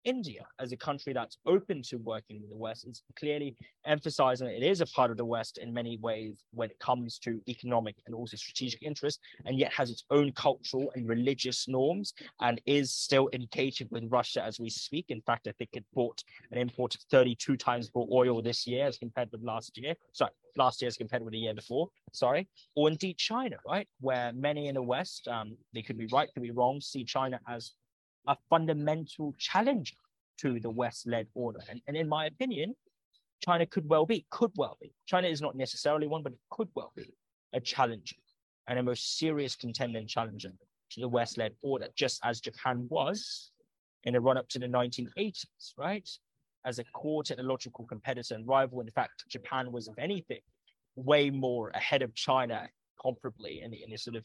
India 0.06 0.46
as 0.60 0.70
a 0.70 0.76
country 0.76 1.12
that's 1.12 1.36
open 1.46 1.82
to 1.82 1.96
working 1.98 2.40
with 2.40 2.48
the 2.48 2.56
West 2.56 2.86
is 2.86 3.02
clearly 3.18 3.56
emphasizing 3.84 4.46
it 4.46 4.62
is 4.62 4.80
a 4.80 4.86
part 4.86 5.10
of 5.10 5.16
the 5.16 5.24
West 5.24 5.58
in 5.58 5.74
many 5.74 5.98
ways 5.98 6.36
when 6.52 6.70
it 6.70 6.78
comes 6.78 7.18
to 7.18 7.40
economic 7.48 7.96
and 8.06 8.14
also 8.14 8.36
strategic 8.36 8.82
interests, 8.82 9.20
and 9.44 9.58
yet 9.58 9.72
has 9.72 9.90
its 9.90 10.04
own 10.10 10.30
cultural 10.32 10.90
and 10.94 11.08
religious 11.08 11.66
norms 11.66 12.14
and 12.40 12.60
is 12.66 12.94
still 12.94 13.28
engaging 13.32 13.88
with 13.90 14.04
Russia 14.08 14.42
as 14.42 14.60
we 14.60 14.70
speak. 14.70 15.06
In 15.08 15.20
fact, 15.22 15.48
I 15.48 15.52
think 15.58 15.70
it 15.72 15.84
bought 15.92 16.22
an 16.52 16.58
import 16.58 16.94
of 16.94 17.00
32 17.10 17.56
times 17.56 17.90
more 17.94 18.06
oil 18.12 18.40
this 18.40 18.66
year 18.66 18.86
as 18.86 18.98
compared 18.98 19.30
with 19.32 19.42
last 19.42 19.76
year. 19.76 19.94
Sorry, 20.12 20.30
last 20.56 20.80
year 20.80 20.88
as 20.88 20.96
compared 20.96 21.24
with 21.24 21.32
the 21.32 21.38
year 21.38 21.54
before. 21.54 21.88
Sorry, 22.12 22.48
or 22.76 22.88
indeed 22.88 23.18
China, 23.18 23.56
right, 23.66 23.88
where 24.00 24.32
many 24.32 24.68
in 24.68 24.76
the 24.76 24.82
West, 24.82 25.26
um, 25.26 25.56
they 25.74 25.82
could 25.82 25.98
be 25.98 26.06
right, 26.06 26.32
could 26.32 26.44
be 26.44 26.52
wrong, 26.52 26.80
see 26.80 27.04
China 27.04 27.40
as 27.48 27.72
a 28.26 28.36
fundamental 28.50 29.34
challenge 29.38 29.96
to 30.38 30.60
the 30.60 30.70
West-led 30.70 31.26
order. 31.34 31.60
And, 31.68 31.80
and 31.86 31.96
in 31.96 32.08
my 32.08 32.26
opinion, 32.26 32.74
China 33.44 33.66
could 33.66 33.88
well 33.88 34.06
be, 34.06 34.26
could 34.30 34.50
well 34.56 34.76
be. 34.80 34.92
China 35.06 35.28
is 35.28 35.40
not 35.40 35.56
necessarily 35.56 36.06
one, 36.06 36.22
but 36.22 36.32
it 36.32 36.38
could 36.50 36.68
well 36.74 36.92
be 36.96 37.14
a 37.52 37.60
challenger 37.60 38.16
and 38.68 38.78
a 38.78 38.82
most 38.82 39.18
serious 39.18 39.54
contender 39.54 39.98
and 39.98 40.08
challenger 40.08 40.50
to 40.90 41.00
the 41.00 41.08
West-led 41.08 41.52
order, 41.62 41.88
just 41.96 42.20
as 42.24 42.40
Japan 42.40 42.86
was 42.90 43.50
in 44.04 44.14
the 44.14 44.20
run-up 44.20 44.48
to 44.48 44.58
the 44.58 44.66
1980s, 44.66 45.44
right? 45.76 46.08
As 46.64 46.78
a 46.78 46.84
core 46.84 47.22
technological 47.22 47.84
competitor 47.86 48.34
and 48.34 48.46
rival. 48.46 48.80
In 48.80 48.90
fact, 48.90 49.24
Japan 49.28 49.70
was, 49.70 49.88
if 49.88 49.98
anything, 49.98 50.40
way 50.96 51.30
more 51.30 51.70
ahead 51.70 52.02
of 52.02 52.14
China 52.14 52.68
comparably 53.04 53.62
in 53.62 53.70
the, 53.70 53.82
in 53.82 53.90
the 53.90 53.96
sort 53.96 54.16
of 54.16 54.24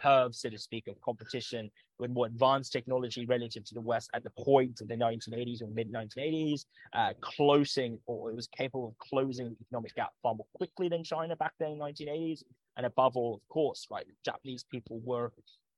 curve, 0.00 0.34
so 0.34 0.48
to 0.48 0.58
speak, 0.58 0.86
of 0.88 1.00
competition 1.00 1.70
with 1.98 2.10
more 2.10 2.26
advanced 2.26 2.72
technology 2.72 3.26
relative 3.26 3.64
to 3.64 3.74
the 3.74 3.80
West 3.80 4.10
at 4.14 4.24
the 4.24 4.30
point 4.30 4.80
of 4.80 4.88
the 4.88 4.96
1980s 4.96 5.62
or 5.62 5.68
mid 5.68 5.92
1980s, 5.92 6.64
uh, 6.94 7.12
closing 7.20 7.98
or 8.06 8.30
it 8.30 8.36
was 8.36 8.48
capable 8.48 8.88
of 8.88 8.98
closing 8.98 9.50
the 9.50 9.56
economic 9.60 9.94
gap 9.94 10.10
far 10.22 10.34
more 10.34 10.46
quickly 10.54 10.88
than 10.88 11.04
China 11.04 11.36
back 11.36 11.52
then 11.58 11.72
in 11.72 11.78
the 11.78 11.84
1980s. 11.84 12.42
And 12.76 12.86
above 12.86 13.16
all, 13.16 13.34
of 13.34 13.48
course, 13.48 13.86
right, 13.90 14.06
Japanese 14.24 14.64
people 14.70 15.00
were 15.04 15.32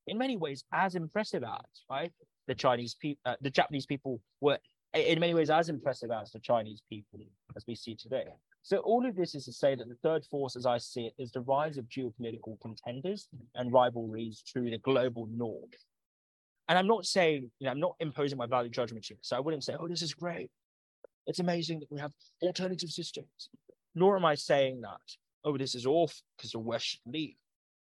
in 0.07 0.17
many 0.17 0.37
ways 0.37 0.63
as 0.73 0.95
impressive 0.95 1.43
as, 1.43 1.83
right? 1.89 2.11
The 2.47 2.55
Chinese 2.55 2.95
people, 2.95 3.19
uh, 3.25 3.35
the 3.41 3.49
Japanese 3.49 3.85
people 3.85 4.21
were 4.41 4.59
in 4.93 5.19
many 5.19 5.33
ways 5.33 5.49
as 5.49 5.69
impressive 5.69 6.11
as 6.11 6.31
the 6.31 6.39
Chinese 6.39 6.81
people 6.89 7.19
as 7.55 7.65
we 7.67 7.75
see 7.75 7.95
today. 7.95 8.25
So 8.63 8.77
all 8.77 9.05
of 9.05 9.17
this 9.17 9.35
is 9.35 9.43
to 9.45 9.53
say 9.53 9.75
that 9.75 9.89
the 9.89 9.97
third 10.01 10.25
force, 10.25 10.55
as 10.55 10.65
I 10.65 10.77
see 10.77 11.07
it, 11.07 11.13
is 11.21 11.31
the 11.31 11.41
rise 11.41 11.77
of 11.77 11.89
geopolitical 11.89 12.59
contenders 12.61 13.27
and 13.55 13.73
rivalries 13.73 14.41
to 14.53 14.61
the 14.61 14.77
global 14.77 15.27
north. 15.27 15.75
And 16.69 16.79
I'm 16.79 16.87
not 16.87 17.05
saying, 17.05 17.51
you 17.59 17.65
know, 17.65 17.71
I'm 17.71 17.79
not 17.81 17.95
imposing 17.99 18.37
my 18.37 18.47
value 18.47 18.69
judgment 18.69 19.05
here. 19.05 19.17
So 19.19 19.35
I 19.35 19.41
wouldn't 19.41 19.65
say, 19.65 19.75
oh, 19.77 19.89
this 19.89 20.01
is 20.01 20.13
great. 20.13 20.49
It's 21.27 21.39
amazing 21.39 21.81
that 21.81 21.91
we 21.91 21.99
have 21.99 22.13
alternative 22.41 22.89
systems. 22.89 23.49
Nor 23.95 24.15
am 24.15 24.23
I 24.23 24.35
saying 24.35 24.79
that, 24.81 25.01
oh, 25.43 25.57
this 25.57 25.75
is 25.75 25.85
awful 25.85 26.15
because 26.37 26.51
the 26.51 26.59
West 26.59 26.85
should 26.85 27.01
leave. 27.05 27.35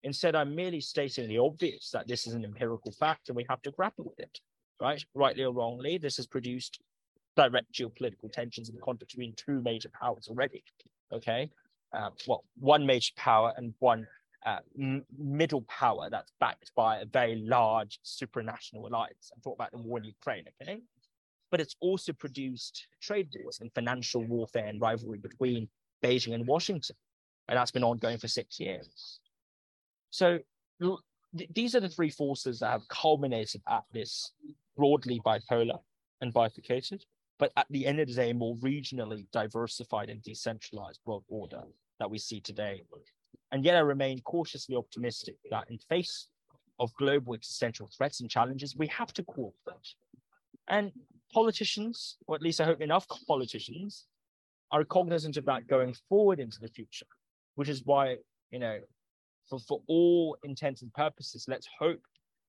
Instead, 0.03 0.35
I'm 0.35 0.53
merely 0.53 0.81
stating 0.81 1.29
the 1.29 1.37
obvious 1.37 1.91
that 1.91 2.09
this 2.09 2.27
is 2.27 2.33
an 2.33 2.43
empirical 2.43 2.91
fact 2.91 3.29
and 3.29 3.37
we 3.37 3.45
have 3.49 3.61
to 3.61 3.71
grapple 3.71 4.03
with 4.03 4.19
it, 4.19 4.39
right? 4.81 5.03
Rightly 5.15 5.45
or 5.45 5.53
wrongly, 5.53 5.97
this 5.97 6.17
has 6.17 6.27
produced 6.27 6.81
direct 7.37 7.71
geopolitical 7.71 8.31
tensions 8.31 8.67
in 8.67 8.75
the 8.75 8.81
context 8.81 9.15
between 9.15 9.33
two 9.35 9.61
major 9.61 9.89
powers 9.89 10.27
already. 10.27 10.63
Okay, 11.13 11.49
uh, 11.93 12.09
well, 12.27 12.43
one 12.59 12.85
major 12.85 13.13
power 13.15 13.53
and 13.55 13.73
one 13.79 14.05
uh, 14.45 14.59
middle 15.17 15.61
power 15.63 16.09
that's 16.09 16.31
backed 16.39 16.71
by 16.75 16.97
a 16.97 17.05
very 17.05 17.35
large 17.45 17.99
supranational 18.03 18.87
alliance. 18.87 19.31
I'm 19.33 19.41
talking 19.41 19.57
about 19.59 19.71
the 19.71 19.77
war 19.77 19.99
in 19.99 20.03
Ukraine. 20.03 20.45
Okay, 20.61 20.81
but 21.51 21.61
it's 21.61 21.75
also 21.79 22.11
produced 22.11 22.87
trade 23.01 23.29
wars 23.39 23.59
and 23.61 23.71
financial 23.73 24.23
warfare 24.23 24.65
and 24.65 24.81
rivalry 24.81 25.19
between 25.19 25.69
Beijing 26.03 26.33
and 26.33 26.45
Washington, 26.45 26.95
and 27.47 27.57
that's 27.57 27.71
been 27.71 27.83
ongoing 27.83 28.17
for 28.17 28.27
six 28.27 28.59
years. 28.59 29.19
So 30.09 30.39
th- 30.81 31.49
these 31.53 31.75
are 31.75 31.79
the 31.79 31.89
three 31.89 32.09
forces 32.09 32.59
that 32.59 32.71
have 32.71 32.87
culminated 32.87 33.61
at 33.69 33.83
this 33.93 34.31
broadly 34.75 35.21
bipolar 35.25 35.79
and 36.21 36.33
bifurcated 36.33 37.05
but 37.39 37.51
at 37.55 37.67
the 37.69 37.85
end 37.85 37.99
of 37.99 38.07
the 38.07 38.13
day, 38.13 38.31
a 38.31 38.33
more 38.33 38.55
regionally 38.57 39.25
diversified 39.31 40.09
and 40.09 40.21
decentralized 40.23 40.99
world 41.05 41.23
order 41.27 41.61
that 41.99 42.09
we 42.09 42.17
see 42.17 42.39
today. 42.39 42.81
And 43.51 43.63
yet 43.63 43.75
I 43.75 43.79
remain 43.79 44.21
cautiously 44.21 44.75
optimistic 44.75 45.35
that 45.51 45.69
in 45.69 45.77
face 45.77 46.27
of 46.79 46.93
global 46.95 47.33
existential 47.33 47.89
threats 47.95 48.21
and 48.21 48.29
challenges, 48.29 48.75
we 48.75 48.87
have 48.87 49.13
to 49.13 49.23
cooperate. 49.23 49.95
And 50.67 50.91
politicians, 51.31 52.17
or 52.27 52.35
at 52.35 52.41
least 52.41 52.59
I 52.59 52.65
hope 52.65 52.81
enough 52.81 53.07
politicians, 53.27 54.05
are 54.71 54.83
cognizant 54.83 55.37
of 55.37 55.45
that 55.45 55.67
going 55.67 55.95
forward 56.09 56.39
into 56.39 56.59
the 56.59 56.67
future, 56.67 57.05
which 57.55 57.69
is 57.69 57.83
why, 57.85 58.17
you 58.51 58.59
know, 58.59 58.79
for, 59.49 59.59
for 59.59 59.81
all 59.87 60.37
intents 60.43 60.81
and 60.81 60.93
purposes, 60.93 61.45
let's 61.47 61.67
hope 61.79 62.01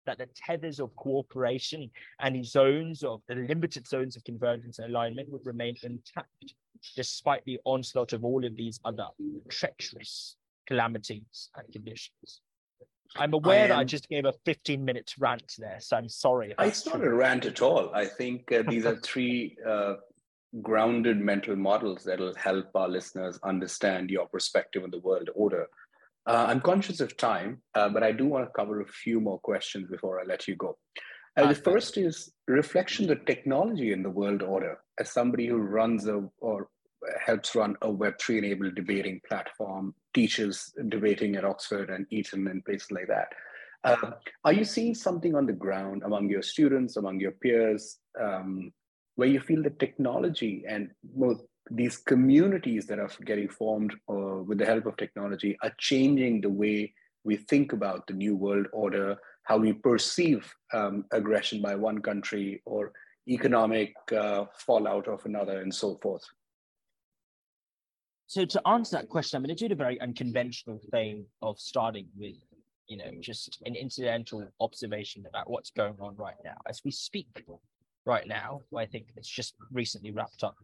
that 0.08 0.18
the 0.18 0.28
tethers 0.34 0.80
of 0.80 0.94
cooperation 0.96 1.90
and 2.20 2.34
the 2.34 2.42
zones 2.42 3.02
of 3.02 3.20
the 3.28 3.34
limited 3.34 3.86
zones 3.86 4.16
of 4.16 4.24
convergence 4.24 4.78
and 4.78 4.90
alignment 4.90 5.28
would 5.30 5.44
remain 5.44 5.76
intact 5.82 6.54
despite 6.96 7.44
the 7.44 7.58
onslaught 7.64 8.12
of 8.12 8.24
all 8.24 8.44
of 8.44 8.56
these 8.56 8.80
other 8.84 9.06
treacherous 9.48 10.36
calamities 10.66 11.50
and 11.56 11.72
conditions. 11.72 12.40
I'm 13.16 13.32
aware 13.32 13.64
am, 13.64 13.68
that 13.70 13.78
I 13.78 13.84
just 13.84 14.08
gave 14.08 14.24
a 14.24 14.34
15 14.44 14.84
minute 14.84 15.14
rant 15.18 15.54
there, 15.58 15.78
so 15.80 15.96
I'm 15.96 16.08
sorry. 16.08 16.54
It's 16.58 16.86
not 16.86 17.02
a 17.02 17.12
rant 17.12 17.46
at 17.46 17.62
all. 17.62 17.90
I 17.94 18.04
think 18.04 18.50
uh, 18.52 18.62
these 18.68 18.84
are 18.84 18.96
three 19.02 19.56
uh, 19.66 19.94
grounded 20.62 21.18
mental 21.18 21.56
models 21.56 22.04
that 22.04 22.18
will 22.18 22.34
help 22.34 22.66
our 22.74 22.88
listeners 22.88 23.38
understand 23.42 24.10
your 24.10 24.26
perspective 24.26 24.84
on 24.84 24.90
the 24.90 25.00
world 25.00 25.30
order. 25.34 25.66
Uh, 26.28 26.44
I'm 26.46 26.60
conscious 26.60 27.00
of 27.00 27.16
time, 27.16 27.62
uh, 27.74 27.88
but 27.88 28.02
I 28.02 28.12
do 28.12 28.26
want 28.26 28.44
to 28.44 28.52
cover 28.54 28.82
a 28.82 28.86
few 28.86 29.18
more 29.18 29.38
questions 29.38 29.88
before 29.90 30.20
I 30.20 30.24
let 30.24 30.46
you 30.46 30.56
go. 30.56 30.76
Uh, 31.38 31.46
the 31.48 31.54
first 31.54 31.96
is 31.96 32.30
reflection 32.46 33.06
the 33.06 33.16
technology 33.16 33.92
in 33.92 34.02
the 34.02 34.10
world 34.10 34.42
order. 34.42 34.78
As 35.00 35.10
somebody 35.10 35.46
who 35.46 35.56
runs 35.56 36.06
a 36.06 36.28
or 36.38 36.68
helps 37.24 37.54
run 37.54 37.76
a 37.80 37.88
Web3 37.88 38.38
enabled 38.38 38.74
debating 38.74 39.22
platform, 39.26 39.94
teaches 40.12 40.70
debating 40.88 41.36
at 41.36 41.46
Oxford 41.46 41.88
and 41.88 42.06
Eton 42.10 42.46
and 42.48 42.62
places 42.64 42.90
like 42.90 43.08
that. 43.08 43.28
Uh, 43.84 44.10
are 44.44 44.52
you 44.52 44.64
seeing 44.64 44.94
something 44.94 45.34
on 45.34 45.46
the 45.46 45.52
ground 45.52 46.02
among 46.04 46.28
your 46.28 46.42
students, 46.42 46.96
among 46.96 47.20
your 47.20 47.30
peers, 47.30 47.98
um, 48.20 48.70
where 49.14 49.28
you 49.28 49.40
feel 49.40 49.62
the 49.62 49.70
technology 49.70 50.64
and 50.68 50.90
both 51.02 51.40
these 51.70 51.96
communities 51.96 52.86
that 52.86 52.98
are 52.98 53.10
getting 53.24 53.48
formed 53.48 53.94
uh, 54.08 54.42
with 54.42 54.58
the 54.58 54.66
help 54.66 54.86
of 54.86 54.96
technology 54.96 55.56
are 55.62 55.72
changing 55.78 56.40
the 56.40 56.50
way 56.50 56.92
we 57.24 57.36
think 57.36 57.72
about 57.72 58.06
the 58.06 58.14
new 58.14 58.36
world 58.36 58.66
order, 58.72 59.16
how 59.42 59.58
we 59.58 59.72
perceive 59.72 60.50
um, 60.72 61.04
aggression 61.12 61.60
by 61.60 61.74
one 61.74 62.00
country 62.00 62.62
or 62.64 62.92
economic 63.28 63.92
uh, 64.16 64.46
fallout 64.56 65.08
of 65.08 65.24
another, 65.26 65.60
and 65.60 65.74
so 65.74 65.98
forth. 66.02 66.24
So 68.26 68.44
to 68.44 68.68
answer 68.68 68.96
that 68.96 69.08
question, 69.08 69.36
I'm 69.36 69.42
going 69.42 69.56
to 69.56 69.64
do 69.64 69.68
the 69.68 69.74
very 69.74 70.00
unconventional 70.00 70.80
thing 70.90 71.26
of 71.42 71.58
starting 71.58 72.08
with, 72.16 72.36
you 72.86 72.96
know, 72.96 73.10
just 73.20 73.60
an 73.66 73.74
incidental 73.74 74.46
observation 74.60 75.24
about 75.28 75.50
what's 75.50 75.70
going 75.70 75.96
on 76.00 76.16
right 76.16 76.36
now 76.44 76.56
as 76.68 76.82
we 76.84 76.90
speak. 76.90 77.44
Right 78.04 78.26
now, 78.26 78.62
I 78.74 78.86
think 78.86 79.08
it's 79.16 79.28
just 79.28 79.54
recently 79.70 80.10
wrapped 80.12 80.42
up 80.42 80.56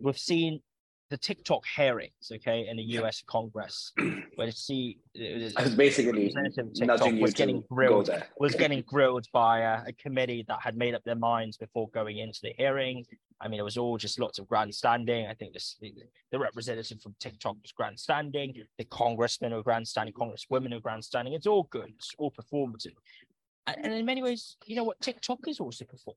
we've 0.00 0.18
seen 0.18 0.60
the 1.08 1.16
TikTok 1.16 1.64
hearings, 1.76 2.32
okay, 2.32 2.66
in 2.68 2.76
the 2.76 2.82
U.S. 2.82 3.22
Congress, 3.26 3.92
where 3.96 4.16
uh, 4.40 4.44
you 4.46 4.52
see, 4.52 4.98
I 5.56 5.62
was 5.62 5.74
basically 5.74 6.34
TikTok 6.74 7.12
was 7.20 7.32
getting 7.32 7.62
grilled, 7.70 8.10
was 8.38 8.54
getting 8.54 8.82
grilled 8.82 9.26
by 9.32 9.60
a, 9.60 9.82
a, 9.86 9.92
committee 9.92 10.44
that 10.48 10.58
had 10.60 10.76
made 10.76 10.94
up 10.94 11.04
their 11.04 11.14
minds 11.14 11.56
before 11.56 11.88
going 11.90 12.18
into 12.18 12.40
the 12.42 12.52
hearing. 12.58 13.04
I 13.40 13.48
mean, 13.48 13.60
it 13.60 13.62
was 13.62 13.76
all 13.76 13.98
just 13.98 14.18
lots 14.18 14.38
of 14.38 14.48
grandstanding. 14.48 15.26
I 15.26 15.34
think 15.34 15.52
this, 15.52 15.76
the, 15.80 15.94
the 16.32 16.38
representative 16.38 17.00
from 17.00 17.14
TikTok 17.20 17.56
was 17.62 17.72
grandstanding. 17.72 18.54
The 18.78 18.84
congressmen 18.84 19.54
were 19.54 19.62
grandstanding. 19.62 20.14
Congresswomen 20.14 20.72
were 20.72 20.80
grandstanding. 20.80 21.34
It's 21.34 21.46
all 21.46 21.64
good. 21.64 21.92
It's 21.96 22.14
all 22.18 22.32
performative. 22.32 22.94
And, 23.68 23.76
and 23.84 23.94
in 23.94 24.04
many 24.04 24.22
ways, 24.22 24.56
you 24.64 24.74
know 24.74 24.84
what? 24.84 25.00
TikTok 25.00 25.40
is 25.46 25.60
also 25.60 25.84
performed 25.84 26.16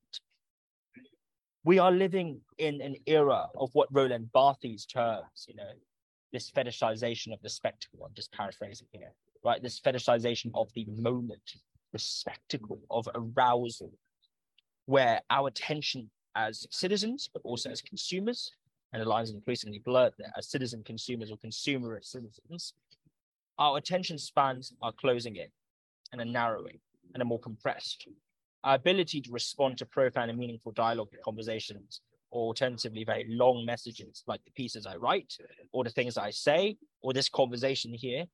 we 1.70 1.78
are 1.78 1.92
living 1.92 2.42
in 2.58 2.82
an 2.82 2.96
era 3.06 3.46
of 3.56 3.70
what 3.74 3.88
Roland 3.92 4.32
Barthes 4.32 4.88
terms, 4.88 5.46
you 5.48 5.54
know, 5.54 5.70
this 6.34 6.50
fetishization 6.50 7.32
of 7.32 7.40
the 7.44 7.50
spectacle. 7.50 8.00
I'm 8.04 8.16
just 8.16 8.32
paraphrasing 8.32 8.88
here, 8.92 9.12
right? 9.46 9.62
This 9.62 9.80
fetishization 9.80 10.50
of 10.56 10.74
the 10.74 10.88
moment, 10.98 11.58
the 11.94 12.00
spectacle 12.00 12.80
of 12.90 13.08
arousal, 13.14 13.92
where 14.88 15.22
our 15.30 15.48
attention 15.48 16.10
as 16.36 16.66
citizens, 16.72 17.30
but 17.32 17.44
also 17.46 17.70
as 17.70 17.84
consumers, 17.84 18.52
and 18.92 19.04
the 19.04 19.08
lines 19.08 19.30
increasingly 19.30 19.78
blurred 19.78 20.14
there, 20.18 20.34
as 20.36 20.50
citizen 20.50 20.82
consumers 20.84 21.30
or 21.30 21.38
consumer 21.38 22.00
citizens, 22.02 22.74
our 23.60 23.78
attention 23.78 24.18
spans 24.18 24.74
are 24.82 24.92
closing 24.94 25.36
in 25.36 25.50
and 26.14 26.20
are 26.20 26.26
narrowing 26.26 26.80
and 27.14 27.22
are 27.22 27.28
more 27.28 27.40
compressed 27.40 28.08
our 28.64 28.76
ability 28.76 29.22
to 29.22 29.32
respond 29.32 29.78
to 29.78 29.86
profound 29.86 30.30
and 30.30 30.40
meaningful 30.40 30.72
dialogue 30.72 31.10
and 31.14 31.22
conversations, 31.24 32.02
or 32.32 32.48
alternatively, 32.48 33.04
very 33.04 33.26
long 33.28 33.66
messages 33.66 34.24
like 34.28 34.44
the 34.46 34.52
pieces 34.52 34.86
I 34.86 34.96
write, 34.96 35.38
or 35.72 35.84
the 35.84 35.90
things 35.90 36.18
I 36.18 36.30
say, 36.30 36.78
or 37.02 37.14
this 37.14 37.30
conversation 37.30 37.94
here, 37.94 38.26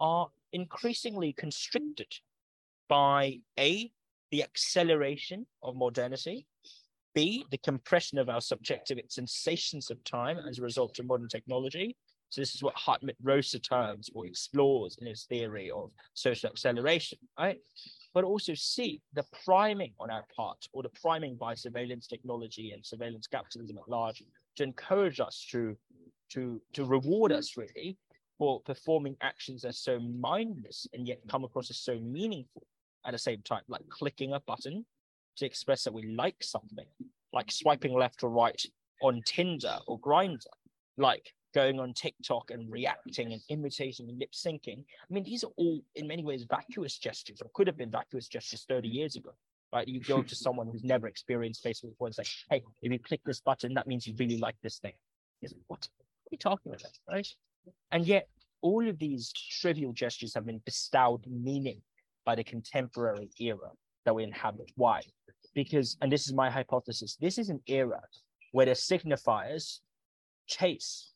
are 0.00 0.28
increasingly 0.52 1.32
constricted 1.32 2.12
by 2.88 3.40
A, 3.58 3.90
the 4.30 4.42
acceleration 4.42 5.46
of 5.62 5.76
modernity, 5.76 6.46
B, 7.14 7.44
the 7.50 7.58
compression 7.58 8.18
of 8.18 8.28
our 8.28 8.40
subjective 8.40 8.98
sensations 9.08 9.90
of 9.90 10.02
time 10.04 10.38
as 10.48 10.58
a 10.58 10.62
result 10.62 10.98
of 10.98 11.06
modern 11.06 11.28
technology. 11.28 11.96
So 12.30 12.40
this 12.42 12.54
is 12.54 12.62
what 12.62 12.76
Hartmut 12.76 13.16
Rosa 13.22 13.58
terms 13.58 14.10
or 14.14 14.26
explores 14.26 14.98
in 15.00 15.06
his 15.06 15.24
theory 15.24 15.70
of 15.70 15.90
social 16.12 16.50
acceleration, 16.50 17.18
right? 17.38 17.58
But 18.18 18.24
also 18.24 18.52
see 18.52 19.00
the 19.14 19.24
priming 19.44 19.92
on 20.00 20.10
our 20.10 20.24
part 20.34 20.66
or 20.72 20.82
the 20.82 20.88
priming 21.00 21.36
by 21.36 21.54
surveillance 21.54 22.08
technology 22.08 22.72
and 22.72 22.84
surveillance 22.84 23.28
capitalism 23.28 23.78
at 23.78 23.88
large 23.88 24.24
to 24.56 24.64
encourage 24.64 25.20
us 25.20 25.46
to 25.48 25.76
to 26.28 26.60
to 26.72 26.84
reward 26.84 27.30
us 27.30 27.56
really 27.56 27.96
for 28.36 28.60
performing 28.62 29.16
actions 29.22 29.62
that 29.62 29.68
are 29.68 29.72
so 29.72 30.00
mindless 30.00 30.84
and 30.94 31.06
yet 31.06 31.20
come 31.30 31.44
across 31.44 31.70
as 31.70 31.78
so 31.78 31.96
meaningful 32.00 32.66
at 33.06 33.12
the 33.12 33.18
same 33.18 33.40
time 33.42 33.62
like 33.68 33.88
clicking 33.88 34.32
a 34.32 34.40
button 34.48 34.84
to 35.36 35.46
express 35.46 35.84
that 35.84 35.94
we 35.94 36.02
like 36.16 36.42
something 36.42 36.86
like 37.32 37.52
swiping 37.52 37.94
left 37.94 38.24
or 38.24 38.30
right 38.30 38.60
on 39.00 39.22
tinder 39.24 39.78
or 39.86 39.96
Grindr 40.00 40.40
like 40.96 41.32
going 41.54 41.80
on 41.80 41.94
TikTok 41.94 42.50
and 42.50 42.70
reacting 42.70 43.32
and 43.32 43.42
imitating 43.48 44.08
and 44.08 44.18
lip 44.18 44.32
syncing. 44.32 44.80
I 44.80 45.14
mean, 45.14 45.24
these 45.24 45.44
are 45.44 45.50
all 45.56 45.80
in 45.94 46.06
many 46.06 46.24
ways 46.24 46.44
vacuous 46.48 46.98
gestures, 46.98 47.40
or 47.42 47.50
could 47.54 47.66
have 47.66 47.76
been 47.76 47.90
vacuous 47.90 48.28
gestures 48.28 48.64
30 48.68 48.88
years 48.88 49.16
ago. 49.16 49.30
Right? 49.72 49.86
You 49.86 50.00
go 50.00 50.22
to 50.22 50.34
someone 50.44 50.68
who's 50.68 50.84
never 50.84 51.06
experienced 51.06 51.64
Facebook 51.64 51.90
before 51.90 52.08
and 52.08 52.14
say, 52.14 52.24
"Hey, 52.50 52.62
if 52.82 52.92
you 52.92 52.98
click 52.98 53.20
this 53.24 53.40
button, 53.40 53.74
that 53.74 53.86
means 53.86 54.06
you 54.06 54.14
really 54.18 54.38
like 54.38 54.56
this 54.62 54.78
thing." 54.78 54.94
He's 55.40 55.52
like, 55.52 55.62
"What? 55.66 55.88
What 56.24 56.32
are 56.32 56.32
you 56.32 56.38
talking 56.38 56.72
about?" 56.72 56.98
Right? 57.10 57.28
And 57.90 58.06
yet, 58.06 58.28
all 58.62 58.88
of 58.88 58.98
these 58.98 59.32
trivial 59.32 59.92
gestures 59.92 60.34
have 60.34 60.46
been 60.46 60.60
bestowed 60.64 61.26
meaning 61.26 61.80
by 62.24 62.34
the 62.34 62.44
contemporary 62.44 63.30
era 63.38 63.70
that 64.04 64.14
we 64.14 64.24
inhabit. 64.24 64.70
Why? 64.76 65.00
Because, 65.54 65.96
and 66.02 66.10
this 66.10 66.26
is 66.26 66.34
my 66.34 66.50
hypothesis, 66.50 67.16
this 67.20 67.38
is 67.38 67.48
an 67.48 67.60
era 67.66 68.00
where 68.52 68.66
the 68.66 68.72
signifiers 68.72 69.80
chase 70.46 71.12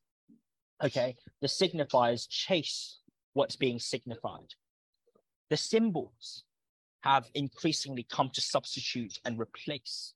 okay, 0.83 1.17
the 1.41 1.47
signifiers 1.47 2.29
chase 2.29 2.99
what's 3.35 3.57
being 3.57 3.79
signified. 3.79 4.55
The 5.51 5.57
symbols 5.57 6.45
have 7.03 7.29
increasingly 7.35 8.07
come 8.11 8.31
to 8.31 8.41
substitute 8.41 9.19
and 9.25 9.39
replace 9.39 10.15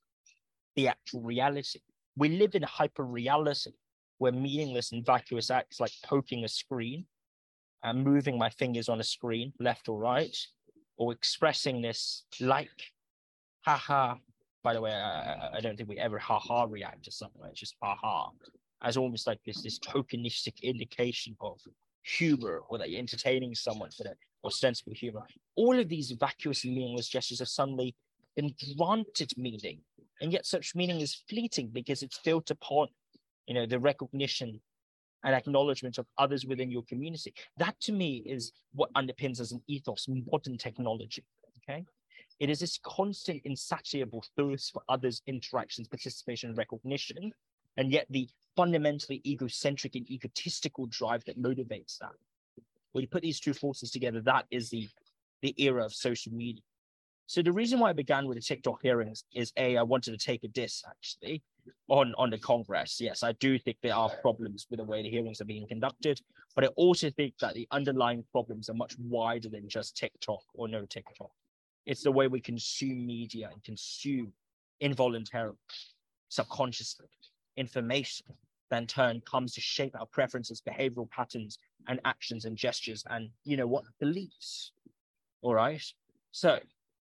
the 0.75 0.87
actual 0.87 1.21
reality. 1.21 1.79
We 2.15 2.29
live 2.29 2.55
in 2.55 2.63
a 2.63 2.67
hyper 2.67 3.03
reality 3.03 3.71
where 4.17 4.31
meaningless 4.31 4.91
and 4.91 5.05
vacuous 5.05 5.51
acts 5.51 5.79
like 5.79 5.91
poking 6.03 6.43
a 6.43 6.47
screen 6.47 7.05
and 7.83 8.03
moving 8.03 8.37
my 8.37 8.49
fingers 8.49 8.89
on 8.89 8.99
a 8.99 9.03
screen, 9.03 9.53
left 9.59 9.87
or 9.87 9.99
right, 9.99 10.35
or 10.97 11.11
expressing 11.11 11.81
this 11.81 12.23
like, 12.39 12.69
haha. 13.61 14.15
By 14.63 14.73
the 14.73 14.81
way, 14.81 14.91
I, 14.91 15.57
I 15.57 15.59
don't 15.61 15.77
think 15.77 15.87
we 15.87 15.97
ever 15.97 16.17
haha 16.17 16.65
react 16.67 17.03
to 17.05 17.11
something. 17.11 17.41
It's 17.49 17.59
just 17.59 17.75
haha 17.81 18.29
as 18.83 18.97
almost 18.97 19.27
like 19.27 19.39
this 19.45 19.61
this 19.61 19.79
tokenistic 19.79 20.61
indication 20.61 21.35
of 21.41 21.59
humor 22.03 22.61
or 22.69 22.77
that 22.77 22.89
you're 22.89 22.99
entertaining 22.99 23.53
someone 23.53 23.91
for 23.91 24.03
that 24.03 24.17
ostensible 24.43 24.93
humor. 24.93 25.21
All 25.55 25.77
of 25.77 25.89
these 25.89 26.11
vacuous 26.11 26.63
and 26.63 26.73
meaningless 26.73 27.09
gestures 27.09 27.39
have 27.39 27.49
suddenly 27.49 27.95
been 28.35 28.53
granted 28.77 29.31
meaning, 29.37 29.81
and 30.21 30.31
yet 30.31 30.45
such 30.45 30.75
meaning 30.75 31.01
is 31.01 31.23
fleeting 31.29 31.69
because 31.73 32.03
it's 32.03 32.19
built 32.23 32.49
upon, 32.51 32.87
you 33.47 33.53
know, 33.53 33.65
the 33.65 33.79
recognition 33.79 34.61
and 35.23 35.35
acknowledgement 35.35 35.97
of 35.97 36.05
others 36.17 36.45
within 36.45 36.71
your 36.71 36.83
community. 36.83 37.33
That 37.57 37.79
to 37.81 37.91
me 37.91 38.23
is 38.25 38.53
what 38.73 38.93
underpins 38.93 39.39
as 39.39 39.51
an 39.51 39.61
ethos 39.67 40.07
modern 40.07 40.57
technology. 40.57 41.25
Okay. 41.63 41.83
It 42.39 42.49
is 42.49 42.59
this 42.59 42.79
constant, 42.83 43.41
insatiable 43.45 44.23
thirst 44.35 44.71
for 44.71 44.83
others' 44.87 45.21
interactions, 45.25 45.87
participation, 45.87 46.49
and 46.49 46.57
recognition. 46.57 47.31
And 47.77 47.91
yet 47.91 48.05
the 48.09 48.29
fundamentally 48.57 49.21
egocentric 49.25 49.95
and 49.95 50.09
egotistical 50.11 50.87
drive 50.87 51.23
that 51.25 51.41
motivates 51.41 51.99
that. 51.99 52.11
When 52.91 53.03
you 53.03 53.07
put 53.07 53.21
these 53.21 53.39
two 53.39 53.53
forces 53.53 53.91
together, 53.91 54.19
that 54.21 54.45
is 54.51 54.69
the, 54.69 54.89
the 55.43 55.53
era 55.63 55.85
of 55.85 55.93
social 55.93 56.33
media. 56.33 56.63
So 57.27 57.41
the 57.41 57.51
reason 57.51 57.79
why 57.79 57.89
I 57.89 57.93
began 57.93 58.25
with 58.25 58.37
the 58.37 58.41
TikTok 58.41 58.81
hearings 58.81 59.25
is 59.35 59.51
a 59.57 59.77
I 59.77 59.83
wanted 59.83 60.17
to 60.17 60.25
take 60.25 60.45
a 60.45 60.47
diss 60.47 60.81
actually 60.87 61.43
on 61.89 62.15
on 62.17 62.29
the 62.29 62.37
Congress. 62.37 63.01
Yes, 63.01 63.21
I 63.21 63.33
do 63.33 63.59
think 63.59 63.77
there 63.83 63.93
are 63.93 64.09
problems 64.21 64.65
with 64.69 64.79
the 64.79 64.85
way 64.85 65.03
the 65.03 65.09
hearings 65.09 65.41
are 65.41 65.45
being 65.45 65.67
conducted, 65.67 66.21
but 66.55 66.63
I 66.63 66.67
also 66.77 67.09
think 67.09 67.33
that 67.41 67.53
the 67.53 67.67
underlying 67.71 68.23
problems 68.31 68.69
are 68.69 68.75
much 68.75 68.95
wider 68.97 69.49
than 69.49 69.67
just 69.67 69.97
TikTok 69.97 70.39
or 70.53 70.69
no 70.69 70.85
TikTok. 70.85 71.29
It's 71.85 72.01
the 72.01 72.13
way 72.13 72.27
we 72.27 72.39
consume 72.39 73.05
media 73.05 73.49
and 73.51 73.61
consume 73.61 74.31
involuntarily, 74.79 75.57
subconsciously 76.29 77.07
information 77.57 78.27
then 78.69 78.87
turn 78.87 79.21
comes 79.21 79.53
to 79.53 79.61
shape 79.61 79.95
our 79.99 80.05
preferences, 80.05 80.61
behavioral 80.61 81.09
patterns, 81.09 81.57
and 81.87 81.99
actions 82.05 82.45
and 82.45 82.57
gestures, 82.57 83.03
and 83.09 83.29
you 83.43 83.57
know 83.57 83.67
what 83.67 83.85
beliefs. 83.99 84.71
All 85.41 85.53
right. 85.53 85.83
So, 86.31 86.59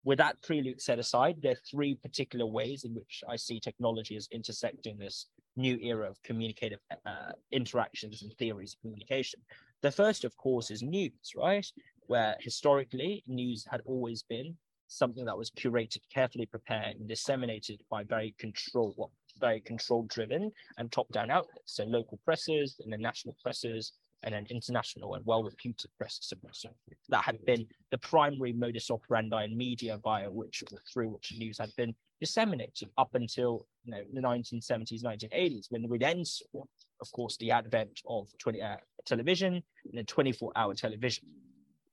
with 0.04 0.18
that 0.18 0.42
prelude 0.42 0.82
set 0.82 1.00
aside, 1.00 1.38
there 1.42 1.54
are 1.54 1.70
three 1.70 1.96
particular 1.96 2.46
ways 2.46 2.84
in 2.84 2.94
which 2.94 3.24
I 3.28 3.36
see 3.36 3.60
technology 3.60 4.16
as 4.16 4.28
intersecting 4.32 4.98
this 4.98 5.28
new 5.56 5.78
era 5.82 6.10
of 6.10 6.22
communicative 6.24 6.80
uh, 7.06 7.32
interactions 7.52 8.24
and 8.24 8.34
theories 8.34 8.74
of 8.74 8.82
communication. 8.82 9.40
The 9.82 9.92
first, 9.92 10.24
of 10.24 10.36
course, 10.38 10.72
is 10.72 10.82
news, 10.82 11.34
right? 11.36 11.66
Where 12.08 12.36
historically 12.40 13.24
news 13.28 13.66
had 13.70 13.82
always 13.86 14.24
been 14.24 14.58
something 14.88 15.26
that 15.26 15.38
was 15.38 15.52
curated, 15.52 16.00
carefully 16.14 16.46
prepared, 16.46 16.98
and 16.98 17.08
disseminated 17.08 17.82
by 17.90 18.04
very 18.04 18.36
controlled, 18.38 18.96
well, 18.98 19.12
very 19.44 19.60
control 19.60 20.04
driven 20.04 20.52
and 20.78 20.92
top 20.92 21.12
down 21.12 21.30
outlets. 21.30 21.76
So 21.76 21.84
local 21.84 22.18
presses 22.24 22.80
and 22.82 22.92
then 22.92 23.02
national 23.02 23.36
presses 23.44 23.94
and 24.24 24.34
then 24.34 24.46
international 24.50 25.16
and 25.16 25.26
well 25.26 25.44
reputed 25.44 25.92
presses. 25.98 26.32
So 26.54 26.70
that 27.10 27.24
had 27.24 27.44
been 27.46 27.68
the 27.92 27.98
primary 27.98 28.54
modus 28.54 28.90
operandi 28.90 29.44
in 29.44 29.58
media 29.58 30.00
via 30.02 30.32
which 30.32 30.64
or 30.72 30.80
through 30.92 31.10
which 31.10 31.34
news 31.38 31.58
had 31.58 31.76
been 31.76 31.94
disseminated 32.22 32.90
up 32.98 33.16
until 33.16 33.68
you 33.84 33.92
know 33.92 34.04
the 34.14 34.22
1970s, 34.22 35.04
1980s, 35.04 35.66
when 35.70 35.90
we 35.90 35.98
then 35.98 36.24
saw, 36.24 36.64
of 37.02 37.12
course, 37.12 37.36
the 37.38 37.52
advent 37.52 38.00
of 38.08 38.30
20 38.38 38.62
uh, 38.62 38.78
television 39.06 39.56
and 39.56 39.94
then 39.94 40.06
24 40.06 40.54
hour 40.56 40.74
television. 40.74 41.26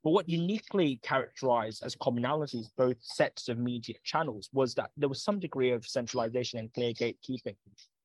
But 0.03 0.11
what 0.11 0.27
uniquely 0.27 0.99
characterized 1.03 1.83
as 1.83 1.95
commonalities 1.95 2.67
both 2.75 2.97
sets 3.01 3.49
of 3.49 3.59
media 3.59 3.95
channels 4.03 4.49
was 4.51 4.73
that 4.75 4.89
there 4.97 5.09
was 5.09 5.23
some 5.23 5.39
degree 5.39 5.71
of 5.71 5.85
centralization 5.85 6.57
and 6.57 6.73
clear 6.73 6.91
gatekeeping. 6.93 7.55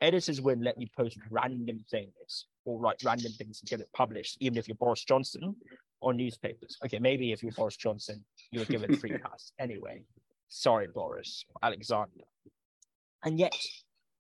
Editors 0.03 0.43
wouldn't 0.43 0.65
let 0.65 0.79
you 0.79 0.89
post 0.95 1.19
random 1.31 1.83
things 1.91 2.47
or 2.67 2.79
write 2.79 3.03
random 3.03 3.33
things 3.33 3.61
and 3.61 3.71
get 3.71 3.81
it 3.81 3.89
published, 3.95 4.37
even 4.41 4.59
if 4.59 4.69
you're 4.69 4.77
Boris 4.77 5.05
Johnson 5.05 5.57
or 6.03 6.13
newspapers. 6.13 6.77
Okay, 6.85 6.99
maybe 6.99 7.33
if 7.33 7.43
you're 7.43 7.53
Boris 7.53 7.77
Johnson, 7.77 8.23
you 8.51 8.59
would 8.59 8.69
give 8.69 8.83
it 8.83 8.99
free 8.99 9.17
pass. 9.25 9.53
Anyway, 9.59 10.03
sorry, 10.49 10.89
Boris, 10.89 11.47
Alexander. 11.63 12.25
And 13.25 13.39
yet, 13.39 13.55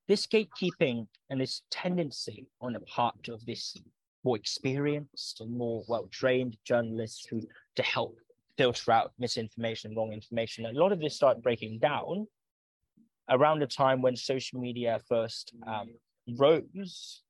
this 0.08 0.26
gatekeeping 0.26 1.08
and 1.28 1.40
this 1.40 1.60
tendency 1.70 2.46
on 2.62 2.72
the 2.72 2.80
part 2.80 3.28
of 3.28 3.44
this 3.44 3.76
more 4.24 4.36
experienced 4.36 5.40
and 5.40 5.56
more 5.56 5.84
well-trained 5.88 6.56
journalists 6.64 7.26
who 7.26 7.40
to 7.76 7.82
help 7.82 8.16
filter 8.56 8.90
out 8.90 9.12
misinformation, 9.18 9.94
wrong 9.94 10.12
information. 10.12 10.66
A 10.66 10.72
lot 10.72 10.92
of 10.92 11.00
this 11.00 11.14
started 11.14 11.42
breaking 11.42 11.78
down 11.78 12.26
around 13.28 13.60
the 13.60 13.66
time 13.66 14.02
when 14.02 14.16
social 14.16 14.60
media 14.60 15.00
first 15.08 15.54
um, 15.66 15.88
rose 16.38 17.22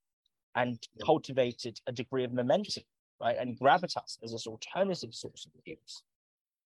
and 0.55 0.79
cultivated 1.05 1.79
a 1.87 1.93
degree 1.93 2.25
of 2.25 2.33
momentum, 2.33 2.83
right, 3.21 3.37
and 3.39 3.59
gravitas 3.59 4.19
as 4.23 4.33
this 4.33 4.47
alternative 4.47 5.15
source 5.15 5.47
of 5.47 5.53
news. 5.67 6.03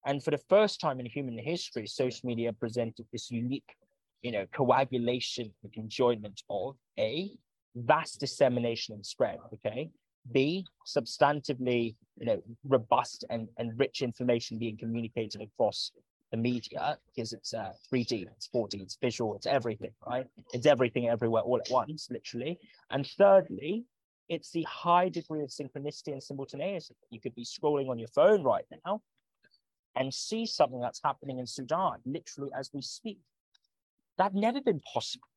And 0.05 0.23
for 0.23 0.31
the 0.31 0.41
first 0.49 0.79
time 0.79 0.99
in 0.99 1.05
human 1.05 1.37
history, 1.37 1.85
social 1.87 2.27
media 2.27 2.53
presented 2.53 3.05
this 3.11 3.29
unique, 3.29 3.75
you 4.21 4.31
know, 4.31 4.45
coagulation 4.53 5.53
and 5.63 5.71
conjoinment 5.71 6.41
of 6.49 6.75
a 6.97 7.31
vast 7.75 8.19
dissemination 8.19 8.95
and 8.95 9.05
spread. 9.05 9.37
Okay, 9.53 9.91
B, 10.31 10.65
substantively, 10.85 11.95
you 12.17 12.25
know, 12.25 12.41
robust 12.63 13.25
and, 13.29 13.47
and 13.57 13.77
rich 13.79 14.01
information 14.01 14.57
being 14.57 14.77
communicated 14.77 15.41
across 15.41 15.91
the 16.31 16.37
media 16.37 16.97
because 17.13 17.33
it's 17.33 17.53
uh, 17.53 17.73
3D, 17.91 18.27
it's 18.27 18.47
4D, 18.53 18.81
it's 18.81 18.97
visual, 19.01 19.35
it's 19.35 19.45
everything, 19.45 19.91
right? 20.07 20.25
It's 20.53 20.65
everything 20.65 21.09
everywhere 21.09 21.41
all 21.41 21.57
at 21.57 21.69
once, 21.71 22.07
literally. 22.09 22.57
And 22.89 23.05
thirdly, 23.05 23.83
it's 24.29 24.51
the 24.51 24.63
high 24.63 25.09
degree 25.09 25.41
of 25.41 25.49
synchronicity 25.49 26.13
and 26.13 26.23
simultaneity. 26.23 26.95
You 27.09 27.19
could 27.19 27.35
be 27.35 27.43
scrolling 27.43 27.89
on 27.89 27.99
your 27.99 28.07
phone 28.07 28.43
right 28.43 28.63
now 28.85 29.01
and 29.95 30.13
see 30.13 30.45
something 30.45 30.79
that's 30.79 31.01
happening 31.03 31.39
in 31.39 31.47
Sudan, 31.47 31.97
literally 32.05 32.51
as 32.57 32.69
we 32.73 32.81
speak. 32.81 33.19
That 34.17 34.33
never 34.33 34.61
been 34.61 34.81
possible 34.93 35.27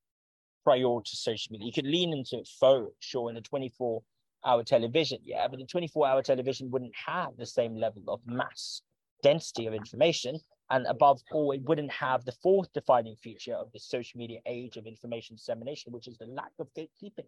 prior 0.62 1.00
to 1.04 1.16
social 1.16 1.52
media. 1.52 1.66
You 1.66 1.72
could 1.72 1.86
lean 1.86 2.12
into 2.12 2.36
a 2.36 2.44
phone, 2.60 2.90
sure, 3.00 3.30
in 3.30 3.36
a 3.36 3.40
24 3.40 4.00
hour 4.44 4.62
television, 4.62 5.18
yeah, 5.24 5.48
but 5.48 5.58
the 5.58 5.66
24 5.66 6.06
hour 6.06 6.22
television 6.22 6.70
wouldn't 6.70 6.94
have 7.06 7.36
the 7.36 7.46
same 7.46 7.76
level 7.76 8.02
of 8.08 8.20
mass 8.26 8.82
density 9.22 9.66
of 9.66 9.74
information. 9.74 10.38
And 10.70 10.86
above 10.86 11.20
all, 11.30 11.52
it 11.52 11.62
wouldn't 11.62 11.90
have 11.92 12.24
the 12.24 12.32
fourth 12.32 12.72
defining 12.72 13.16
feature 13.16 13.54
of 13.54 13.70
the 13.72 13.78
social 13.78 14.18
media 14.18 14.40
age 14.46 14.76
of 14.76 14.86
information 14.86 15.36
dissemination, 15.36 15.92
which 15.92 16.08
is 16.08 16.16
the 16.16 16.26
lack 16.26 16.52
of 16.58 16.68
gatekeeping. 16.74 17.26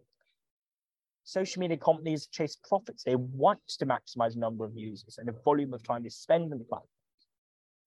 Social 1.23 1.59
media 1.59 1.77
companies 1.77 2.27
chase 2.27 2.57
profits. 2.67 3.03
They 3.03 3.15
want 3.15 3.59
to 3.67 3.85
maximize 3.85 4.33
the 4.33 4.39
number 4.39 4.63
of 4.65 4.75
users 4.75 5.17
and 5.17 5.27
the 5.27 5.35
volume 5.43 5.73
of 5.73 5.83
time 5.83 6.03
they 6.03 6.09
spend 6.09 6.51
on 6.53 6.59
the 6.59 6.65
platform. 6.65 6.89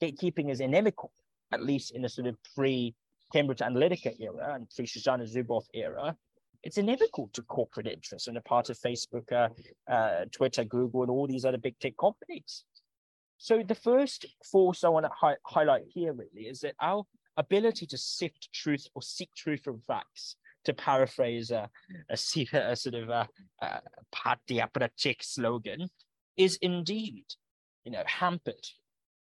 Gatekeeping 0.03 0.51
is 0.51 0.61
inimical, 0.61 1.13
at 1.51 1.63
least 1.63 1.93
in 1.93 2.03
the 2.03 2.09
sort 2.09 2.27
of 2.27 2.37
pre 2.55 2.95
Cambridge 3.33 3.59
Analytica 3.59 4.15
era 4.21 4.55
and 4.55 4.69
pre 4.75 4.87
Shoshana 4.87 5.23
Zuboff 5.23 5.65
era, 5.73 6.17
it's 6.63 6.79
inimical 6.79 7.31
to 7.33 7.43
corporate 7.43 7.87
interests 7.87 8.29
on 8.29 8.35
the 8.35 8.41
part 8.43 8.71
of 8.71 8.79
Facebook, 8.79 9.33
uh, 9.33 9.49
uh, 9.91 10.25
Twitter, 10.31 10.65
Google, 10.65 11.03
and 11.03 11.11
all 11.11 11.27
these 11.27 11.45
other 11.45 11.59
big 11.59 11.79
tech 11.79 11.95
companies. 11.99 12.65
So 13.39 13.63
the 13.67 13.75
first 13.75 14.27
force 14.51 14.85
I 14.85 14.89
want 14.89 15.07
to 15.07 15.13
hi- 15.19 15.37
highlight 15.47 15.85
here 15.89 16.13
really 16.13 16.49
is 16.49 16.61
that 16.61 16.75
our 16.81 17.05
ability 17.37 17.87
to 17.87 17.97
sift 17.97 18.53
truth 18.53 18.87
or 18.95 19.03
seek 19.03 19.31
truth 19.35 19.63
from 19.65 19.81
facts, 19.81 20.37
to 20.65 20.75
paraphrase 20.75 21.51
a, 21.51 21.71
a, 22.11 22.19
a 22.53 22.77
sort 22.77 22.95
of 22.95 23.09
a, 23.09 23.27
a 23.63 23.81
party 24.13 24.61
slogan, 25.23 25.89
is 26.37 26.59
indeed, 26.61 27.25
you 27.85 27.93
know, 27.93 28.03
hampered 28.07 28.67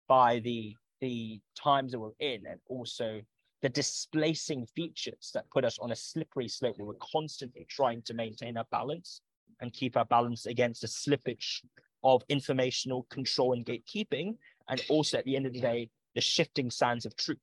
by 0.08 0.40
the 0.40 0.76
the 1.00 1.40
times 1.56 1.92
that 1.92 2.00
we're 2.00 2.10
in 2.20 2.42
and 2.48 2.60
also 2.68 3.22
the 3.62 3.70
displacing 3.70 4.66
features 4.76 5.32
that 5.34 5.50
put 5.50 5.66
us 5.66 5.80
on 5.80 5.92
a 5.92 5.96
slippery 5.96 6.48
slope 6.48 6.78
where 6.78 6.88
we're 6.88 7.12
constantly 7.12 7.66
trying 7.70 8.02
to 8.04 8.14
maintain 8.14 8.58
our 8.58 8.68
balance 8.72 9.22
and 9.62 9.74
keep 9.74 9.98
our 9.98 10.06
balance 10.06 10.46
against 10.46 10.82
the 10.82 10.88
slippage 10.88 11.62
of 12.04 12.24
informational 12.30 13.04
control 13.10 13.54
and 13.54 13.66
gatekeeping. 13.66 14.36
And 14.70 14.82
also 14.90 15.18
at 15.18 15.26
the 15.26 15.36
end 15.36 15.48
of 15.48 15.54
the 15.54 15.62
day, 15.62 15.90
the 16.14 16.22
shifting 16.22 16.70
sands 16.70 17.06
of 17.06 17.16
truth. 17.16 17.40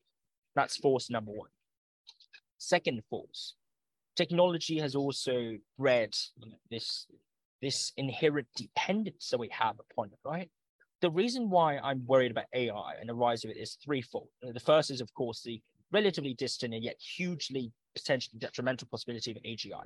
That's 0.54 0.76
force 0.76 1.10
number 1.10 1.32
one. 1.32 1.48
Second 2.58 3.02
force, 3.10 3.54
technology 4.14 4.78
has 4.78 4.94
also 4.94 5.56
bred 5.76 6.14
this, 6.70 7.06
this 7.60 7.92
inherent 7.96 8.46
dependence 8.56 9.30
that 9.30 9.38
we 9.38 9.48
have 9.50 9.76
upon 9.80 10.06
it, 10.12 10.18
right? 10.24 10.48
The 11.00 11.10
reason 11.10 11.50
why 11.50 11.78
I'm 11.78 12.06
worried 12.06 12.30
about 12.30 12.46
AI 12.54 12.94
and 13.00 13.08
the 13.08 13.14
rise 13.14 13.44
of 13.44 13.50
it 13.50 13.56
is 13.56 13.76
threefold. 13.84 14.28
The 14.40 14.60
first 14.60 14.90
is, 14.90 15.00
of 15.00 15.12
course, 15.12 15.42
the 15.42 15.60
relatively 15.94 16.34
distant 16.34 16.74
and 16.74 16.82
yet 16.82 16.96
hugely 17.16 17.72
potentially 17.94 18.38
detrimental 18.38 18.88
possibility 18.90 19.30
of 19.30 19.38
AGI. 19.38 19.84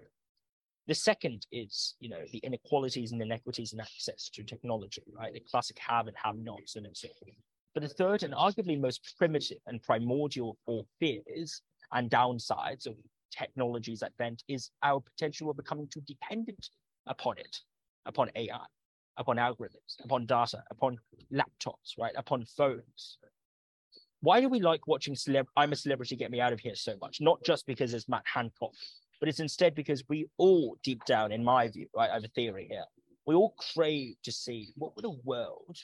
The 0.87 0.95
second 0.95 1.47
is, 1.53 1.95
you 2.01 2.09
know, 2.09 2.25
the 2.33 2.39
inequalities 2.39 3.13
and 3.13 3.21
inequities 3.21 3.75
in 3.75 3.81
access 3.81 4.31
to 4.31 4.43
technology, 4.43 5.03
right? 5.15 5.35
The 5.35 5.41
classic 5.41 5.79
have 5.87 6.07
and 6.07 6.17
have 6.25 6.37
nots 6.37 6.77
and 6.77 6.87
so 6.95 7.09
forth. 7.09 7.37
But 7.75 7.83
the 7.83 7.91
third 7.91 8.23
and 8.23 8.33
arguably 8.33 8.81
most 8.81 9.15
primitive 9.19 9.59
and 9.67 9.83
primordial 9.83 10.57
for 10.65 10.85
fears 10.99 11.61
and 11.93 12.11
downsides 12.11 12.87
of 12.87 12.95
technology's 13.31 14.03
advent 14.03 14.43
is 14.49 14.71
our 14.83 15.01
potential 15.01 15.51
of 15.51 15.59
becoming 15.59 15.89
too 15.93 16.01
dependent 16.07 16.71
upon 17.07 17.37
it, 17.37 17.55
upon 18.07 18.31
AI, 18.35 18.65
upon 19.19 19.37
algorithms, 19.37 20.03
upon 20.03 20.25
data, 20.25 20.65
upon 20.71 20.97
laptops, 21.31 21.99
right, 21.99 22.15
upon 22.17 22.47
phones, 22.47 23.19
why 24.21 24.41
do 24.41 24.49
we 24.49 24.61
like 24.61 24.87
watching 24.87 25.15
celeb 25.15 25.47
I'm 25.57 25.73
a 25.73 25.77
celebrity 25.77 26.17
get 26.17 26.31
me 26.31 26.41
out 26.41 26.53
of 26.53 26.61
here 26.61 26.75
so 26.75 26.97
much? 27.01 27.21
Not 27.21 27.43
just 27.45 27.67
because 27.67 27.95
it's 27.95 28.09
Matt 28.09 28.25
Hancock, 28.33 28.73
but 29.21 29.29
it's 29.29 29.41
instead 29.41 29.75
because 29.75 30.03
we 30.09 30.27
all 30.39 30.77
deep 30.83 31.05
down, 31.05 31.33
in 31.33 31.45
my 31.45 31.69
view, 31.69 31.87
right, 31.97 32.11
I 32.11 32.15
have 32.15 32.25
a 32.25 32.29
theory 32.29 32.67
here. 32.71 32.85
We 33.27 33.35
all 33.35 33.55
crave 33.75 34.17
to 34.25 34.33
see 34.33 34.73
what 34.77 34.97
would 34.97 35.05
a 35.05 35.11
world 35.25 35.77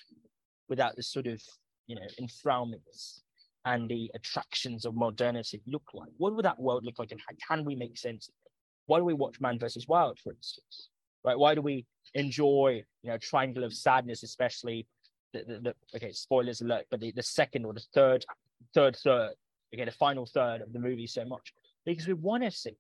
without 0.68 0.97
the 0.97 1.03
sort 1.03 1.26
of 1.26 1.43
you 1.87 1.97
know 1.97 2.07
enfrailments 2.20 3.20
and 3.64 3.89
the 3.89 4.11
attractions 4.14 4.85
of 4.85 4.95
modernity 4.95 5.62
look 5.66 5.91
like? 5.95 6.11
What 6.18 6.35
would 6.35 6.45
that 6.45 6.61
world 6.61 6.85
look 6.85 6.99
like 6.99 7.12
and 7.12 7.20
can 7.49 7.64
we 7.64 7.74
make 7.74 7.97
sense 7.97 8.28
of 8.28 8.35
it? 8.45 8.53
Why 8.87 8.99
do 8.99 9.05
we 9.05 9.14
watch 9.14 9.41
Man 9.41 9.59
versus 9.59 9.89
Wild, 9.89 10.18
for 10.18 10.32
instance? 10.32 10.91
Right? 11.24 11.39
Why 11.39 11.55
do 11.55 11.62
we 11.62 11.87
enjoy, 12.14 12.82
you 13.03 13.11
know, 13.11 13.18
Triangle 13.18 13.64
of 13.64 13.72
Sadness, 13.72 14.22
especially 14.22 14.87
the, 15.35 15.45
the, 15.45 15.61
the, 15.61 15.74
okay, 15.97 16.12
spoilers 16.12 16.61
alert, 16.61 16.87
but 16.91 17.01
the, 17.01 17.12
the 17.12 17.22
second 17.22 17.66
or 17.66 17.74
the 17.74 17.85
third, 17.93 18.24
third, 18.72 18.97
third, 18.97 19.32
okay, 19.74 19.85
the 19.85 19.91
final 19.91 20.24
third 20.24 20.62
of 20.62 20.72
the 20.72 20.78
movie 20.78 21.07
so 21.07 21.24
much 21.24 21.53
because 21.85 22.07
we 22.07 22.14
want 22.14 22.43
to 22.43 22.51
see 22.51 22.76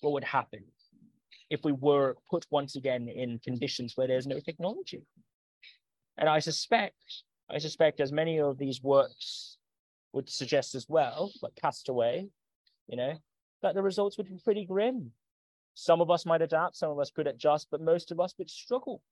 what 0.00 0.12
would 0.12 0.24
happen 0.24 0.64
if 1.50 1.60
we 1.64 1.72
were 1.72 2.16
put 2.30 2.46
once 2.50 2.76
again 2.76 3.08
in 3.08 3.38
conditions 3.40 3.92
where 3.96 4.06
there's 4.06 4.26
no 4.26 4.40
technology. 4.40 5.02
And 6.16 6.28
I 6.28 6.38
suspect, 6.38 6.94
I 7.50 7.58
suspect, 7.58 8.00
as 8.00 8.12
many 8.12 8.40
of 8.40 8.58
these 8.58 8.82
works 8.82 9.58
would 10.12 10.30
suggest 10.30 10.74
as 10.74 10.86
well, 10.88 11.30
like 11.42 11.54
Castaway, 11.60 12.26
you 12.88 12.96
know, 12.96 13.14
that 13.62 13.74
the 13.74 13.82
results 13.82 14.16
would 14.16 14.28
be 14.28 14.40
pretty 14.42 14.64
grim. 14.64 15.12
Some 15.74 16.00
of 16.00 16.10
us 16.10 16.24
might 16.24 16.40
adapt, 16.40 16.76
some 16.76 16.90
of 16.90 16.98
us 16.98 17.10
could 17.10 17.26
adjust, 17.26 17.68
but 17.70 17.82
most 17.82 18.10
of 18.10 18.18
us 18.18 18.34
would 18.38 18.50
struggle 18.50 19.02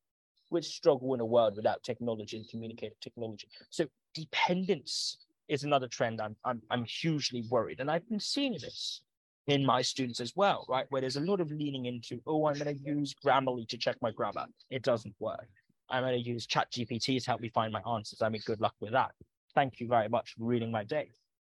which 0.49 0.67
struggle 0.67 1.15
in 1.15 1.21
a 1.21 1.25
world 1.25 1.57
without 1.57 1.83
technology 1.83 2.37
and 2.37 2.49
communicative 2.49 2.99
technology. 3.01 3.49
So 3.71 3.87
dependence 4.15 5.19
is 5.49 5.65
another 5.65 5.89
trend 5.89 6.21
I'm, 6.21 6.37
I'm, 6.45 6.63
I'm 6.71 6.85
hugely 6.85 7.45
worried. 7.51 7.81
And 7.81 7.91
I've 7.91 8.09
been 8.09 8.21
seeing 8.21 8.53
this 8.53 9.03
in 9.47 9.65
my 9.65 9.83
students 9.83 10.21
as 10.21 10.33
well, 10.35 10.65
right? 10.69 10.87
Where 10.89 11.01
there's 11.01 11.17
a 11.17 11.21
lot 11.21 11.41
of 11.41 11.51
leaning 11.51 11.87
into, 11.87 12.21
oh, 12.27 12.47
I'm 12.47 12.55
going 12.55 12.77
to 12.77 12.83
use 12.83 13.15
Grammarly 13.25 13.69
to 13.69 13.77
check 13.77 13.97
my 14.01 14.11
grammar. 14.11 14.47
It 14.71 14.83
doesn't 14.83 15.15
work. 15.19 15.49
I'm 15.91 16.03
going 16.03 16.15
to 16.15 16.29
use 16.29 16.47
ChatGPT 16.47 17.23
to 17.23 17.31
help 17.31 17.41
me 17.41 17.51
find 17.51 17.73
my 17.73 17.81
answers. 17.81 18.23
I 18.23 18.31
mean, 18.31 18.43
good 18.47 18.61
luck 18.61 18.75
with 18.81 18.93
that. 18.93 19.11
Thank 19.55 19.81
you 19.81 19.89
very 19.89 20.09
much 20.09 20.35
for 20.35 20.45
reading 20.45 20.71
my 20.71 20.83
day. 20.83 21.11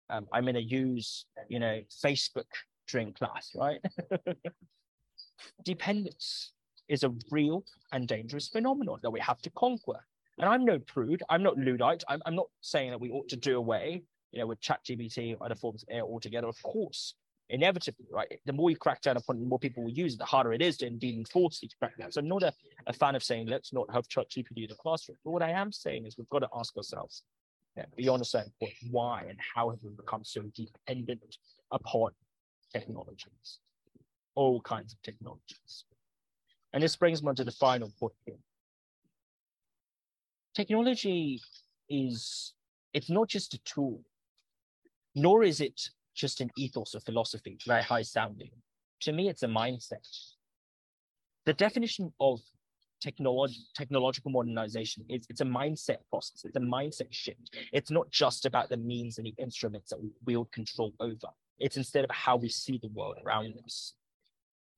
Um, 0.09 0.27
I'm 0.31 0.43
going 0.43 0.55
to 0.55 0.61
use, 0.61 1.25
you 1.49 1.59
know, 1.59 1.81
Facebook 2.03 2.45
during 2.87 3.13
class, 3.13 3.51
right? 3.55 3.81
Dependence 5.65 6.53
is 6.87 7.03
a 7.03 7.13
real 7.29 7.63
and 7.91 8.07
dangerous 8.07 8.47
phenomenon 8.47 8.99
that 9.03 9.11
we 9.11 9.19
have 9.19 9.41
to 9.41 9.49
conquer. 9.51 10.05
And 10.37 10.49
I'm 10.49 10.65
no 10.65 10.79
prude. 10.79 11.23
I'm 11.29 11.43
not 11.43 11.57
Luddite. 11.57 12.03
I'm, 12.07 12.21
I'm 12.25 12.35
not 12.35 12.47
saying 12.61 12.89
that 12.91 12.99
we 12.99 13.11
ought 13.11 13.29
to 13.29 13.35
do 13.35 13.57
away, 13.57 14.03
you 14.31 14.39
know, 14.39 14.47
with 14.47 14.61
ChatGPT 14.61 15.35
or 15.39 15.45
other 15.45 15.55
forms 15.55 15.83
of 15.83 15.89
AI 15.95 16.01
altogether. 16.01 16.47
Of 16.47 16.61
course, 16.63 17.15
inevitably, 17.49 18.07
right? 18.11 18.39
The 18.45 18.53
more 18.53 18.69
you 18.69 18.77
crack 18.77 19.01
down 19.01 19.17
upon 19.17 19.37
it, 19.37 19.39
the 19.41 19.45
more 19.45 19.59
people 19.59 19.83
will 19.83 19.91
use 19.91 20.15
it, 20.15 20.19
the 20.19 20.25
harder 20.25 20.53
it 20.53 20.61
is 20.61 20.77
to 20.77 20.87
indeed 20.87 21.17
enforce 21.17 21.61
you 21.61 21.69
to 21.69 21.75
crack 21.77 21.97
down. 21.97 22.11
So 22.11 22.21
I'm 22.21 22.27
not 22.27 22.43
a, 22.43 22.53
a 22.87 22.93
fan 22.93 23.15
of 23.15 23.23
saying 23.23 23.47
let's 23.47 23.73
not 23.73 23.91
have 23.93 24.07
ChatGPT 24.07 24.63
in 24.63 24.69
the 24.69 24.75
classroom. 24.75 25.17
But 25.23 25.31
what 25.31 25.43
I 25.43 25.51
am 25.51 25.71
saying 25.71 26.05
is 26.05 26.17
we've 26.17 26.29
got 26.29 26.39
to 26.39 26.49
ask 26.55 26.75
ourselves, 26.77 27.23
yeah, 27.77 27.85
beyond 27.95 28.21
a 28.21 28.25
certain 28.25 28.51
point, 28.59 28.73
why 28.89 29.25
and 29.29 29.37
how 29.53 29.69
have 29.69 29.79
we 29.83 29.91
become 29.91 30.23
so 30.23 30.43
dependent 30.55 31.37
upon 31.71 32.11
technologies, 32.73 33.59
all 34.35 34.61
kinds 34.61 34.93
of 34.93 35.01
technologies. 35.01 35.85
And 36.73 36.81
this 36.83 36.95
brings 36.95 37.21
me 37.21 37.33
to 37.33 37.43
the 37.43 37.51
final 37.51 37.91
point 37.99 38.13
here. 38.25 38.35
Technology 40.55 41.41
is, 41.89 42.53
it's 42.93 43.09
not 43.09 43.27
just 43.27 43.53
a 43.53 43.59
tool, 43.59 44.01
nor 45.15 45.43
is 45.43 45.61
it 45.61 45.89
just 46.15 46.41
an 46.41 46.49
ethos 46.57 46.95
or 46.95 46.99
philosophy, 46.99 47.57
very 47.65 47.83
high 47.83 48.01
sounding. 48.01 48.51
to 49.01 49.11
me, 49.11 49.29
it's 49.29 49.43
a 49.43 49.47
mindset. 49.47 50.07
The 51.45 51.53
definition 51.53 52.13
of 52.19 52.39
technology, 53.01 53.61
technological 53.75 54.31
modernization 54.31 55.03
is 55.09 55.25
it's 55.29 55.41
a 55.41 55.45
mindset 55.45 55.97
process. 56.09 56.45
It's 56.45 56.55
a 56.55 56.59
mindset 56.59 57.07
shift. 57.09 57.55
It's 57.73 57.89
not 57.89 58.09
just 58.11 58.45
about 58.45 58.69
the 58.69 58.77
means 58.77 59.17
and 59.17 59.25
the 59.25 59.33
instruments 59.39 59.89
that 59.89 60.01
we 60.01 60.11
wield 60.25 60.51
control 60.51 60.93
over. 60.99 61.27
It's 61.59 61.77
instead 61.77 62.03
of 62.03 62.11
how 62.11 62.37
we 62.37 62.49
see 62.49 62.79
the 62.81 62.89
world 62.89 63.17
around 63.25 63.55
us. 63.65 63.93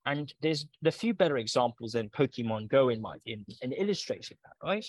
And 0.06 0.32
there's 0.42 0.66
the 0.82 0.92
few 0.92 1.14
better 1.14 1.38
examples 1.38 1.92
than 1.92 2.10
Pokemon 2.10 2.68
Go 2.68 2.90
in 2.90 3.00
my 3.00 3.16
in, 3.24 3.44
in 3.62 3.72
illustrating 3.72 4.36
that, 4.44 4.66
right? 4.66 4.86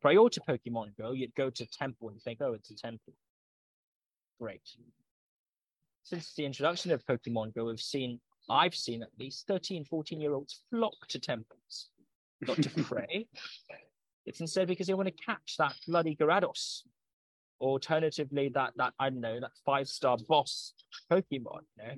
Prior 0.00 0.28
to 0.28 0.40
Pokemon 0.40 0.96
Go, 0.98 1.12
you'd 1.12 1.34
go 1.34 1.50
to 1.50 1.64
a 1.64 1.66
temple 1.66 2.10
and 2.10 2.20
think, 2.22 2.40
oh, 2.40 2.54
it's 2.54 2.70
a 2.70 2.76
temple. 2.76 3.12
Great. 4.40 4.62
Since 6.04 6.34
the 6.34 6.44
introduction 6.44 6.90
of 6.92 7.04
Pokemon 7.06 7.54
Go, 7.54 7.66
we've 7.66 7.80
seen, 7.80 8.20
I've 8.50 8.74
seen 8.74 9.02
at 9.02 9.10
least 9.18 9.46
13, 9.46 9.84
14 9.84 10.20
year 10.20 10.34
olds 10.34 10.62
flock 10.70 10.94
to 11.08 11.18
temples, 11.18 11.90
not 12.46 12.56
to 12.62 12.70
pray. 12.84 13.26
It's 14.26 14.40
instead 14.40 14.68
because 14.68 14.86
they 14.86 14.94
want 14.94 15.08
to 15.08 15.24
catch 15.24 15.56
that 15.58 15.74
bloody 15.86 16.16
Gyarados. 16.16 16.82
Alternatively, 17.60 18.48
that 18.54 18.72
that 18.76 18.92
I 18.98 19.10
don't 19.10 19.20
know, 19.20 19.38
that 19.38 19.52
five-star 19.64 20.18
boss 20.28 20.74
Pokemon, 21.10 21.62
you 21.78 21.84
know, 21.84 21.94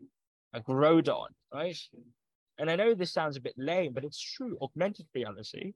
a 0.53 0.61
Groudon, 0.61 1.29
right? 1.53 1.79
And 2.59 2.71
I 2.71 2.77
know 2.77 2.95
this 2.95 3.13
sounds 3.13 3.37
a 3.37 3.41
bit 3.41 3.55
lame, 3.57 3.93
but 3.93 4.05
it's 4.05 4.21
true. 4.21 4.57
Augmented 4.63 5.07
reality 5.15 5.75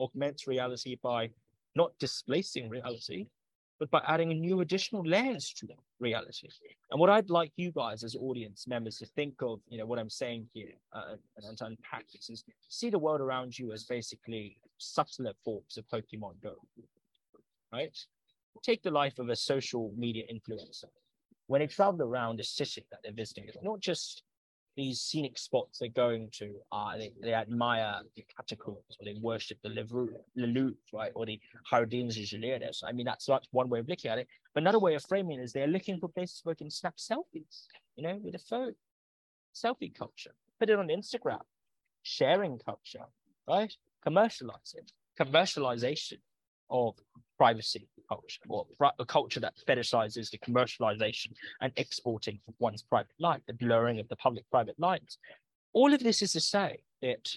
augments 0.00 0.46
reality 0.46 0.98
by 1.02 1.30
not 1.74 1.92
displacing 1.98 2.68
reality, 2.68 3.26
but 3.78 3.90
by 3.90 4.02
adding 4.06 4.30
a 4.30 4.34
new 4.34 4.60
additional 4.60 5.02
layers 5.04 5.52
to 5.52 5.66
reality. 6.00 6.48
And 6.90 6.98
what 6.98 7.10
I'd 7.10 7.28
like 7.28 7.52
you 7.56 7.70
guys 7.72 8.04
as 8.04 8.16
audience 8.16 8.66
members 8.66 8.96
to 8.98 9.06
think 9.06 9.34
of, 9.42 9.60
you 9.68 9.78
know, 9.78 9.86
what 9.86 9.98
I'm 9.98 10.10
saying 10.10 10.48
here 10.54 10.72
uh, 10.92 11.16
and 11.36 11.58
to 11.58 11.66
unpack 11.66 12.06
this 12.10 12.30
is 12.30 12.44
see 12.68 12.88
the 12.88 12.98
world 12.98 13.20
around 13.20 13.58
you 13.58 13.72
as 13.72 13.84
basically 13.84 14.56
subtler 14.78 15.32
forms 15.44 15.76
of 15.76 15.86
Pokemon 15.88 16.40
Go, 16.42 16.54
right? 17.72 17.96
Take 18.62 18.82
the 18.82 18.90
life 18.90 19.18
of 19.18 19.28
a 19.28 19.36
social 19.36 19.92
media 19.96 20.24
influencer. 20.32 20.86
When 21.48 21.60
they 21.60 21.66
travel 21.66 22.02
around 22.02 22.40
a 22.40 22.44
city 22.44 22.84
that 22.90 23.00
they're 23.04 23.12
visiting, 23.12 23.44
it's 23.46 23.58
not 23.62 23.80
just 23.80 24.22
these 24.76 25.00
scenic 25.00 25.38
spots 25.38 25.78
they're 25.78 25.88
going 25.88 26.28
to, 26.32 26.54
uh, 26.70 26.96
they, 26.96 27.12
they 27.22 27.34
admire 27.34 28.00
the 28.14 28.24
catacombs 28.36 28.96
or 29.00 29.04
they 29.04 29.16
worship 29.20 29.58
the 29.62 29.70
Louvre, 29.70 30.74
right, 30.92 31.12
or 31.14 31.26
the 31.26 31.40
Jardins 31.70 32.18
Ingenieurs. 32.18 32.82
I 32.86 32.92
mean, 32.92 33.06
that's, 33.06 33.26
that's 33.26 33.48
one 33.52 33.68
way 33.68 33.80
of 33.80 33.88
looking 33.88 34.10
at 34.10 34.18
it. 34.18 34.28
But 34.54 34.62
another 34.62 34.78
way 34.78 34.94
of 34.94 35.02
framing 35.04 35.40
it 35.40 35.42
is 35.42 35.52
they're 35.52 35.66
looking 35.66 35.98
for 35.98 36.08
places 36.08 36.40
where 36.44 36.54
they 36.54 36.58
can 36.58 36.70
snap 36.70 36.96
selfies, 36.96 37.66
you 37.96 38.02
know, 38.02 38.18
with 38.22 38.34
a 38.34 38.38
phone. 38.38 38.74
Selfie 39.54 39.94
culture. 39.94 40.32
Put 40.60 40.70
it 40.70 40.78
on 40.78 40.88
Instagram. 40.88 41.40
Sharing 42.02 42.58
culture, 42.58 43.06
right? 43.48 43.72
Commercialize 44.02 44.74
it. 44.74 44.92
Commercialization 45.18 46.18
of 46.70 46.94
privacy 47.38 47.88
culture 48.08 48.40
or 48.48 48.66
a 48.98 49.04
culture 49.04 49.40
that 49.40 49.54
fetishizes 49.68 50.30
the 50.30 50.38
commercialization 50.38 51.32
and 51.60 51.72
exporting 51.76 52.38
of 52.48 52.54
one's 52.58 52.82
private 52.82 53.14
life, 53.18 53.40
the 53.46 53.52
blurring 53.54 53.98
of 53.98 54.08
the 54.08 54.16
public-private 54.16 54.78
lines. 54.78 55.18
All 55.72 55.92
of 55.92 56.02
this 56.02 56.22
is 56.22 56.32
to 56.32 56.40
say 56.40 56.78
that, 57.02 57.28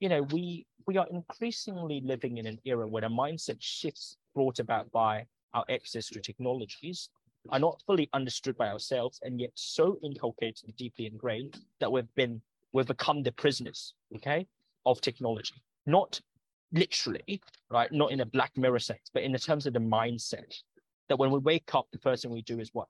you 0.00 0.08
know, 0.08 0.22
we 0.22 0.66
we 0.86 0.96
are 0.96 1.06
increasingly 1.10 2.00
living 2.04 2.38
in 2.38 2.46
an 2.46 2.58
era 2.64 2.86
where 2.88 3.02
the 3.02 3.08
mindset 3.08 3.58
shifts 3.60 4.16
brought 4.34 4.58
about 4.58 4.90
by 4.90 5.26
our 5.52 5.64
access 5.70 6.08
to 6.08 6.20
technologies 6.20 7.10
are 7.50 7.58
not 7.58 7.82
fully 7.86 8.08
understood 8.14 8.56
by 8.56 8.68
ourselves 8.68 9.20
and 9.22 9.40
yet 9.40 9.50
so 9.54 9.98
inculcated 10.02 10.64
and 10.64 10.76
deeply 10.76 11.06
ingrained 11.06 11.58
that 11.80 11.90
we've 11.90 12.14
been 12.14 12.40
we've 12.72 12.86
become 12.86 13.22
the 13.22 13.32
prisoners, 13.32 13.94
okay, 14.16 14.46
of 14.86 15.00
technology. 15.00 15.54
Not 15.86 16.20
literally, 16.72 17.40
right? 17.70 17.90
Not 17.92 18.12
in 18.12 18.20
a 18.20 18.26
black 18.26 18.56
mirror 18.56 18.78
sense, 18.78 19.10
but 19.12 19.22
in 19.22 19.32
the 19.32 19.38
terms 19.38 19.66
of 19.66 19.72
the 19.72 19.80
mindset 19.80 20.54
that 21.08 21.18
when 21.18 21.30
we 21.30 21.38
wake 21.38 21.74
up, 21.74 21.86
the 21.92 21.98
first 21.98 22.22
thing 22.22 22.32
we 22.32 22.42
do 22.42 22.60
is 22.60 22.70
what? 22.72 22.88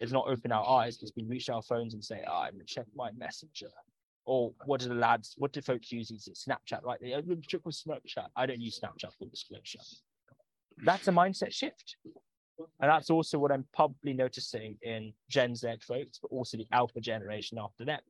Is 0.00 0.12
not 0.12 0.28
open 0.28 0.52
our 0.52 0.66
eyes, 0.68 1.02
is 1.02 1.12
we 1.16 1.24
reach 1.24 1.50
our 1.50 1.62
phones 1.62 1.94
and 1.94 2.04
say, 2.04 2.22
oh, 2.28 2.42
I'm 2.42 2.52
gonna 2.52 2.64
check 2.64 2.86
my 2.94 3.10
messenger. 3.12 3.68
Or 4.24 4.52
what 4.66 4.80
do 4.80 4.88
the 4.88 4.94
lads, 4.94 5.34
what 5.38 5.52
do 5.52 5.60
folks 5.60 5.90
use? 5.90 6.10
Is 6.10 6.28
it 6.28 6.38
Snapchat, 6.48 6.84
right? 6.84 6.98
They 7.00 7.14
oh, 7.14 7.18
open 7.18 7.42
triple 7.48 7.72
Snapchat. 7.72 8.28
I 8.36 8.46
don't 8.46 8.60
use 8.60 8.78
Snapchat 8.78 9.12
for 9.18 9.24
disclosure. 9.24 9.80
That's 10.84 11.08
a 11.08 11.12
mindset 11.12 11.52
shift. 11.52 11.96
And 12.80 12.90
that's 12.90 13.10
also 13.10 13.38
what 13.38 13.52
I'm 13.52 13.64
probably 13.74 14.12
noticing 14.12 14.76
in 14.82 15.12
Gen 15.28 15.54
Z 15.54 15.68
folks, 15.80 16.18
but 16.20 16.30
also 16.30 16.56
the 16.56 16.66
alpha 16.72 17.00
generation 17.00 17.58
after 17.60 17.84
them. 17.84 18.00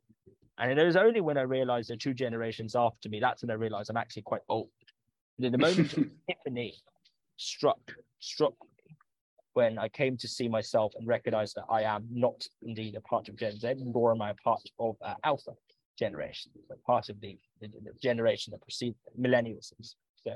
And 0.58 0.78
it 0.78 0.84
was 0.84 0.96
only 0.96 1.20
when 1.20 1.38
I 1.38 1.42
realized 1.42 1.90
the 1.90 1.96
two 1.96 2.14
generations 2.14 2.74
after 2.74 3.08
me, 3.08 3.20
that's 3.20 3.42
when 3.42 3.50
I 3.50 3.54
realized 3.54 3.90
I'm 3.90 3.96
actually 3.96 4.22
quite 4.22 4.42
old. 4.48 4.70
And 5.40 5.54
the 5.54 5.58
moment 5.58 5.96
of 5.96 6.06
epiphany 6.28 6.74
struck 7.36 7.80
struck 8.20 8.54
me 8.86 8.96
when 9.54 9.78
I 9.78 9.88
came 9.88 10.16
to 10.16 10.28
see 10.28 10.48
myself 10.48 10.92
and 10.98 11.06
recognize 11.06 11.54
that 11.54 11.64
I 11.70 11.82
am 11.82 12.06
not 12.10 12.46
indeed 12.62 12.96
a 12.96 13.00
part 13.00 13.28
of 13.28 13.36
Gen 13.36 13.58
Z, 13.58 13.74
nor 13.78 14.12
am 14.12 14.22
I 14.22 14.30
a 14.30 14.34
part 14.34 14.62
of 14.78 14.96
uh, 15.02 15.14
Alpha 15.24 15.52
generation, 15.98 16.52
but 16.68 16.82
part 16.84 17.08
of 17.08 17.20
the, 17.20 17.38
the, 17.60 17.68
the 17.68 17.92
generation 18.02 18.52
that 18.52 18.62
precedes 18.62 18.96
millennials. 19.20 19.72
So, 20.24 20.34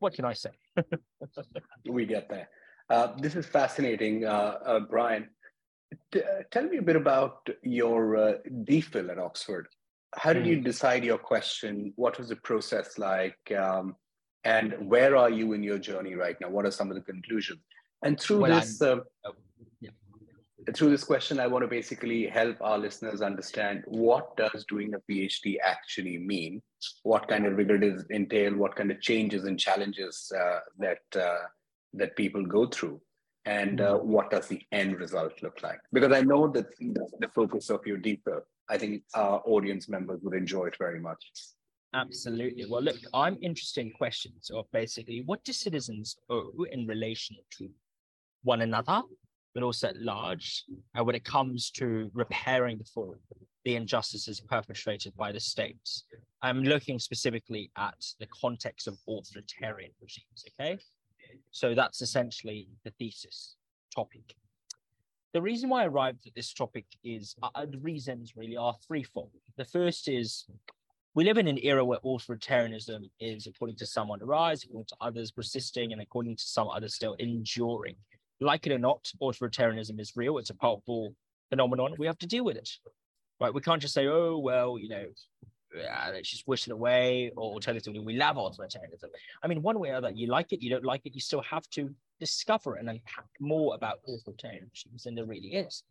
what 0.00 0.14
can 0.14 0.24
I 0.24 0.32
say? 0.32 0.50
we 1.88 2.06
get 2.06 2.28
there. 2.28 2.48
Uh, 2.90 3.08
this 3.18 3.36
is 3.36 3.46
fascinating, 3.46 4.24
uh, 4.24 4.58
uh 4.64 4.80
Brian. 4.80 5.28
T- 6.12 6.22
tell 6.50 6.64
me 6.64 6.78
a 6.78 6.82
bit 6.82 6.96
about 6.96 7.48
your 7.62 8.16
uh, 8.16 8.32
DPhil 8.64 9.10
at 9.10 9.18
Oxford. 9.18 9.68
How 10.14 10.32
did 10.32 10.44
mm. 10.44 10.48
you 10.48 10.56
hmm. 10.56 10.64
decide 10.64 11.04
your 11.04 11.18
question? 11.18 11.92
What 11.96 12.18
was 12.18 12.28
the 12.28 12.36
process 12.36 12.98
like? 12.98 13.38
Um, 13.56 13.94
and 14.44 14.74
where 14.88 15.16
are 15.16 15.30
you 15.30 15.52
in 15.52 15.62
your 15.62 15.78
journey 15.78 16.14
right 16.14 16.36
now? 16.40 16.48
What 16.48 16.64
are 16.64 16.70
some 16.70 16.90
of 16.90 16.94
the 16.94 17.02
conclusions? 17.02 17.60
And 18.02 18.18
through 18.18 18.40
well, 18.42 18.60
this 18.60 18.80
uh, 18.80 18.98
yeah. 19.80 19.90
through 20.74 20.90
this 20.90 21.02
question 21.02 21.40
i 21.40 21.46
want 21.46 21.62
to 21.62 21.68
basically 21.68 22.26
help 22.26 22.56
our 22.60 22.78
listeners 22.78 23.22
understand 23.22 23.82
what 23.86 24.36
does 24.36 24.64
doing 24.68 24.94
a 24.94 25.00
phd 25.10 25.56
actually 25.62 26.18
mean? 26.18 26.62
What 27.02 27.26
kind 27.26 27.46
of 27.46 27.56
rigor 27.56 27.78
does 27.78 28.02
it 28.02 28.06
entail? 28.14 28.54
What 28.54 28.76
kind 28.76 28.90
of 28.92 29.00
changes 29.00 29.44
and 29.44 29.58
challenges 29.58 30.30
uh, 30.36 30.60
that 30.78 31.02
uh, 31.16 31.44
that 31.94 32.16
people 32.16 32.44
go 32.46 32.66
through? 32.66 33.00
And 33.44 33.80
uh, 33.80 33.94
mm-hmm. 33.94 34.08
what 34.08 34.30
does 34.30 34.46
the 34.46 34.60
end 34.72 35.00
result 35.00 35.32
look 35.42 35.62
like? 35.62 35.80
Because 35.92 36.12
i 36.12 36.20
know 36.20 36.46
that 36.48 36.66
the 36.78 37.30
focus 37.34 37.70
of 37.70 37.84
your 37.84 37.98
DPhil 37.98 38.42
i 38.68 38.78
think 38.78 39.02
our 39.14 39.42
audience 39.44 39.88
members 39.88 40.20
would 40.22 40.34
enjoy 40.34 40.66
it 40.66 40.76
very 40.78 41.00
much 41.00 41.32
Absolutely. 41.94 42.66
Well, 42.66 42.82
look, 42.82 42.98
I'm 43.14 43.38
interested 43.40 43.80
in 43.80 43.92
questions 43.92 44.50
of 44.54 44.70
basically 44.72 45.22
what 45.24 45.42
do 45.44 45.52
citizens 45.52 46.16
owe 46.28 46.66
in 46.70 46.86
relation 46.86 47.36
to 47.58 47.70
one 48.42 48.60
another, 48.60 49.02
but 49.54 49.62
also 49.62 49.88
at 49.88 49.96
large, 49.96 50.64
and 50.94 51.06
when 51.06 51.16
it 51.16 51.24
comes 51.24 51.70
to 51.72 52.10
repairing 52.12 52.78
the 52.78 52.84
fall, 52.84 53.16
the 53.64 53.74
injustices 53.74 54.40
perpetrated 54.40 55.16
by 55.16 55.32
the 55.32 55.40
states. 55.40 56.04
I'm 56.42 56.62
looking 56.62 56.98
specifically 56.98 57.70
at 57.76 57.96
the 58.20 58.26
context 58.26 58.86
of 58.86 58.98
authoritarian 59.08 59.90
regimes. 60.00 60.44
Okay, 60.60 60.78
so 61.50 61.74
that's 61.74 62.02
essentially 62.02 62.68
the 62.84 62.90
thesis 62.92 63.56
topic. 63.94 64.34
The 65.34 65.42
reason 65.42 65.68
why 65.68 65.82
I 65.82 65.86
arrived 65.86 66.26
at 66.26 66.34
this 66.34 66.52
topic 66.52 66.86
is 67.04 67.34
uh, 67.42 67.66
the 67.66 67.78
reasons 67.78 68.34
really 68.36 68.56
are 68.56 68.74
threefold. 68.86 69.30
The 69.56 69.64
first 69.64 70.08
is 70.08 70.46
we 71.14 71.24
live 71.24 71.38
in 71.38 71.48
an 71.48 71.58
era 71.62 71.84
where 71.84 71.98
authoritarianism 72.04 73.08
is, 73.18 73.46
according 73.46 73.76
to 73.76 73.86
some, 73.86 74.10
on 74.10 74.18
the 74.18 74.26
rise, 74.26 74.64
according 74.64 74.86
to 74.86 74.96
others, 75.00 75.30
persisting, 75.30 75.92
and 75.92 76.00
according 76.00 76.36
to 76.36 76.44
some 76.44 76.68
others, 76.68 76.94
still 76.94 77.14
enduring. 77.14 77.96
Like 78.40 78.66
it 78.66 78.72
or 78.72 78.78
not, 78.78 79.10
authoritarianism 79.20 79.98
is 79.98 80.16
real. 80.16 80.38
It's 80.38 80.50
a 80.50 80.54
powerful 80.54 81.14
phenomenon. 81.50 81.94
We 81.98 82.06
have 82.06 82.18
to 82.18 82.26
deal 82.26 82.44
with 82.44 82.56
it, 82.56 82.70
right? 83.40 83.52
We 83.52 83.60
can't 83.60 83.82
just 83.82 83.94
say, 83.94 84.06
oh, 84.06 84.38
well, 84.38 84.78
you 84.78 84.88
know, 84.88 85.06
yeah, 85.74 86.10
let's 86.12 86.30
just 86.30 86.46
wish 86.46 86.66
it 86.66 86.72
away, 86.72 87.32
or 87.36 87.52
alternatively, 87.52 88.00
we 88.00 88.16
love 88.16 88.36
authoritarianism. 88.36 89.08
I 89.42 89.48
mean, 89.48 89.62
one 89.62 89.78
way 89.80 89.90
or 89.90 89.96
other, 89.96 90.10
you 90.10 90.28
like 90.28 90.52
it, 90.52 90.62
you 90.62 90.70
don't 90.70 90.84
like 90.84 91.04
it, 91.04 91.14
you 91.14 91.20
still 91.20 91.42
have 91.42 91.68
to 91.70 91.94
discover 92.20 92.76
and 92.76 92.88
unpack 92.88 93.26
more 93.40 93.74
about 93.74 94.00
authoritarian 94.06 94.64
regimes 94.64 95.04
than 95.04 95.14
there 95.14 95.26
really 95.26 95.54
is. 95.54 95.82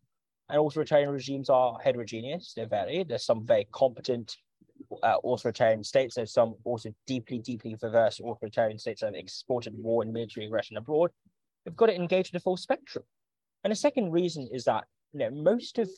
And 0.50 0.60
authoritarian 0.60 1.10
regimes 1.10 1.50
are 1.50 1.78
heterogeneous, 1.84 2.54
they're 2.56 2.66
varied. 2.66 3.10
There's 3.10 3.26
some 3.26 3.46
very 3.46 3.68
competent 3.72 4.38
uh, 5.04 5.18
authoritarian 5.24 5.84
states. 5.84 6.16
There's 6.16 6.34
some 6.34 6.56
also 6.64 6.94
deeply, 7.06 7.40
deeply 7.40 7.76
perverse 7.76 8.20
authoritarian 8.20 8.80
states 8.80 9.02
that 9.02 9.08
have 9.08 9.16
exported 9.16 9.74
war 9.78 10.04
and 10.04 10.14
military 10.14 10.46
aggression 10.46 10.78
abroad. 10.78 11.12
We've 11.66 11.76
got 11.76 11.88
to 11.88 11.96
engage 11.96 12.30
in 12.30 12.36
the 12.36 12.40
full 12.40 12.58
spectrum. 12.58 13.04
And 13.64 13.72
the 13.72 13.76
second 13.76 14.12
reason 14.12 14.48
is 14.52 14.64
that 14.66 14.86
you 15.14 15.20
know 15.20 15.32
most 15.32 15.80
of 15.80 15.90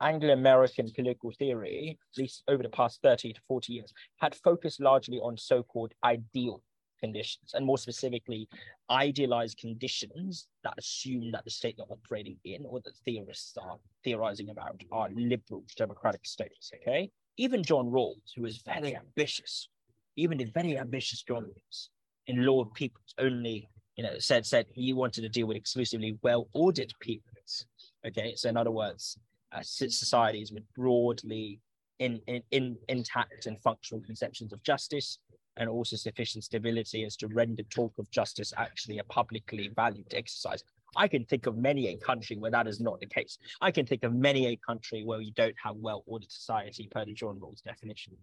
Anglo-American 0.00 0.90
political 0.90 1.30
theory, 1.38 1.98
at 2.12 2.20
least 2.20 2.42
over 2.48 2.62
the 2.62 2.68
past 2.68 3.00
30 3.02 3.32
to 3.32 3.40
40 3.46 3.72
years, 3.72 3.92
had 4.18 4.34
focused 4.34 4.80
largely 4.80 5.18
on 5.18 5.36
so-called 5.36 5.94
ideal 6.04 6.62
conditions, 7.00 7.52
and 7.54 7.64
more 7.64 7.78
specifically, 7.78 8.48
idealized 8.90 9.58
conditions 9.58 10.48
that 10.62 10.74
assume 10.78 11.30
that 11.32 11.44
the 11.44 11.50
state 11.50 11.76
you're 11.78 11.86
operating 11.90 12.36
in, 12.44 12.64
or 12.66 12.80
that 12.80 12.96
theorists 13.04 13.56
are 13.56 13.78
theorizing 14.02 14.50
about, 14.50 14.82
are 14.90 15.08
liberal 15.14 15.64
democratic 15.76 16.24
states. 16.24 16.72
Okay, 16.74 17.10
even 17.36 17.62
John 17.62 17.90
Rawls, 17.90 18.32
who 18.34 18.42
was 18.42 18.58
very 18.58 18.96
ambitious, 18.96 19.68
even 20.16 20.38
the 20.38 20.44
very 20.44 20.78
ambitious 20.78 21.22
John 21.22 21.44
Rawls 21.44 21.88
in 22.26 22.44
Law 22.44 22.62
of 22.62 22.72
Peoples 22.74 23.14
only, 23.18 23.68
you 23.96 24.04
know, 24.04 24.18
said 24.18 24.46
said 24.46 24.66
he 24.72 24.92
wanted 24.92 25.22
to 25.22 25.28
deal 25.28 25.46
with 25.46 25.56
exclusively 25.56 26.18
well-ordered 26.22 26.92
peoples. 27.00 27.66
Okay, 28.06 28.34
so 28.36 28.48
in 28.48 28.56
other 28.56 28.70
words, 28.70 29.18
uh, 29.52 29.62
societies 29.62 30.52
with 30.52 30.64
broadly 30.74 31.60
in, 31.98 32.20
in, 32.26 32.42
in 32.50 32.76
intact 32.88 33.46
and 33.46 33.60
functional 33.60 34.02
conceptions 34.02 34.52
of 34.52 34.62
justice 34.62 35.18
and 35.56 35.68
also 35.68 35.96
sufficient 35.96 36.42
stability 36.42 37.04
as 37.04 37.16
to 37.16 37.28
render 37.28 37.62
talk 37.64 37.92
of 37.98 38.10
justice 38.10 38.52
actually 38.56 38.98
a 38.98 39.04
publicly 39.04 39.70
valued 39.74 40.12
exercise. 40.12 40.64
I 40.96 41.08
can 41.08 41.24
think 41.24 41.46
of 41.46 41.56
many 41.56 41.88
a 41.88 41.96
country 41.96 42.36
where 42.36 42.50
that 42.50 42.66
is 42.66 42.80
not 42.80 43.00
the 43.00 43.06
case. 43.06 43.38
I 43.60 43.70
can 43.70 43.86
think 43.86 44.04
of 44.04 44.14
many 44.14 44.46
a 44.46 44.56
country 44.56 45.04
where 45.04 45.20
you 45.20 45.32
don't 45.32 45.54
have 45.62 45.76
well-ordered 45.76 46.30
society 46.30 46.88
per 46.90 47.04
the 47.04 47.14
John 47.14 47.38
Rawls 47.40 47.62
definition. 47.62 48.14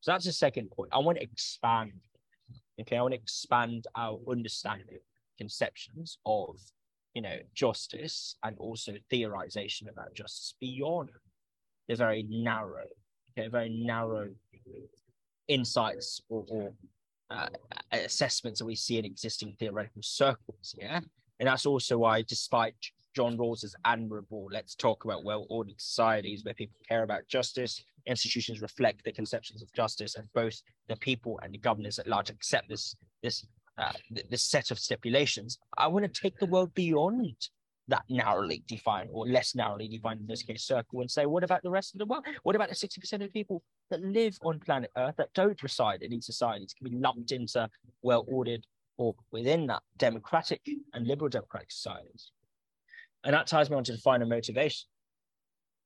So 0.00 0.12
that's 0.12 0.26
the 0.26 0.32
second 0.32 0.70
point. 0.70 0.90
I 0.92 0.98
want 0.98 1.18
to 1.18 1.24
expand. 1.24 1.92
Okay, 2.80 2.96
I 2.96 3.02
want 3.02 3.14
to 3.14 3.20
expand 3.20 3.86
our 3.96 4.18
understanding, 4.28 4.98
conceptions 5.38 6.18
of, 6.26 6.56
you 7.14 7.22
know, 7.22 7.38
justice 7.54 8.36
and 8.42 8.56
also 8.58 8.94
theorization 9.12 9.88
about 9.88 10.14
justice 10.14 10.54
beyond 10.60 11.10
the 11.88 11.94
very 11.94 12.24
narrow, 12.28 12.84
okay, 13.38 13.48
very 13.48 13.68
narrow 13.70 14.28
insights 15.48 16.20
or, 16.28 16.44
or 16.48 16.72
uh, 17.30 17.48
assessments 17.92 18.58
that 18.58 18.66
we 18.66 18.74
see 18.74 18.98
in 18.98 19.04
existing 19.04 19.54
theoretical 19.58 20.02
circles. 20.02 20.74
Yeah, 20.78 21.00
and 21.40 21.48
that's 21.48 21.66
also 21.66 21.98
why, 21.98 22.22
despite 22.22 22.74
John 23.14 23.36
Rawls's 23.36 23.76
admirable, 23.84 24.48
let's 24.50 24.74
talk 24.74 25.04
about 25.04 25.24
well-ordered 25.24 25.80
societies 25.80 26.44
where 26.44 26.54
people 26.54 26.78
care 26.88 27.04
about 27.04 27.26
justice, 27.28 27.82
institutions 28.06 28.60
reflect 28.60 29.04
the 29.04 29.12
conceptions 29.12 29.62
of 29.62 29.72
justice, 29.72 30.16
and 30.16 30.26
both 30.34 30.60
the 30.88 30.96
people 30.96 31.38
and 31.42 31.52
the 31.52 31.58
governors 31.58 31.98
at 31.98 32.06
large 32.06 32.30
accept 32.30 32.68
this 32.68 32.96
this 33.22 33.46
uh, 33.78 33.92
this 34.30 34.42
set 34.42 34.70
of 34.70 34.78
stipulations. 34.78 35.58
I 35.76 35.88
want 35.88 36.04
to 36.12 36.20
take 36.20 36.38
the 36.38 36.46
world 36.46 36.72
beyond 36.74 37.48
that 37.88 38.04
narrowly 38.08 38.62
defined 38.66 39.10
or 39.12 39.26
less 39.26 39.54
narrowly 39.54 39.88
defined 39.88 40.20
in 40.20 40.26
this 40.26 40.42
case 40.42 40.64
circle 40.64 41.00
and 41.00 41.10
say, 41.10 41.26
what 41.26 41.44
about 41.44 41.62
the 41.62 41.70
rest 41.70 41.94
of 41.94 41.98
the 41.98 42.06
world? 42.06 42.24
What 42.42 42.56
about 42.56 42.70
the 42.70 42.74
60% 42.74 43.22
of 43.22 43.32
people 43.32 43.62
that 43.90 44.00
live 44.00 44.38
on 44.42 44.60
planet 44.60 44.90
Earth 44.96 45.16
that 45.18 45.34
don't 45.34 45.62
reside 45.62 46.02
in 46.02 46.10
these 46.10 46.26
societies 46.26 46.74
can 46.76 46.90
be 46.90 46.96
lumped 46.96 47.32
into 47.32 47.68
well-ordered 48.02 48.64
or 48.96 49.14
within 49.30 49.66
that 49.66 49.82
democratic 49.96 50.60
and 50.92 51.06
liberal 51.06 51.28
democratic 51.28 51.70
societies? 51.70 52.30
And 53.24 53.34
that 53.34 53.46
ties 53.46 53.70
me 53.70 53.76
on 53.76 53.84
to 53.84 53.96
final 53.98 54.28
motivation. 54.28 54.86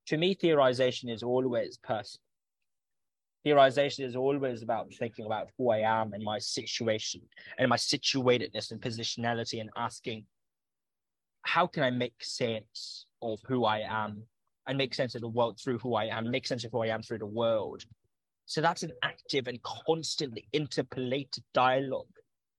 To 0.07 0.17
me, 0.17 0.35
theorization 0.35 1.11
is 1.11 1.23
always 1.23 1.79
personal. 1.79 2.23
Theorization 3.47 4.05
is 4.05 4.17
always 4.17 4.63
about 4.63 4.93
thinking 4.99 5.27
about 5.27 5.49
who 5.57 5.71
I 5.71 5.79
am 5.79 6.13
and 6.13 6.23
my 6.23 6.39
situation 6.39 7.23
and 7.59 7.69
my 7.69 7.77
situatedness 7.77 8.73
and 8.73 8.81
positionality 8.81 9.61
and 9.61 9.71
asking, 9.77 10.25
how 11.43 11.67
can 11.67 11.83
I 11.83 11.91
make 11.91 12.15
sense 12.21 13.07
of 13.23 13.39
who 13.47 13.65
I 13.65 13.81
am 13.81 14.23
and 14.67 14.77
make 14.77 14.95
sense 14.95 15.15
of 15.15 15.21
the 15.21 15.29
world 15.29 15.59
through 15.63 15.79
who 15.79 15.95
I 15.95 16.07
am, 16.07 16.31
make 16.31 16.47
sense 16.47 16.65
of 16.65 16.73
who 16.73 16.83
I 16.83 16.89
am 16.89 17.03
through 17.03 17.19
the 17.19 17.27
world? 17.27 17.85
So 18.47 18.61
that's 18.61 18.83
an 18.83 18.93
active 19.03 19.47
and 19.47 19.63
constantly 19.63 20.49
interpolated 20.53 21.45
dialogue 21.55 22.07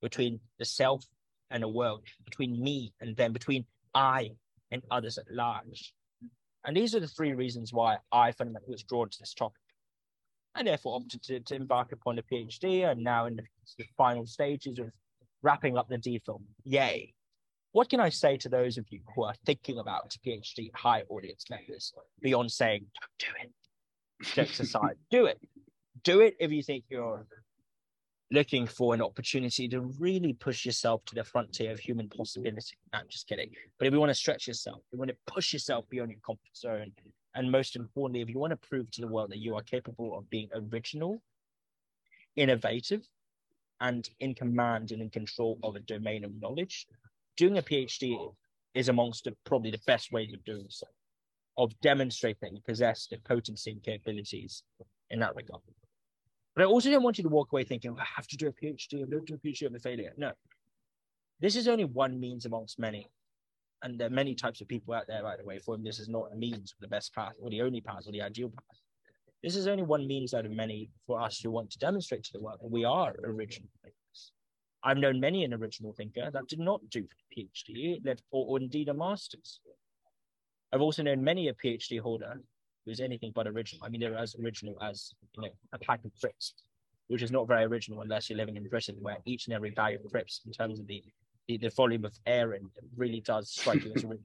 between 0.01 0.39
the 0.57 0.65
self 0.65 1.05
and 1.51 1.63
the 1.63 1.67
world, 1.67 2.03
between 2.25 2.61
me 2.61 2.93
and 3.01 3.15
them, 3.15 3.33
between 3.33 3.65
I 3.93 4.31
and 4.71 4.81
others 4.91 5.17
at 5.17 5.25
large. 5.31 5.93
And 6.65 6.75
these 6.75 6.93
are 6.93 6.99
the 6.99 7.07
three 7.07 7.33
reasons 7.33 7.73
why 7.73 7.97
I 8.11 8.31
fundamentally 8.31 8.73
was 8.73 8.83
drawn 8.83 9.09
to 9.09 9.19
this 9.19 9.33
topic. 9.33 9.61
And 10.55 10.67
therefore 10.67 10.95
opted 10.95 11.23
to, 11.23 11.39
to 11.39 11.55
embark 11.55 11.91
upon 11.91 12.19
a 12.19 12.23
PhD 12.23 12.89
and 12.89 13.03
now 13.03 13.27
in 13.27 13.35
the, 13.35 13.43
the 13.77 13.85
final 13.97 14.25
stages 14.25 14.79
of 14.79 14.91
wrapping 15.41 15.77
up 15.77 15.87
the 15.89 15.97
DPhil. 15.97 16.41
Yay. 16.65 17.13
What 17.71 17.89
can 17.89 17.99
I 17.99 18.09
say 18.09 18.35
to 18.37 18.49
those 18.49 18.77
of 18.77 18.85
you 18.89 18.99
who 19.15 19.23
are 19.23 19.35
thinking 19.45 19.77
about 19.77 20.15
a 20.15 20.27
PhD 20.27 20.71
high 20.73 21.03
audience 21.09 21.45
members 21.49 21.93
beyond 22.21 22.51
saying, 22.51 22.85
don't 22.99 23.33
do 23.33 23.43
it? 23.43 24.25
Jokes 24.35 24.59
aside, 24.59 24.95
do 25.11 25.27
it. 25.27 25.39
Do 26.03 26.21
it 26.21 26.35
if 26.39 26.51
you 26.51 26.63
think 26.63 26.85
you're 26.89 27.25
looking 28.31 28.67
for 28.67 28.93
an 28.93 29.01
opportunity 29.01 29.67
to 29.67 29.81
really 29.99 30.33
push 30.33 30.65
yourself 30.65 31.03
to 31.05 31.15
the 31.15 31.23
frontier 31.23 31.71
of 31.71 31.79
human 31.79 32.07
possibility. 32.09 32.77
No, 32.93 32.99
I'm 32.99 33.07
just 33.09 33.27
kidding. 33.27 33.49
But 33.77 33.87
if 33.87 33.93
you 33.93 33.99
want 33.99 34.11
to 34.11 34.15
stretch 34.15 34.47
yourself, 34.47 34.81
you 34.91 34.99
want 34.99 35.09
to 35.09 35.17
push 35.25 35.51
yourself 35.51 35.85
beyond 35.89 36.11
your 36.11 36.19
comfort 36.25 36.55
zone, 36.55 36.91
and 37.35 37.51
most 37.51 37.75
importantly, 37.75 38.21
if 38.21 38.29
you 38.29 38.39
want 38.39 38.51
to 38.51 38.67
prove 38.69 38.89
to 38.91 39.01
the 39.01 39.07
world 39.07 39.31
that 39.31 39.39
you 39.39 39.55
are 39.55 39.63
capable 39.63 40.17
of 40.17 40.29
being 40.29 40.49
original, 40.53 41.21
innovative, 42.35 43.01
and 43.81 44.09
in 44.19 44.35
command 44.35 44.91
and 44.91 45.01
in 45.01 45.09
control 45.09 45.57
of 45.63 45.75
a 45.75 45.79
domain 45.79 46.23
of 46.23 46.31
knowledge, 46.39 46.85
doing 47.37 47.57
a 47.57 47.61
PhD 47.61 48.33
is 48.73 48.89
amongst 48.89 49.23
the, 49.23 49.35
probably 49.45 49.71
the 49.71 49.81
best 49.87 50.11
ways 50.11 50.33
of 50.33 50.43
doing 50.43 50.65
so, 50.69 50.85
of 51.57 51.71
demonstrating 51.81 52.37
that 52.41 52.53
you 52.53 52.61
possess 52.67 53.07
the 53.09 53.17
potency 53.19 53.71
and 53.71 53.83
capabilities 53.83 54.63
in 55.09 55.19
that 55.19 55.35
regard. 55.35 55.61
But 56.59 56.65
I 56.65 56.71
also 56.71 56.91
don't 56.91 57.03
want 57.03 57.17
you 57.17 57.23
to 57.23 57.29
walk 57.29 57.53
away 57.53 57.63
thinking, 57.63 57.95
I 57.97 58.03
have 58.17 58.27
to 58.27 58.35
do 58.35 58.49
a 58.49 58.51
PhD, 58.51 59.09
going 59.09 59.25
to 59.25 59.31
do 59.31 59.35
a 59.35 59.37
PhD, 59.37 59.65
I'm 59.65 59.75
a 59.75 59.79
failure. 59.79 60.11
No. 60.17 60.33
This 61.39 61.55
is 61.55 61.69
only 61.69 61.85
one 61.85 62.19
means 62.19 62.45
amongst 62.45 62.77
many. 62.77 63.07
And 63.81 63.97
there 63.97 64.07
are 64.07 64.09
many 64.09 64.35
types 64.35 64.59
of 64.59 64.67
people 64.67 64.93
out 64.93 65.07
there, 65.07 65.23
by 65.23 65.37
the 65.37 65.45
way, 65.45 65.59
for 65.59 65.75
whom 65.75 65.85
this 65.85 65.99
is 65.99 66.09
not 66.09 66.33
a 66.33 66.35
means 66.35 66.75
the 66.81 66.89
best 66.89 67.15
path 67.15 67.31
or 67.41 67.49
the 67.49 67.61
only 67.61 67.79
path 67.79 68.07
or 68.07 68.11
the 68.11 68.21
ideal 68.21 68.49
path. 68.49 68.77
This 69.41 69.55
is 69.55 69.67
only 69.67 69.83
one 69.83 70.05
means 70.05 70.33
out 70.33 70.45
of 70.45 70.51
many 70.51 70.89
for 71.07 71.21
us 71.21 71.39
who 71.39 71.49
want 71.49 71.71
to 71.71 71.79
demonstrate 71.79 72.25
to 72.25 72.33
the 72.33 72.41
world 72.41 72.59
that 72.61 72.69
we 72.69 72.83
are 72.83 73.15
original 73.23 73.69
thinkers. 73.81 74.33
I've 74.83 74.97
known 74.97 75.21
many 75.21 75.45
an 75.45 75.53
original 75.53 75.93
thinker 75.93 76.29
that 76.29 76.49
did 76.49 76.59
not 76.59 76.81
do 76.89 77.05
a 77.07 77.39
PhD 77.39 78.01
or, 78.31 78.45
or 78.45 78.59
indeed 78.59 78.89
a 78.89 78.93
master's. 78.93 79.61
I've 80.73 80.81
also 80.81 81.03
known 81.03 81.23
many 81.23 81.47
a 81.47 81.53
PhD 81.53 82.01
holder 82.01 82.41
who's 82.85 82.99
anything 82.99 83.31
but 83.35 83.47
original. 83.47 83.85
I 83.85 83.89
mean, 83.89 84.01
they're 84.01 84.17
as 84.17 84.35
original 84.43 84.75
as 84.81 85.13
you 85.35 85.43
know 85.43 85.49
a 85.73 85.79
pack 85.79 86.03
of 86.05 86.11
crisps, 86.19 86.63
which 87.07 87.21
is 87.21 87.31
not 87.31 87.47
very 87.47 87.63
original 87.63 88.01
unless 88.01 88.29
you're 88.29 88.37
living 88.37 88.57
in 88.57 88.67
Britain, 88.67 88.95
where 88.99 89.17
each 89.25 89.47
and 89.47 89.53
every 89.53 89.71
bag 89.71 89.95
of 89.95 90.11
crisps, 90.11 90.41
in 90.45 90.51
terms 90.51 90.79
of 90.79 90.87
the 90.87 91.03
the, 91.47 91.57
the 91.57 91.69
volume 91.69 92.05
of 92.05 92.13
air 92.25 92.53
in, 92.53 92.69
really 92.95 93.21
does 93.21 93.49
strike 93.49 93.83
you 93.83 93.91
as 93.95 94.03
original. 94.03 94.19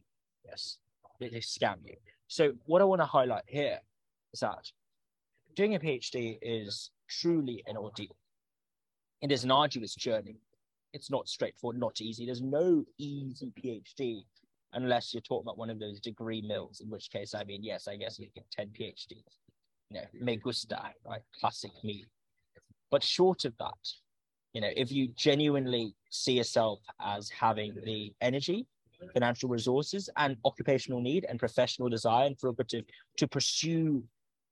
Yes, 0.45 0.79
they, 1.21 1.29
they 1.29 1.39
scam 1.39 1.77
you. 1.85 1.97
So 2.29 2.53
what 2.67 2.83
I 2.83 2.85
want 2.85 3.01
to 3.01 3.07
highlight 3.07 3.45
here 3.47 3.79
is 4.33 4.41
that 4.41 4.71
doing 5.55 5.75
a 5.75 5.79
PhD 5.79 6.39
is 6.43 6.91
truly 7.09 7.63
an 7.67 7.77
ordeal. 7.77 8.17
It 9.23 9.33
is 9.33 9.45
an 9.45 9.51
arduous 9.51 9.95
journey. 9.95 10.37
It's 10.93 11.11
not 11.11 11.29
straightforward, 11.29 11.79
not 11.79 12.01
easy. 12.01 12.27
There's 12.27 12.43
no 12.43 12.85
easy 12.99 13.53
PhD 13.59 14.25
unless 14.75 15.13
you're 15.13 15.21
talking 15.21 15.45
about 15.45 15.59
one 15.59 15.71
of 15.71 15.79
those 15.79 16.01
degree 16.01 16.43
mills, 16.43 16.81
in 16.81 16.91
which 16.91 17.11
case, 17.11 17.35
I 17.35 17.45
mean, 17.45 17.63
yes, 17.63 17.89
I 17.89 17.97
guess 17.97 18.19
you 18.19 18.29
get 18.35 18.51
10 18.51 18.69
PhDs. 18.79 19.39
You 19.91 20.01
know, 20.01 20.07
me 20.21 20.37
gusta, 20.37 20.93
right? 21.07 21.23
Classic 21.41 21.71
me. 21.83 22.05
But 22.91 23.03
short 23.03 23.45
of 23.45 23.57
that, 23.59 23.73
you 24.53 24.61
know, 24.61 24.71
if 24.77 24.93
you 24.93 25.09
genuinely 25.09 25.95
see 26.11 26.35
yourself 26.35 26.81
as 27.01 27.29
having 27.31 27.75
the 27.85 28.13
energy, 28.21 28.67
financial 29.13 29.49
resources, 29.49 30.09
and 30.17 30.37
occupational 30.45 31.01
need 31.01 31.27
and 31.29 31.39
professional 31.39 31.89
desire 31.89 32.27
and 32.27 32.39
prerogative 32.39 32.85
to 33.19 33.29
pursue 33.29 34.03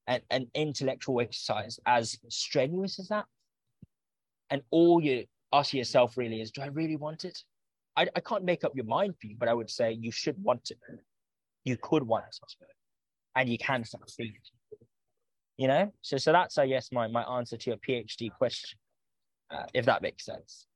an, 0.07 0.20
an 0.31 0.49
intellectual 0.55 1.20
exercise 1.20 1.79
as 1.87 2.18
strenuous 2.29 2.99
as 2.99 3.09
that, 3.09 3.25
and 4.51 4.62
all 4.70 5.03
you 5.03 5.25
ask 5.53 5.73
yourself 5.73 6.16
really 6.16 6.41
is, 6.41 6.51
do 6.51 6.62
I 6.62 6.66
really 6.66 6.97
want 6.97 7.25
it? 7.25 7.39
I, 7.97 8.09
I 8.16 8.20
can't 8.20 8.45
make 8.45 8.64
up 8.64 8.72
your 8.74 8.86
mind 8.86 9.14
for 9.20 9.26
you, 9.26 9.36
but 9.38 9.49
I 9.49 9.55
would 9.55 9.70
say 9.70 9.93
you 9.93 10.11
should 10.11 10.43
want 10.43 10.70
it. 10.70 10.78
You 11.64 11.76
could 11.80 12.03
want 12.03 12.24
it, 12.26 12.66
and 13.36 13.49
you 13.49 13.59
can 13.59 13.84
succeed. 13.84 14.34
You 15.59 15.68
know, 15.68 15.93
so 16.01 16.16
so 16.16 16.32
that's 16.32 16.59
I 16.59 16.66
guess 16.66 16.90
my 16.90 17.07
my 17.07 17.22
answer 17.22 17.57
to 17.57 17.70
your 17.70 17.78
PhD 17.78 18.30
question, 18.32 18.78
uh, 19.51 19.64
if 19.74 19.84
that 19.84 20.03
makes 20.03 20.24
sense. 20.24 20.66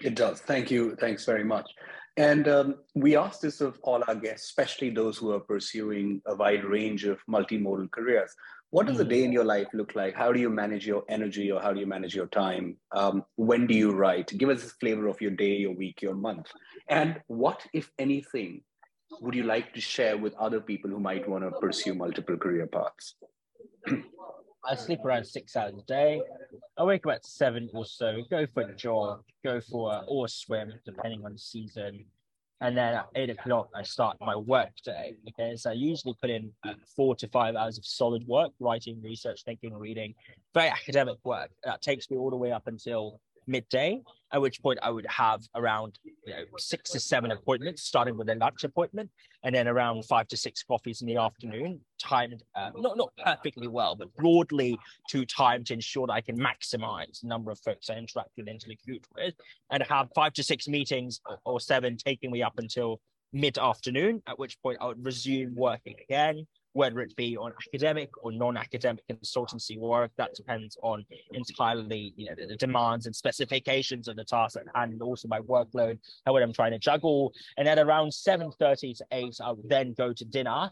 It 0.00 0.14
does. 0.14 0.40
Thank 0.40 0.70
you. 0.70 0.94
Thanks 0.96 1.24
very 1.24 1.42
much. 1.42 1.68
And 2.16 2.48
um, 2.48 2.76
we 2.94 3.16
ask 3.16 3.40
this 3.40 3.60
of 3.60 3.78
all 3.82 4.02
our 4.08 4.14
guests, 4.14 4.46
especially 4.46 4.90
those 4.90 5.18
who 5.18 5.32
are 5.32 5.40
pursuing 5.40 6.22
a 6.26 6.34
wide 6.34 6.64
range 6.64 7.04
of 7.04 7.18
multimodal 7.28 7.90
careers. 7.90 8.34
What 8.70 8.86
does 8.86 8.98
a 8.98 9.04
day 9.04 9.22
in 9.22 9.32
your 9.32 9.44
life 9.44 9.68
look 9.72 9.94
like? 9.94 10.14
How 10.14 10.32
do 10.32 10.40
you 10.40 10.50
manage 10.50 10.86
your 10.86 11.04
energy 11.08 11.50
or 11.52 11.60
how 11.60 11.72
do 11.72 11.80
you 11.80 11.86
manage 11.86 12.14
your 12.14 12.26
time? 12.26 12.76
Um, 12.92 13.24
when 13.36 13.66
do 13.66 13.74
you 13.74 13.92
write? 13.92 14.36
Give 14.36 14.48
us 14.48 14.64
a 14.64 14.68
flavor 14.80 15.06
of 15.06 15.20
your 15.20 15.30
day, 15.30 15.56
your 15.56 15.74
week, 15.74 16.02
your 16.02 16.14
month. 16.14 16.50
And 16.88 17.20
what, 17.28 17.64
if 17.72 17.90
anything, 17.98 18.62
would 19.20 19.34
you 19.34 19.44
like 19.44 19.72
to 19.74 19.80
share 19.80 20.18
with 20.18 20.34
other 20.34 20.60
people 20.60 20.90
who 20.90 20.98
might 20.98 21.28
want 21.28 21.44
to 21.44 21.52
pursue 21.60 21.94
multiple 21.94 22.36
career 22.36 22.66
paths? 22.66 23.14
I 24.68 24.74
sleep 24.74 24.98
around 25.04 25.26
six 25.26 25.54
hours 25.54 25.74
a 25.78 25.82
day. 25.86 26.20
I 26.76 26.82
wake 26.82 27.06
up 27.06 27.12
at 27.12 27.24
seven 27.24 27.70
or 27.72 27.84
so, 27.86 28.16
go 28.28 28.46
for 28.52 28.62
a 28.62 28.74
jog, 28.74 29.22
go 29.44 29.60
for 29.60 29.92
a, 29.92 29.98
or 30.08 30.26
a 30.26 30.28
swim, 30.28 30.72
depending 30.84 31.24
on 31.24 31.34
the 31.34 31.38
season. 31.38 32.04
And 32.60 32.76
then 32.76 32.94
at 32.94 33.06
eight 33.14 33.30
o'clock 33.30 33.68
I 33.74 33.82
start 33.82 34.16
my 34.20 34.36
work 34.36 34.70
day. 34.84 35.16
Okay, 35.28 35.56
so 35.56 35.70
I 35.70 35.74
usually 35.74 36.14
put 36.20 36.30
in 36.30 36.50
uh, 36.64 36.74
four 36.96 37.14
to 37.16 37.28
five 37.28 37.54
hours 37.54 37.78
of 37.78 37.84
solid 37.84 38.26
work, 38.26 38.52
writing, 38.60 39.00
research, 39.02 39.42
thinking, 39.44 39.74
reading, 39.74 40.14
very 40.54 40.68
academic 40.68 41.16
work. 41.24 41.50
That 41.64 41.82
takes 41.82 42.10
me 42.10 42.16
all 42.16 42.30
the 42.30 42.36
way 42.36 42.52
up 42.52 42.66
until 42.66 43.20
midday, 43.46 44.00
at 44.32 44.40
which 44.40 44.60
point 44.62 44.78
I 44.82 44.90
would 44.90 45.06
have 45.06 45.42
around 45.54 45.98
you 46.04 46.34
know, 46.34 46.44
six 46.58 46.90
to 46.90 47.00
seven 47.00 47.30
appointments, 47.30 47.82
starting 47.82 48.16
with 48.16 48.28
a 48.28 48.34
lunch 48.34 48.64
appointment, 48.64 49.10
and 49.44 49.54
then 49.54 49.68
around 49.68 50.04
five 50.04 50.28
to 50.28 50.36
six 50.36 50.62
coffees 50.62 51.00
in 51.00 51.06
the 51.06 51.16
afternoon, 51.16 51.80
timed 52.00 52.42
uh, 52.54 52.70
not 52.76 52.96
not 52.96 53.12
perfectly 53.24 53.68
well, 53.68 53.94
but 53.94 54.14
broadly 54.16 54.78
to 55.10 55.24
time 55.24 55.64
to 55.64 55.74
ensure 55.74 56.06
that 56.06 56.12
I 56.14 56.20
can 56.20 56.38
maximize 56.38 57.20
the 57.20 57.28
number 57.28 57.50
of 57.50 57.58
folks 57.60 57.88
I 57.88 57.94
interact 57.94 58.30
with, 58.36 58.48
and 58.48 58.60
interlocute 58.60 59.04
with, 59.14 59.34
and 59.70 59.82
have 59.84 60.08
five 60.14 60.32
to 60.34 60.42
six 60.42 60.68
meetings 60.68 61.20
or, 61.26 61.38
or 61.44 61.60
seven 61.60 61.96
taking 61.96 62.30
me 62.30 62.42
up 62.42 62.58
until 62.58 63.00
mid 63.32 63.58
afternoon, 63.58 64.22
at 64.26 64.38
which 64.38 64.60
point 64.62 64.78
I 64.80 64.86
would 64.86 65.04
resume 65.04 65.54
working 65.54 65.94
again 66.02 66.46
whether 66.76 67.00
it 67.00 67.16
be 67.16 67.38
on 67.38 67.54
academic 67.66 68.10
or 68.22 68.30
non-academic 68.30 69.02
consultancy 69.08 69.78
work. 69.78 70.10
That 70.18 70.34
depends 70.34 70.76
on 70.82 71.06
entirely, 71.32 72.12
you 72.16 72.26
know, 72.26 72.34
the, 72.36 72.46
the 72.48 72.56
demands 72.56 73.06
and 73.06 73.16
specifications 73.16 74.08
of 74.08 74.16
the 74.16 74.24
task 74.24 74.58
at 74.58 74.66
hand, 74.74 74.92
and 74.92 75.00
also 75.00 75.26
my 75.26 75.40
workload 75.40 75.98
and 76.26 76.32
what 76.34 76.42
I'm 76.42 76.52
trying 76.52 76.72
to 76.72 76.78
juggle. 76.78 77.32
And 77.56 77.66
at 77.66 77.78
around 77.78 78.10
7.30 78.10 78.98
to 78.98 79.06
8, 79.10 79.36
I 79.42 79.50
would 79.52 79.66
then 79.66 79.94
go 79.96 80.12
to 80.12 80.24
dinner. 80.26 80.70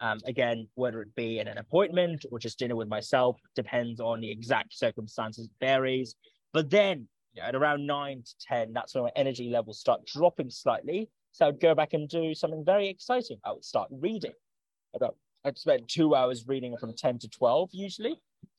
Um, 0.00 0.18
again, 0.26 0.68
whether 0.74 1.00
it 1.00 1.14
be 1.14 1.38
in 1.38 1.48
an 1.48 1.56
appointment 1.56 2.26
or 2.30 2.38
just 2.38 2.58
dinner 2.58 2.76
with 2.76 2.88
myself, 2.88 3.40
depends 3.54 3.98
on 3.98 4.20
the 4.20 4.30
exact 4.30 4.76
circumstances, 4.76 5.48
varies. 5.58 6.16
But 6.52 6.68
then 6.68 7.08
you 7.32 7.40
know, 7.40 7.48
at 7.48 7.54
around 7.54 7.86
9 7.86 8.22
to 8.22 8.34
10, 8.46 8.74
that's 8.74 8.94
when 8.94 9.04
my 9.04 9.12
energy 9.16 9.48
levels 9.48 9.80
start 9.80 10.04
dropping 10.04 10.50
slightly. 10.50 11.08
So 11.32 11.46
I'd 11.46 11.60
go 11.60 11.74
back 11.74 11.94
and 11.94 12.06
do 12.10 12.34
something 12.34 12.62
very 12.62 12.88
exciting. 12.88 13.38
I 13.42 13.52
would 13.52 13.64
start 13.64 13.88
reading 13.90 14.32
about 14.94 15.16
I'd 15.46 15.56
spend 15.56 15.88
two 15.88 16.16
hours 16.16 16.48
reading 16.48 16.76
from 16.76 16.92
10 16.92 17.20
to 17.20 17.28
12 17.28 17.70
usually. 17.72 18.16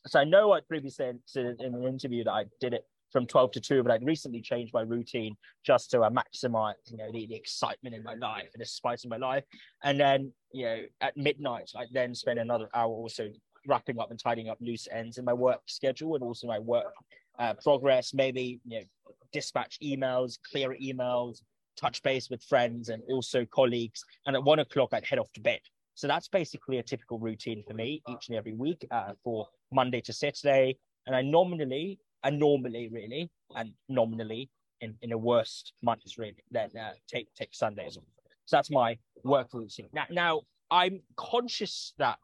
So 0.08 0.22
I 0.22 0.24
know 0.24 0.54
I 0.54 0.62
previously 0.62 1.12
said 1.26 1.50
in 1.60 1.76
an 1.76 1.84
interview 1.84 2.24
that 2.24 2.32
I 2.32 2.46
did 2.62 2.74
it 2.74 2.86
from 3.12 3.28
12 3.28 3.52
to 3.52 3.60
2, 3.60 3.84
but 3.84 3.92
I'd 3.92 4.06
recently 4.06 4.42
changed 4.42 4.74
my 4.74 4.82
routine 4.82 5.36
just 5.66 5.92
to 5.92 6.02
uh, 6.02 6.10
maximize, 6.10 6.76
you 6.90 6.98
know, 6.98 7.12
the, 7.12 7.28
the 7.28 7.36
excitement 7.36 7.94
in 7.94 8.04
my 8.04 8.14
life 8.16 8.50
and 8.54 8.62
the 8.62 8.66
spice 8.66 9.04
in 9.04 9.10
my 9.10 9.18
life. 9.18 9.44
And 9.84 10.00
then, 10.00 10.32
you 10.54 10.66
know, 10.66 10.82
at 11.02 11.18
midnight, 11.18 11.72
I 11.76 11.86
then 11.92 12.16
spend 12.16 12.40
another 12.40 12.70
hour 12.74 12.90
also 12.90 13.30
wrapping 13.66 14.00
up 14.00 14.12
and 14.12 14.20
tidying 14.20 14.48
up 14.48 14.58
loose 14.62 14.88
ends 14.90 15.18
in 15.18 15.26
my 15.26 15.34
work 15.34 15.62
schedule 15.66 16.16
and 16.16 16.24
also 16.24 16.48
my 16.48 16.60
work 16.60 16.94
uh, 17.38 17.54
progress, 17.62 18.14
maybe, 18.14 18.62
you 18.66 18.80
know, 18.80 18.86
dispatch 19.34 19.78
emails, 19.84 20.38
clear 20.50 20.74
emails, 20.82 21.42
touch 21.76 22.02
base 22.02 22.30
with 22.30 22.42
friends 22.44 22.88
and 22.88 23.04
also 23.10 23.46
colleagues. 23.46 24.06
And 24.26 24.38
at 24.38 24.44
one 24.44 24.60
o'clock, 24.60 24.90
I'd 24.94 25.06
head 25.06 25.20
off 25.20 25.32
to 25.34 25.42
bed. 25.42 25.60
So 25.98 26.06
that's 26.06 26.28
basically 26.28 26.78
a 26.78 26.84
typical 26.84 27.18
routine 27.18 27.64
for 27.68 27.74
me 27.74 28.04
each 28.08 28.30
and 28.30 28.38
every 28.38 28.54
week 28.54 28.86
uh, 28.92 29.14
for 29.24 29.48
Monday 29.74 30.00
to 30.02 30.14
Saturday. 30.14 30.78
And 31.08 31.16
I 31.16 31.24
nominally, 31.24 31.98
and 32.24 32.38
normally 32.38 32.88
really, 32.90 33.32
and 33.56 33.74
nominally 33.90 34.52
in, 34.80 34.94
in 35.02 35.10
the 35.10 35.18
worst 35.18 35.74
months 35.82 36.20
really, 36.20 36.44
then 36.52 36.70
uh, 36.80 36.92
take 37.08 37.34
take 37.34 37.50
Sundays 37.52 37.98
off. 37.98 38.04
So 38.46 38.58
that's 38.58 38.70
my 38.70 39.00
work 39.24 39.48
routine. 39.54 39.88
Now, 39.92 40.06
now 40.12 40.42
I'm 40.70 41.02
conscious 41.16 41.94
that, 41.98 42.20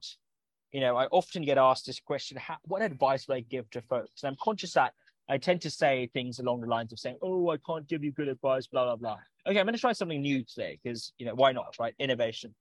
you 0.71 0.79
know, 0.79 0.95
I 0.95 1.07
often 1.07 1.43
get 1.43 1.57
asked 1.57 1.87
this 1.87 1.99
question: 1.99 2.37
how, 2.37 2.57
What 2.65 2.83
advice 2.83 3.27
would 3.27 3.37
I 3.37 3.39
give 3.39 3.67
to 3.71 3.81
folks? 3.81 4.21
And 4.21 4.29
I'm 4.29 4.37
conscious 4.39 4.73
that 4.73 4.93
I 5.27 5.39
tend 5.39 5.61
to 5.61 5.71
say 5.71 6.11
things 6.13 6.37
along 6.37 6.61
the 6.61 6.67
lines 6.67 6.93
of 6.93 6.99
saying, 6.99 7.17
"Oh, 7.23 7.49
I 7.49 7.57
can't 7.65 7.87
give 7.87 8.03
you 8.03 8.11
good 8.11 8.27
advice," 8.27 8.67
blah 8.67 8.85
blah 8.85 8.97
blah. 8.97 9.17
Okay, 9.47 9.59
I'm 9.59 9.65
going 9.65 9.73
to 9.73 9.81
try 9.81 9.93
something 9.93 10.21
new 10.21 10.43
today 10.43 10.79
because 10.83 11.11
you 11.17 11.25
know 11.25 11.33
why 11.33 11.53
not, 11.53 11.75
right? 11.79 11.95
Innovation 11.97 12.53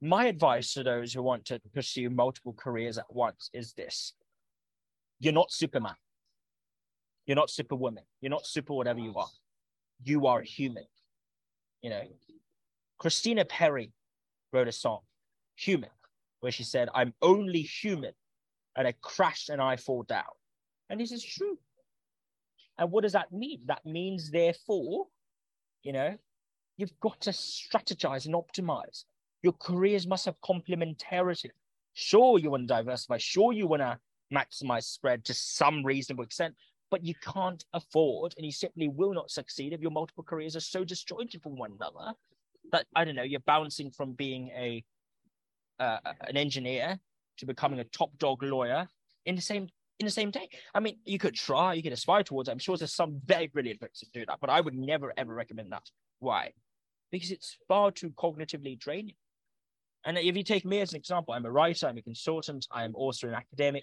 my 0.00 0.26
advice 0.26 0.74
to 0.74 0.82
those 0.82 1.12
who 1.12 1.22
want 1.22 1.44
to 1.46 1.60
pursue 1.74 2.10
multiple 2.10 2.52
careers 2.52 2.98
at 2.98 3.12
once 3.12 3.50
is 3.52 3.72
this 3.72 4.12
you're 5.18 5.32
not 5.32 5.50
Superman. 5.50 5.94
You're 7.26 7.36
not 7.36 7.50
Superwoman. 7.50 8.04
You're 8.20 8.30
not 8.30 8.46
super 8.46 8.74
whatever 8.74 9.00
you 9.00 9.14
are. 9.16 9.28
You 10.04 10.26
are 10.26 10.40
a 10.40 10.44
human. 10.44 10.84
You 11.82 11.90
know, 11.90 12.02
Christina 12.98 13.44
Perri 13.44 13.92
wrote 14.52 14.68
a 14.68 14.72
song, 14.72 15.00
Human, 15.56 15.90
where 16.40 16.52
she 16.52 16.62
said, 16.62 16.88
I'm 16.94 17.14
only 17.22 17.62
human 17.62 18.12
and 18.76 18.86
I 18.86 18.94
crash 19.00 19.48
and 19.48 19.60
I 19.60 19.76
fall 19.76 20.02
down. 20.02 20.24
And 20.90 21.00
this 21.00 21.12
is 21.12 21.24
true. 21.24 21.58
And 22.78 22.90
what 22.90 23.02
does 23.02 23.12
that 23.12 23.32
mean? 23.32 23.60
That 23.66 23.84
means, 23.86 24.30
therefore, 24.30 25.06
you 25.82 25.92
know, 25.92 26.16
you've 26.76 26.98
got 27.00 27.20
to 27.22 27.30
strategize 27.30 28.26
and 28.26 28.34
optimize. 28.34 29.04
Your 29.42 29.52
careers 29.54 30.06
must 30.06 30.24
have 30.24 30.40
complementarity. 30.40 31.50
Sure, 31.94 32.38
you 32.38 32.50
want 32.50 32.68
to 32.68 32.74
diversify. 32.74 33.18
Sure, 33.18 33.52
you 33.52 33.66
want 33.66 33.82
to 33.82 33.98
maximize 34.32 34.84
spread 34.84 35.24
to 35.24 35.34
some 35.34 35.84
reasonable 35.84 36.24
extent, 36.24 36.54
but 36.90 37.04
you 37.04 37.14
can't 37.22 37.64
afford 37.72 38.34
and 38.36 38.44
you 38.44 38.52
simply 38.52 38.88
will 38.88 39.14
not 39.14 39.30
succeed 39.30 39.72
if 39.72 39.80
your 39.80 39.90
multiple 39.90 40.24
careers 40.24 40.56
are 40.56 40.60
so 40.60 40.84
disjointed 40.84 41.42
from 41.42 41.56
one 41.56 41.72
another 41.72 42.12
that 42.72 42.86
I 42.94 43.04
don't 43.04 43.14
know, 43.14 43.22
you're 43.22 43.40
bouncing 43.40 43.90
from 43.90 44.12
being 44.12 44.48
a 44.48 44.84
uh, 45.78 45.98
an 46.22 46.36
engineer 46.36 46.98
to 47.38 47.46
becoming 47.46 47.80
a 47.80 47.84
top 47.84 48.16
dog 48.18 48.42
lawyer 48.42 48.88
in 49.26 49.36
the 49.36 49.42
same 49.42 49.68
in 49.98 50.06
the 50.06 50.12
same 50.12 50.30
day. 50.30 50.48
I 50.74 50.80
mean, 50.80 50.98
you 51.04 51.18
could 51.18 51.34
try, 51.34 51.74
you 51.74 51.82
could 51.82 51.92
aspire 51.92 52.22
towards 52.22 52.48
it. 52.48 52.52
I'm 52.52 52.58
sure 52.58 52.76
there's 52.76 52.94
some 52.94 53.20
very 53.24 53.46
brilliant 53.46 53.80
folks 53.80 54.00
to 54.00 54.06
do 54.12 54.26
that, 54.26 54.38
but 54.40 54.50
I 54.50 54.60
would 54.60 54.74
never 54.74 55.12
ever 55.16 55.34
recommend 55.34 55.72
that. 55.72 55.88
Why? 56.18 56.52
Because 57.10 57.30
it's 57.30 57.56
far 57.68 57.90
too 57.90 58.10
cognitively 58.10 58.78
draining. 58.78 59.14
And 60.06 60.16
if 60.16 60.36
you 60.36 60.44
take 60.44 60.64
me 60.64 60.80
as 60.80 60.92
an 60.92 60.98
example, 60.98 61.34
I'm 61.34 61.44
a 61.44 61.50
writer, 61.50 61.88
I'm 61.88 61.98
a 61.98 62.02
consultant, 62.02 62.66
I 62.70 62.84
am 62.84 62.94
also 62.94 63.26
an 63.26 63.34
academic. 63.34 63.82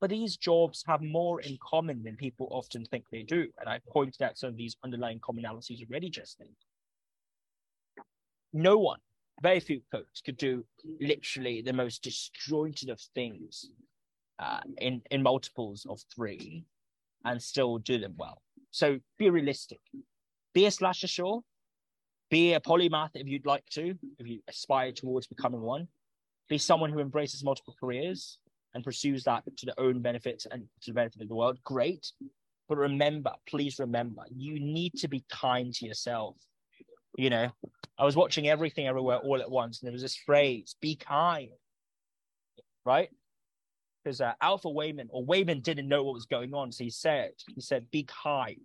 But 0.00 0.10
these 0.10 0.36
jobs 0.36 0.84
have 0.88 1.00
more 1.00 1.40
in 1.40 1.56
common 1.62 2.02
than 2.02 2.16
people 2.16 2.48
often 2.50 2.84
think 2.84 3.04
they 3.10 3.22
do. 3.22 3.46
And 3.58 3.68
I 3.68 3.80
pointed 3.88 4.20
out 4.22 4.36
some 4.36 4.50
of 4.50 4.56
these 4.56 4.76
underlying 4.84 5.20
commonalities 5.20 5.80
already 5.88 6.10
just 6.10 6.38
then. 6.38 6.48
No 8.52 8.76
one, 8.76 8.98
very 9.40 9.60
few 9.60 9.80
folks, 9.92 10.20
could 10.20 10.36
do 10.36 10.64
literally 11.00 11.62
the 11.62 11.72
most 11.72 12.02
disjointed 12.02 12.90
of 12.90 13.00
things 13.14 13.70
uh, 14.40 14.60
in, 14.78 15.00
in 15.12 15.22
multiples 15.22 15.86
of 15.88 16.00
three 16.14 16.64
and 17.24 17.40
still 17.40 17.78
do 17.78 17.98
them 17.98 18.14
well. 18.18 18.42
So 18.72 18.98
be 19.16 19.30
realistic. 19.30 19.80
Be 20.52 20.66
a 20.66 20.70
slasher, 20.70 21.06
sure, 21.06 21.42
be 22.30 22.54
a 22.54 22.60
polymath 22.60 23.10
if 23.14 23.26
you'd 23.26 23.46
like 23.46 23.64
to, 23.70 23.94
if 24.18 24.26
you 24.26 24.40
aspire 24.48 24.92
towards 24.92 25.26
becoming 25.26 25.60
one. 25.60 25.88
Be 26.48 26.58
someone 26.58 26.90
who 26.90 27.00
embraces 27.00 27.44
multiple 27.44 27.74
careers 27.78 28.38
and 28.74 28.84
pursues 28.84 29.24
that 29.24 29.44
to 29.56 29.66
their 29.66 29.80
own 29.80 30.00
benefit 30.00 30.44
and 30.50 30.62
to 30.82 30.90
the 30.90 30.94
benefit 30.94 31.22
of 31.22 31.28
the 31.28 31.34
world. 31.34 31.58
Great. 31.64 32.12
But 32.68 32.78
remember, 32.78 33.32
please 33.48 33.78
remember, 33.78 34.22
you 34.34 34.60
need 34.60 34.94
to 34.98 35.08
be 35.08 35.24
kind 35.30 35.72
to 35.74 35.86
yourself. 35.86 36.36
You 37.16 37.30
know, 37.30 37.50
I 37.98 38.04
was 38.04 38.16
watching 38.16 38.48
everything 38.48 38.86
everywhere 38.86 39.18
all 39.18 39.40
at 39.40 39.50
once, 39.50 39.80
and 39.80 39.86
there 39.86 39.92
was 39.92 40.02
this 40.02 40.16
phrase, 40.16 40.76
be 40.80 40.96
kind. 40.96 41.50
Right? 42.84 43.08
Because 44.04 44.20
uh, 44.20 44.34
Alpha 44.40 44.68
Waymond 44.68 45.08
or 45.10 45.24
Waymond 45.24 45.62
didn't 45.62 45.88
know 45.88 46.04
what 46.04 46.14
was 46.14 46.26
going 46.26 46.54
on. 46.54 46.70
So 46.70 46.84
he 46.84 46.90
said, 46.90 47.32
he 47.54 47.60
said, 47.60 47.90
be 47.90 48.04
kind. 48.04 48.60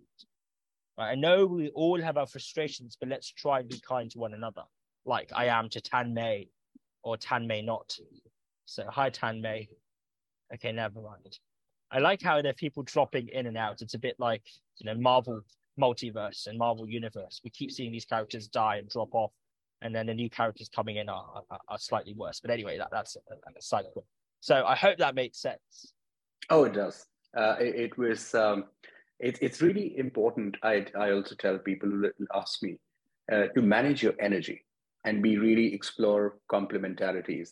I 0.98 1.14
know 1.14 1.46
we 1.46 1.70
all 1.70 2.00
have 2.00 2.16
our 2.16 2.26
frustrations, 2.26 2.96
but 2.98 3.08
let's 3.08 3.30
try 3.30 3.60
and 3.60 3.68
be 3.68 3.80
kind 3.80 4.10
to 4.10 4.18
one 4.18 4.34
another, 4.34 4.62
like 5.04 5.30
I 5.34 5.46
am 5.46 5.68
to 5.70 5.80
Tan 5.80 6.12
Mei 6.12 6.48
or 7.02 7.16
Tan 7.16 7.46
Mei 7.46 7.62
not. 7.62 7.96
So 8.66 8.84
hi 8.88 9.10
Tan 9.10 9.40
Mei. 9.40 9.68
Okay, 10.54 10.72
never 10.72 11.00
mind. 11.00 11.38
I 11.90 11.98
like 11.98 12.22
how 12.22 12.40
there 12.40 12.50
are 12.50 12.54
people 12.54 12.82
dropping 12.82 13.28
in 13.28 13.46
and 13.46 13.56
out. 13.56 13.82
It's 13.82 13.94
a 13.94 13.98
bit 13.98 14.16
like 14.18 14.42
you 14.78 14.86
know 14.86 14.94
Marvel 14.98 15.40
multiverse 15.80 16.46
and 16.46 16.58
Marvel 16.58 16.88
universe. 16.88 17.40
We 17.42 17.50
keep 17.50 17.70
seeing 17.70 17.92
these 17.92 18.04
characters 18.04 18.48
die 18.48 18.76
and 18.76 18.88
drop 18.88 19.14
off, 19.14 19.32
and 19.80 19.94
then 19.94 20.06
the 20.06 20.14
new 20.14 20.28
characters 20.28 20.68
coming 20.74 20.96
in 20.96 21.08
are, 21.08 21.42
are, 21.50 21.60
are 21.68 21.78
slightly 21.78 22.14
worse. 22.14 22.40
But 22.40 22.50
anyway, 22.50 22.78
that, 22.78 22.88
that's 22.90 23.16
a, 23.16 23.62
side. 23.62 23.84
So 24.40 24.64
I 24.66 24.74
hope 24.74 24.98
that 24.98 25.14
makes 25.14 25.40
sense. 25.40 25.94
Oh, 26.50 26.64
it 26.64 26.74
does. 26.74 27.06
Uh, 27.36 27.56
it, 27.60 27.74
it 27.76 27.98
was 27.98 28.34
um, 28.34 28.64
it, 29.22 29.38
it's 29.40 29.62
really 29.62 29.96
important. 29.96 30.56
I, 30.62 30.86
I 30.98 31.12
also 31.12 31.34
tell 31.36 31.58
people 31.58 31.88
who 31.88 32.10
ask 32.34 32.62
me 32.62 32.78
uh, 33.32 33.46
to 33.54 33.62
manage 33.62 34.02
your 34.02 34.14
energy 34.20 34.64
and 35.04 35.22
be 35.22 35.38
really 35.38 35.72
explore 35.72 36.38
complementarities. 36.50 37.50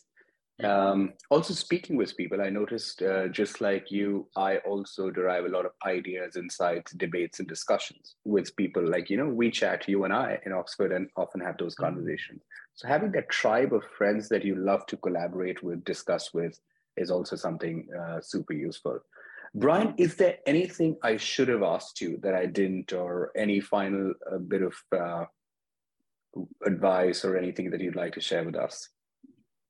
Um, 0.63 1.13
also, 1.31 1.55
speaking 1.55 1.95
with 1.95 2.15
people, 2.15 2.41
I 2.41 2.49
noticed 2.49 3.01
uh, 3.01 3.29
just 3.29 3.61
like 3.61 3.89
you, 3.89 4.27
I 4.35 4.57
also 4.57 5.09
derive 5.09 5.45
a 5.45 5.49
lot 5.49 5.65
of 5.65 5.71
ideas, 5.87 6.35
insights, 6.35 6.91
debates, 6.91 7.39
and 7.39 7.47
discussions 7.47 8.15
with 8.25 8.55
people. 8.55 8.87
Like, 8.87 9.09
you 9.09 9.17
know, 9.17 9.27
we 9.27 9.49
chat, 9.49 9.87
you 9.87 10.03
and 10.03 10.13
I 10.13 10.39
in 10.45 10.51
Oxford, 10.51 10.91
and 10.91 11.09
often 11.15 11.41
have 11.41 11.57
those 11.57 11.73
mm-hmm. 11.75 11.85
conversations. 11.85 12.43
So, 12.75 12.87
having 12.87 13.11
that 13.13 13.29
tribe 13.29 13.73
of 13.73 13.83
friends 13.97 14.29
that 14.29 14.45
you 14.45 14.55
love 14.55 14.85
to 14.87 14.97
collaborate 14.97 15.63
with, 15.63 15.83
discuss 15.83 16.31
with, 16.31 16.59
is 16.95 17.09
also 17.09 17.35
something 17.35 17.87
uh, 17.99 18.21
super 18.21 18.53
useful. 18.53 18.99
Brian, 19.53 19.93
is 19.97 20.15
there 20.15 20.37
anything 20.45 20.95
I 21.03 21.17
should 21.17 21.49
have 21.49 21.63
asked 21.63 21.99
you 21.99 22.17
that 22.23 22.33
I 22.33 22.45
didn't, 22.45 22.93
or 22.93 23.31
any 23.35 23.59
final 23.59 24.13
uh, 24.31 24.37
bit 24.37 24.61
of 24.61 24.73
uh, 24.97 25.25
advice 26.65 27.25
or 27.25 27.37
anything 27.37 27.69
that 27.71 27.81
you'd 27.81 27.95
like 27.95 28.13
to 28.13 28.21
share 28.21 28.43
with 28.43 28.55
us. 28.55 28.89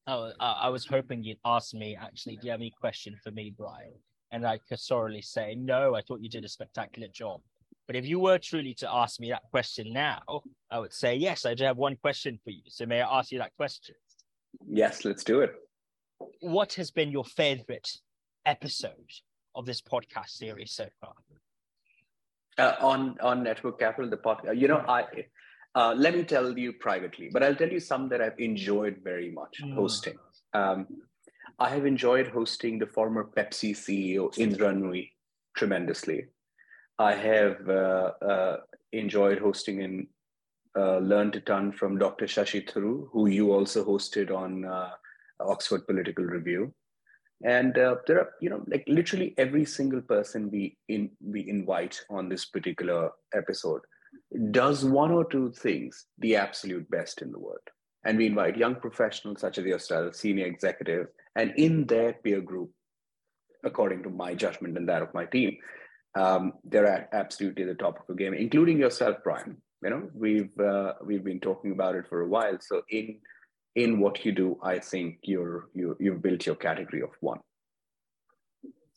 Oh, 0.08 0.32
I 0.40 0.70
was 0.70 0.86
hoping 0.86 1.24
you'd 1.24 1.38
ask 1.46 1.74
me 1.74 1.96
actually, 1.96 2.38
do 2.38 2.48
you 2.48 2.52
have 2.52 2.60
any 2.60 2.74
question 2.80 3.16
for 3.24 3.32
me, 3.32 3.54
Brian? 3.56 3.94
And 4.32 4.46
I 4.46 4.60
could 4.68 4.80
sorely 4.80 5.22
say, 5.22 5.56
no, 5.56 5.96
I 5.96 6.02
thought 6.02 6.22
you 6.22 6.30
did 6.30 6.44
a 6.44 6.50
spectacular 6.50 7.08
job. 7.14 7.42
But 7.88 7.96
if 7.96 8.06
you 8.06 8.20
were 8.20 8.38
truly 8.38 8.74
to 8.76 8.92
ask 8.92 9.20
me 9.20 9.30
that 9.30 9.44
question 9.52 9.92
now, 9.92 10.22
I 10.72 10.80
would 10.80 10.94
say, 10.94 11.16
yes, 11.16 11.46
I 11.46 11.54
do 11.54 11.66
have 11.66 11.78
one 11.78 11.98
question 11.98 12.40
for 12.44 12.50
you. 12.50 12.64
So 12.68 12.86
may 12.86 13.02
I 13.02 13.20
ask 13.20 13.32
you 13.32 13.40
that 13.40 13.56
question? 13.58 13.96
Yes, 14.68 15.06
let's 15.06 15.24
do 15.24 15.42
it. 15.42 15.54
What 16.40 16.74
has 16.74 16.92
been 16.92 17.12
your 17.12 17.26
favorite 17.26 17.90
episode 18.46 19.12
of 19.56 19.66
this 19.66 19.82
podcast 19.82 20.30
series 20.30 20.72
so 20.72 20.88
far? 21.00 21.14
Uh, 22.58 22.76
on 22.82 23.18
on 23.22 23.44
network 23.44 23.80
capital, 23.80 24.10
the 24.10 24.18
podcast. 24.18 24.58
You 24.58 24.68
know, 24.68 24.84
I 24.88 25.06
uh, 25.74 25.94
let 25.98 26.16
me 26.16 26.24
tell 26.24 26.58
you 26.58 26.74
privately, 26.74 27.30
but 27.32 27.44
I'll 27.44 27.56
tell 27.56 27.70
you 27.70 27.80
some 27.80 28.10
that 28.10 28.22
I've 28.22 28.40
enjoyed 28.40 28.98
very 29.04 29.32
much 29.32 29.62
mm. 29.64 29.74
hosting. 29.74 30.18
Um, 30.54 30.88
I 31.60 31.70
have 31.70 31.86
enjoyed 31.86 32.28
hosting 32.28 32.80
the 32.80 32.88
former 32.88 33.24
Pepsi 33.24 33.72
CEO 33.72 34.38
Indra 34.38 34.74
Nooyi 34.74 35.12
tremendously. 35.56 36.26
I 37.00 37.14
have 37.14 37.70
uh, 37.70 38.12
uh, 38.22 38.58
enjoyed 38.92 39.40
hosting 39.40 39.82
and 39.84 40.08
uh, 40.76 40.98
learned 40.98 41.36
a 41.36 41.42
ton 41.42 41.72
from 41.72 41.98
Dr. 41.98 42.26
Shashi 42.26 42.68
Tharoor, 42.70 43.08
who 43.12 43.28
you 43.28 43.54
also 43.54 43.86
hosted 43.86 44.32
on 44.32 44.66
uh, 44.66 44.92
Oxford 45.40 45.86
Political 45.88 46.26
Review. 46.26 46.74
And 47.44 47.78
uh, 47.78 47.96
there 48.08 48.20
are, 48.20 48.30
you 48.40 48.50
know, 48.50 48.64
like 48.68 48.84
literally 48.88 49.34
every 49.38 49.66
single 49.66 50.02
person 50.02 50.50
we 50.52 50.78
in 50.88 51.12
we 51.24 51.48
invite 51.50 52.00
on 52.10 52.30
this 52.30 52.46
particular 52.46 53.12
episode 53.34 53.82
does 54.52 54.86
one 54.86 55.12
or 55.12 55.26
two 55.26 55.52
things 55.52 56.06
the 56.20 56.36
absolute 56.36 56.90
best 56.90 57.22
in 57.22 57.32
the 57.32 57.40
world. 57.40 57.60
And 58.04 58.18
we 58.18 58.28
invite 58.28 58.58
young 58.58 58.76
professionals 58.76 59.42
such 59.42 59.58
as 59.58 59.66
yourself, 59.66 60.16
senior 60.16 60.46
executive, 60.46 61.08
and 61.36 61.54
in 61.58 61.86
their 61.86 62.14
peer 62.14 62.42
group, 62.42 62.72
according 63.64 64.04
to 64.04 64.10
my 64.10 64.34
judgment 64.34 64.78
and 64.78 64.90
that 64.90 65.02
of 65.02 65.14
my 65.14 65.26
team, 65.26 65.58
um, 66.16 66.54
they're 66.64 66.88
at 66.88 67.10
absolutely 67.14 67.64
the 67.64 67.76
top 67.76 68.00
of 68.00 68.08
the 68.08 68.16
game, 68.16 68.34
including 68.34 68.78
yourself, 68.80 69.18
Brian. 69.24 69.58
You 69.84 69.90
know, 69.90 70.10
we've 70.14 70.60
uh, 70.60 70.94
we've 71.04 71.24
been 71.24 71.40
talking 71.40 71.72
about 71.72 71.96
it 71.96 72.08
for 72.08 72.22
a 72.22 72.28
while. 72.28 72.58
So 72.60 72.82
in 72.90 73.20
in 73.76 74.00
what 74.00 74.26
you 74.26 74.32
do, 74.32 74.58
I 74.62 74.80
think 74.80 75.20
you're 75.24 75.70
you 75.74 75.96
you've 76.00 76.22
built 76.22 76.46
your 76.46 76.56
category 76.56 77.02
of 77.02 77.12
one. 77.20 77.40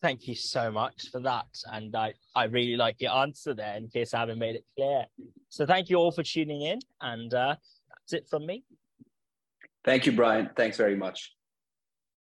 Thank 0.02 0.28
you 0.28 0.34
so 0.34 0.70
much 0.70 1.08
for 1.10 1.20
that, 1.20 1.46
and 1.72 1.94
I 1.94 2.14
I 2.34 2.44
really 2.44 2.76
like 2.76 2.96
your 3.00 3.12
answer 3.12 3.54
there. 3.54 3.76
In 3.76 3.88
case 3.88 4.14
I 4.14 4.20
haven't 4.20 4.38
made 4.38 4.56
it 4.56 4.64
clear, 4.76 5.06
so 5.48 5.64
thank 5.64 5.88
you 5.88 5.96
all 5.96 6.12
for 6.12 6.22
tuning 6.22 6.62
in, 6.62 6.80
and 7.00 7.32
uh, 7.32 7.56
that's 7.88 8.12
it 8.12 8.28
from 8.28 8.46
me. 8.46 8.64
Thank 9.84 10.06
you, 10.06 10.12
Brian. 10.12 10.50
Thanks 10.56 10.76
very 10.76 10.96
much. 10.96 11.33